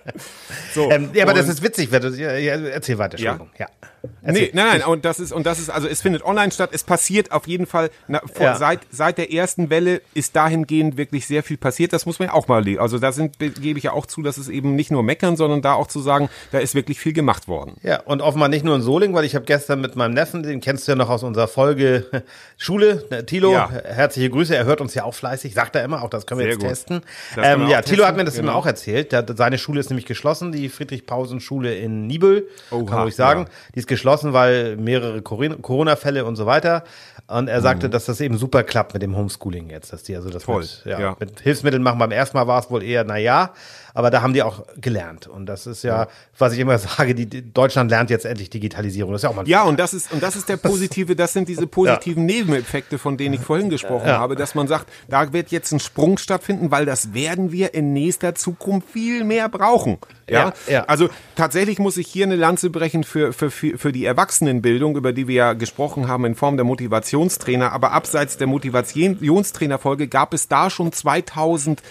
so, 0.73 0.89
Ähm, 0.91 1.09
ja, 1.13 1.23
aber 1.23 1.33
das 1.33 1.47
ist 1.47 1.61
witzig. 1.63 1.91
wenn 1.91 2.01
du- 2.01 2.09
Ja, 2.09 2.33
ja, 2.37 2.55
erzähl 2.55 2.97
weiter, 2.97 3.17
Entschuldigung. 3.17 3.49
Ja. 3.57 3.67
Nee, 4.03 4.09
Erzähl. 4.29 4.49
nein, 4.53 4.65
nein, 4.79 4.83
und 4.87 5.05
das 5.05 5.19
ist, 5.19 5.31
und 5.31 5.45
das 5.45 5.59
ist, 5.59 5.69
also 5.69 5.87
es 5.87 6.01
findet 6.01 6.23
online 6.25 6.51
statt, 6.51 6.71
es 6.73 6.83
passiert 6.83 7.31
auf 7.31 7.45
jeden 7.47 7.67
Fall, 7.67 7.91
na, 8.07 8.19
vor, 8.33 8.47
Ja. 8.47 8.55
seit, 8.55 8.79
seit 8.89 9.19
der 9.19 9.31
ersten 9.31 9.69
Welle 9.69 10.01
ist 10.15 10.35
dahingehend 10.35 10.97
wirklich 10.97 11.27
sehr 11.27 11.43
viel 11.43 11.57
passiert, 11.57 11.93
das 11.93 12.07
muss 12.07 12.17
man 12.17 12.29
ja 12.29 12.33
auch 12.33 12.47
mal, 12.47 12.63
also 12.79 12.90
da 12.99 13.11
sind, 13.11 13.39
gebe 13.39 13.77
ich 13.77 13.83
ja 13.85 13.93
auch 13.93 14.05
zu, 14.05 14.21
dass 14.21 14.37
es 14.37 14.49
eben 14.49 14.75
nicht 14.75 14.91
nur 14.91 15.03
meckern, 15.03 15.35
sondern 15.35 15.61
da 15.61 15.73
auch 15.73 15.87
zu 15.87 15.99
sagen, 15.99 16.29
da 16.51 16.59
ist 16.59 16.75
wirklich 16.75 16.99
viel 16.99 17.13
gemacht 17.13 17.47
worden. 17.47 17.75
Ja, 17.83 18.01
und 18.01 18.21
offenbar 18.21 18.49
nicht 18.49 18.65
nur 18.65 18.75
in 18.75 18.81
Soling, 18.81 19.13
weil 19.13 19.25
ich 19.25 19.35
habe 19.35 19.45
gestern 19.45 19.81
mit 19.81 19.95
meinem 19.95 20.13
Neffen, 20.13 20.43
den 20.43 20.61
kennst 20.61 20.87
du 20.87 20.91
ja 20.93 20.95
noch 20.95 21.09
aus 21.09 21.23
unserer 21.23 21.47
Folge 21.47 22.05
Schule, 22.57 23.05
ne, 23.09 23.25
Thilo, 23.25 23.51
Ja. 23.53 23.69
herzliche 23.71 24.29
Grüße, 24.29 24.55
er 24.55 24.65
hört 24.65 24.81
uns 24.81 24.93
ja 24.93 25.03
auch 25.03 25.13
fleißig, 25.13 25.53
sagt 25.53 25.75
er 25.75 25.83
immer, 25.83 26.01
auch 26.03 26.09
das 26.09 26.25
können 26.25 26.39
wir 26.39 26.45
Sehr 26.45 26.53
jetzt 26.53 26.59
gut. 26.61 26.69
testen. 26.69 27.01
Ähm, 27.37 27.67
ja, 27.67 27.81
testen, 27.81 28.05
hat 28.05 28.17
mir 28.17 28.23
das 28.25 28.35
genau. 28.35 28.49
immer 28.49 28.57
auch 28.57 28.65
erzählt, 28.65 29.11
der, 29.11 29.25
seine 29.35 29.57
Schule 29.57 29.79
ist 29.79 29.89
nämlich 29.89 30.05
geschlossen, 30.05 30.51
die 30.51 30.69
Friedrich-Pausen-Schule 30.69 31.75
in 31.75 32.07
Nibel, 32.07 32.47
Oha, 32.71 32.79
kann 32.79 32.85
man 32.95 33.03
ruhig 33.03 33.15
sagen. 33.15 33.41
ja. 33.41 33.49
Die 33.75 33.79
ist 33.79 33.87
geschlossen, 33.87 34.33
weil 34.33 34.77
mehrere 34.77 35.21
Corona-Fälle 35.21 36.25
und 36.25 36.35
so 36.35 36.45
weiter. 36.45 36.83
Und 37.27 37.47
er 37.47 37.61
sagte, 37.61 37.89
dass 37.89 38.05
das 38.05 38.19
eben 38.19 38.37
super 38.37 38.63
klappt 38.63 38.93
mit 38.93 39.01
dem 39.01 39.15
Homeschooling 39.15 39.69
jetzt, 39.69 39.93
dass 39.93 40.03
die 40.03 40.15
also 40.15 40.29
das 40.29 40.41
Mhm. 40.47 40.51
Toll, 40.51 40.61
mit, 40.61 40.81
ja, 40.85 40.99
ja. 40.99 41.15
mit 41.19 41.39
Hilfsmitteln 41.39 41.81
machen. 41.83 41.99
Beim 41.99 42.11
ersten 42.11 42.35
Mal 42.35 42.47
war 42.47 42.59
es 42.59 42.69
wohl 42.69 42.80
eher, 42.81 43.03
na 43.03 43.17
ja, 43.17 43.53
aber 43.93 44.09
da 44.09 44.21
haben 44.21 44.33
die 44.33 44.41
auch 44.41 44.63
gelernt. 44.79 45.27
Und 45.27 45.47
das 45.47 45.67
ist 45.67 45.83
ja, 45.83 46.07
was 46.37 46.53
ich 46.53 46.59
immer 46.59 46.77
sage, 46.79 47.13
die, 47.13 47.25
die 47.25 47.53
Deutschland 47.53 47.91
lernt 47.91 48.09
jetzt 48.09 48.25
endlich 48.25 48.49
Digitalisierung. 48.49 49.11
Das 49.11 49.19
ist 49.19 49.23
ja 49.23 49.29
auch 49.29 49.35
mal 49.35 49.47
Ja, 49.47 49.63
und 49.63 49.79
das 49.79 49.93
ist, 49.93 50.13
und 50.13 50.23
das 50.23 50.35
ist 50.35 50.47
der 50.47 50.57
positive, 50.57 51.15
das 51.15 51.33
sind 51.33 51.49
diese 51.49 51.67
positiven 51.67 52.25
Nebeneffekte, 52.25 52.97
von 52.97 53.17
denen 53.17 53.33
ich 53.33 53.41
vorhin 53.41 53.69
gesprochen 53.69 54.07
habe, 54.07 54.35
dass 54.35 54.55
man 54.55 54.67
sagt, 54.67 54.87
da 55.09 55.33
wird 55.33 55.51
jetzt 55.51 55.71
ein 55.73 55.79
Sprung 55.79 56.17
stattfinden, 56.17 56.71
weil 56.71 56.85
das 56.85 57.13
werden 57.13 57.51
wir 57.51 57.73
in 57.73 57.91
nächster 57.93 58.35
Zukunft 58.35 58.89
viel 58.89 59.23
mehr 59.23 59.49
brauchen. 59.49 59.97
Ja, 60.29 60.53
Ja, 60.67 60.73
ja. 60.73 60.83
also 60.85 61.09
tatsächlich 61.35 61.77
muss 61.79 61.97
ich 61.97 62.07
hier 62.07 62.25
eine 62.25 62.37
Lanze 62.37 62.69
brechen 62.69 63.03
für, 63.03 63.33
für, 63.33 63.51
für 63.51 63.77
für 63.77 63.91
die 63.91 64.05
Erwachsenenbildung, 64.05 64.95
über 64.95 65.11
die 65.11 65.27
wir 65.27 65.35
ja 65.35 65.53
gesprochen 65.53 66.07
haben 66.07 66.25
in 66.25 66.35
Form 66.35 66.55
der 66.55 66.65
Motivationstrainer. 66.65 67.71
Aber 67.71 67.91
abseits 67.91 68.37
der 68.37 68.47
Motivationstrainerfolge 68.47 70.07
gab 70.07 70.33
es 70.33 70.47
da 70.47 70.69
schon 70.69 70.91
2000 70.91 71.81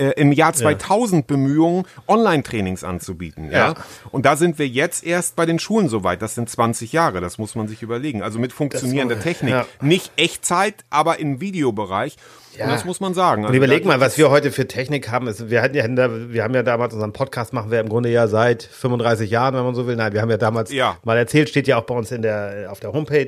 äh, 0.00 0.10
im 0.20 0.32
Jahr 0.32 0.52
2000 0.52 1.26
Bemühungen, 1.26 1.84
Online-Trainings 2.08 2.82
anzubieten. 2.84 3.50
Ja? 3.50 3.58
Ja. 3.68 3.74
Und 4.10 4.26
da 4.26 4.36
sind 4.36 4.58
wir 4.58 4.66
jetzt 4.66 5.04
erst 5.04 5.36
bei 5.36 5.46
den 5.46 5.58
Schulen 5.58 5.88
soweit. 5.88 6.22
Das 6.22 6.34
sind 6.34 6.48
20 6.50 6.92
Jahre, 6.92 7.20
das 7.20 7.38
muss 7.38 7.54
man 7.54 7.68
sich 7.68 7.82
überlegen. 7.82 8.22
Also 8.22 8.38
mit 8.38 8.52
funktionierender 8.52 9.14
Das- 9.16 9.24
Technik. 9.24 9.50
ja. 9.52 9.66
Nicht 9.80 10.10
Echtzeit, 10.16 10.84
aber 10.90 11.20
im 11.20 11.40
Videobereich. 11.40 12.16
Ja. 12.58 12.64
Und 12.64 12.72
das 12.72 12.84
muss 12.84 13.00
man 13.00 13.14
sagen. 13.14 13.42
Und 13.42 13.48
Also 13.48 13.56
überleg 13.56 13.84
mal, 13.84 14.00
was 14.00 14.18
wir 14.18 14.28
heute 14.30 14.50
für 14.50 14.66
Technik 14.66 15.08
haben. 15.10 15.28
Ist, 15.28 15.50
wir, 15.50 15.62
hatten 15.62 15.76
ja, 15.76 16.08
wir 16.32 16.42
haben 16.42 16.54
ja 16.54 16.62
damals 16.62 16.92
unseren 16.94 17.12
Podcast, 17.12 17.52
machen 17.52 17.70
wir 17.70 17.80
im 17.80 17.88
Grunde 17.88 18.08
ja 18.10 18.26
seit 18.26 18.62
35 18.64 19.30
Jahren, 19.30 19.54
wenn 19.54 19.62
man 19.64 19.74
so 19.74 19.86
will. 19.86 19.94
Nein, 19.96 20.12
wir 20.12 20.20
haben 20.20 20.30
ja 20.30 20.36
damals 20.36 20.72
Ja. 20.72 20.96
mal 21.04 21.16
erzählt, 21.16 21.48
steht 21.48 21.68
ja 21.68 21.76
auch 21.78 21.84
bei 21.84 21.94
uns 21.94 22.10
in 22.10 22.22
der, 22.22 22.66
auf 22.70 22.80
der 22.80 22.92
Homepage, 22.92 23.26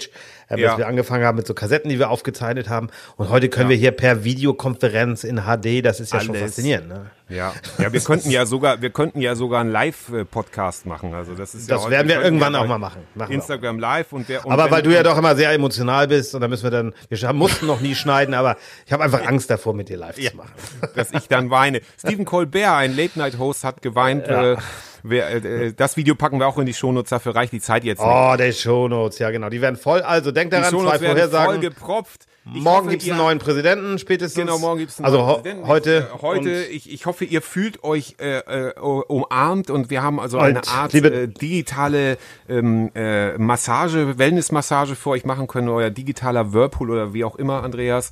äh, 0.49 0.61
Ja. 0.61 0.69
dass 0.71 0.79
wir 0.79 0.87
angefangen 0.89 1.25
haben 1.25 1.37
mit 1.37 1.47
so 1.47 1.55
Kassetten, 1.55 1.89
die 1.89 1.99
wir 1.99 2.11
aufgezeichnet 2.11 2.69
haben. 2.69 2.89
Und 3.17 3.31
heute 3.31 3.49
können 3.49 3.69
wir 3.71 3.77
hier 3.77 3.93
per 3.93 4.25
Videokonferenz 4.25 5.25
in 5.25 5.43
HD, 5.47 5.83
das 5.83 6.01
ist 6.01 6.13
ja 6.13 6.21
schon 6.21 6.31
Alles. 6.35 6.43
faszinierend. 6.51 6.89
Ne? 6.89 7.11
Ja, 7.33 7.53
ja, 7.79 7.93
wir 7.93 8.01
könnten 8.05 8.31
ja 8.31 8.47
sogar, 8.47 8.81
wir 8.83 8.91
könnten 8.91 9.21
ja 9.21 9.35
sogar 9.35 9.61
einen 9.61 9.71
Live-Podcast 9.73 10.87
machen. 10.87 11.15
Also 11.15 11.35
das 11.35 11.55
ist 11.55 11.69
ja 11.69 11.77
Das 11.77 11.85
heute- 11.85 11.93
werden 11.93 12.09
wir 12.09 12.23
irgendwann 12.23 12.55
ja 12.55 12.61
auch 12.61 12.67
mal 12.67 12.79
machen. 12.79 13.03
Machen 13.15 13.31
wir. 13.31 13.35
Instagram 13.35 13.79
Live 13.79 14.13
und 14.13 14.29
wer. 14.29 14.45
Und 14.45 14.53
Aber 14.53 14.71
weil 14.71 14.83
du 14.83 14.91
ja 14.93 15.03
doch 15.03 15.17
immer 15.19 15.35
sehr 15.37 15.51
emotional 15.53 16.09
bist 16.09 16.35
und 16.35 16.41
da 16.41 16.49
müssen 16.49 16.65
wir 16.65 16.71
dann, 16.71 16.95
wir 17.09 17.33
mussten 17.33 17.67
noch 17.67 17.81
nie 17.81 17.95
schneiden, 17.95 18.35
aber 18.35 18.57
ich 18.87 18.93
habe 18.93 19.03
einfach 19.03 19.27
Angst 19.27 19.51
davor, 19.51 19.75
mit 19.75 19.89
dir 19.89 19.97
live 19.97 20.17
zu 20.17 20.37
machen. 20.37 20.53
dass 20.95 21.13
ich 21.13 21.29
dann 21.29 21.51
weine. 21.51 21.81
Stephen 21.99 22.25
Colbert, 22.25 22.75
ein 22.75 22.97
Late-Night-Host, 22.97 23.65
hat 23.65 23.83
geweint. 23.83 24.27
Äh, 24.29 24.57
wer, 25.03 25.31
äh, 25.45 25.73
das 25.73 25.97
Video 25.97 26.15
packen 26.15 26.39
wir 26.39 26.47
auch 26.47 26.59
in 26.59 26.67
die 26.67 26.75
Shownotes, 26.75 27.11
dafür 27.11 27.35
reicht 27.35 27.53
die 27.53 27.61
Zeit 27.61 27.85
jetzt 27.85 28.01
nicht. 28.01 28.09
Oh, 28.09 28.35
die 28.39 28.53
Shownotes, 28.53 29.19
ja 29.19 29.31
genau, 29.31 29.49
die 29.49 29.61
werden 29.61 29.77
voll. 29.77 30.03
Also 30.03 30.31
denk 30.33 30.51
die 30.51 30.57
daran, 30.57 30.71
zwei 30.71 30.79
Shownotes 30.79 31.01
werden 31.01 31.19
voll 31.19 31.29
Vorhersagen. 31.31 31.61
gepropft. 31.61 32.27
Ich 32.45 32.61
Morgen 32.61 32.89
gibt's 32.89 33.07
ihr- 33.07 33.13
einen 33.13 33.23
neuen 33.23 33.39
Präsidenten 33.39 33.99
spätestens. 33.99 34.35
Genau, 34.41 34.59
morgen 34.59 34.81
gibt's 34.81 34.99
einen 34.99 35.05
Also 35.07 35.19
neuen 35.19 35.35
Präsidenten. 35.43 35.67
heute. 35.69 36.09
Äh, 36.13 36.23
heute, 36.23 36.51
ich, 36.65 36.93
ich 36.93 37.07
hoffe, 37.07 37.25
ihr 37.25 37.41
fühlt 37.41 37.85
euch 37.85 38.17
äh, 38.19 38.39
äh, 38.71 38.73
umarmt 38.81 39.71
und 39.71 39.91
wir 39.91 40.03
haben 40.03 40.19
also 40.19 40.39
eine 40.39 40.67
Art 40.67 40.93
äh, 40.93 41.29
digitale 41.29 42.19
ähm, 42.49 42.91
äh, 42.97 43.39
Massage, 43.39 44.19
Wellness-Massage 44.19 44.97
für 44.97 45.11
euch 45.11 45.25
machen 45.25 45.47
können, 45.47 45.69
euer 45.69 45.91
digitaler 45.91 46.53
Whirlpool 46.53 46.91
oder 46.91 47.15
wie 47.15 47.23
auch 47.25 47.37
immer, 47.37 47.63
Andreas. 47.63 48.11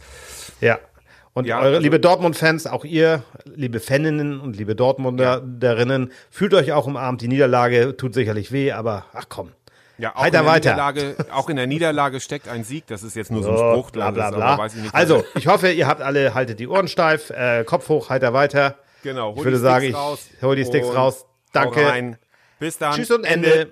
Ja. 0.60 0.78
Und 1.32 1.46
Ja, 1.46 1.58
eure 1.58 1.66
also- 1.68 1.80
liebe 1.80 1.98
Dortmund-Fans, 2.00 2.66
auch 2.66 2.84
ihr, 2.84 3.22
liebe 3.54 3.80
Faninnen 3.80 4.40
und 4.40 4.56
liebe 4.56 4.74
Dortmunderinnen, 4.76 6.12
fühlt 6.30 6.54
euch 6.54 6.72
auch 6.72 6.86
umarmt. 6.86 7.20
Die 7.20 7.28
Niederlage 7.28 7.96
tut 7.96 8.14
sicherlich 8.14 8.52
weh, 8.52 8.72
aber 8.72 9.06
ach 9.12 9.26
komm. 9.28 9.50
Ja, 10.00 10.16
auch 10.16 10.22
Heiter 10.22 10.38
in 10.38 10.44
der 10.44 10.52
weiter. 10.52 10.70
Niederlage, 10.70 11.16
auch 11.32 11.48
in 11.48 11.56
der 11.56 11.66
Niederlage 11.66 12.20
steckt 12.20 12.48
ein 12.48 12.64
Sieg. 12.64 12.86
Das 12.86 13.02
ist 13.02 13.14
jetzt 13.16 13.30
nur 13.30 13.42
so 13.42 13.50
ein 13.50 13.56
So, 13.58 13.72
Spruch, 13.72 13.90
bla 13.90 14.10
bla 14.10 14.30
bla. 14.30 14.66
ich 14.66 14.74
nicht, 14.74 14.94
also, 14.94 15.24
ich 15.34 15.46
hoffe, 15.46 15.70
ihr 15.70 15.86
habt 15.86 16.00
alle, 16.00 16.34
haltet 16.34 16.58
die 16.58 16.66
Ohren 16.68 16.88
steif, 16.88 17.30
äh, 17.30 17.64
Kopf 17.64 17.88
hoch, 17.88 18.08
heiter 18.08 18.32
weiter. 18.32 18.76
Genau. 19.02 19.34
Ich 19.36 19.44
würde 19.44 19.58
sagen, 19.58 19.86
ich 19.86 20.42
hol 20.42 20.56
die 20.56 20.64
Sticks 20.64 20.94
raus. 20.94 21.26
Danke. 21.52 22.16
Bis 22.58 22.78
dann. 22.78 22.94
Tschüss 22.94 23.10
und 23.10 23.24
Ende. 23.24 23.60
Ende. 23.62 23.70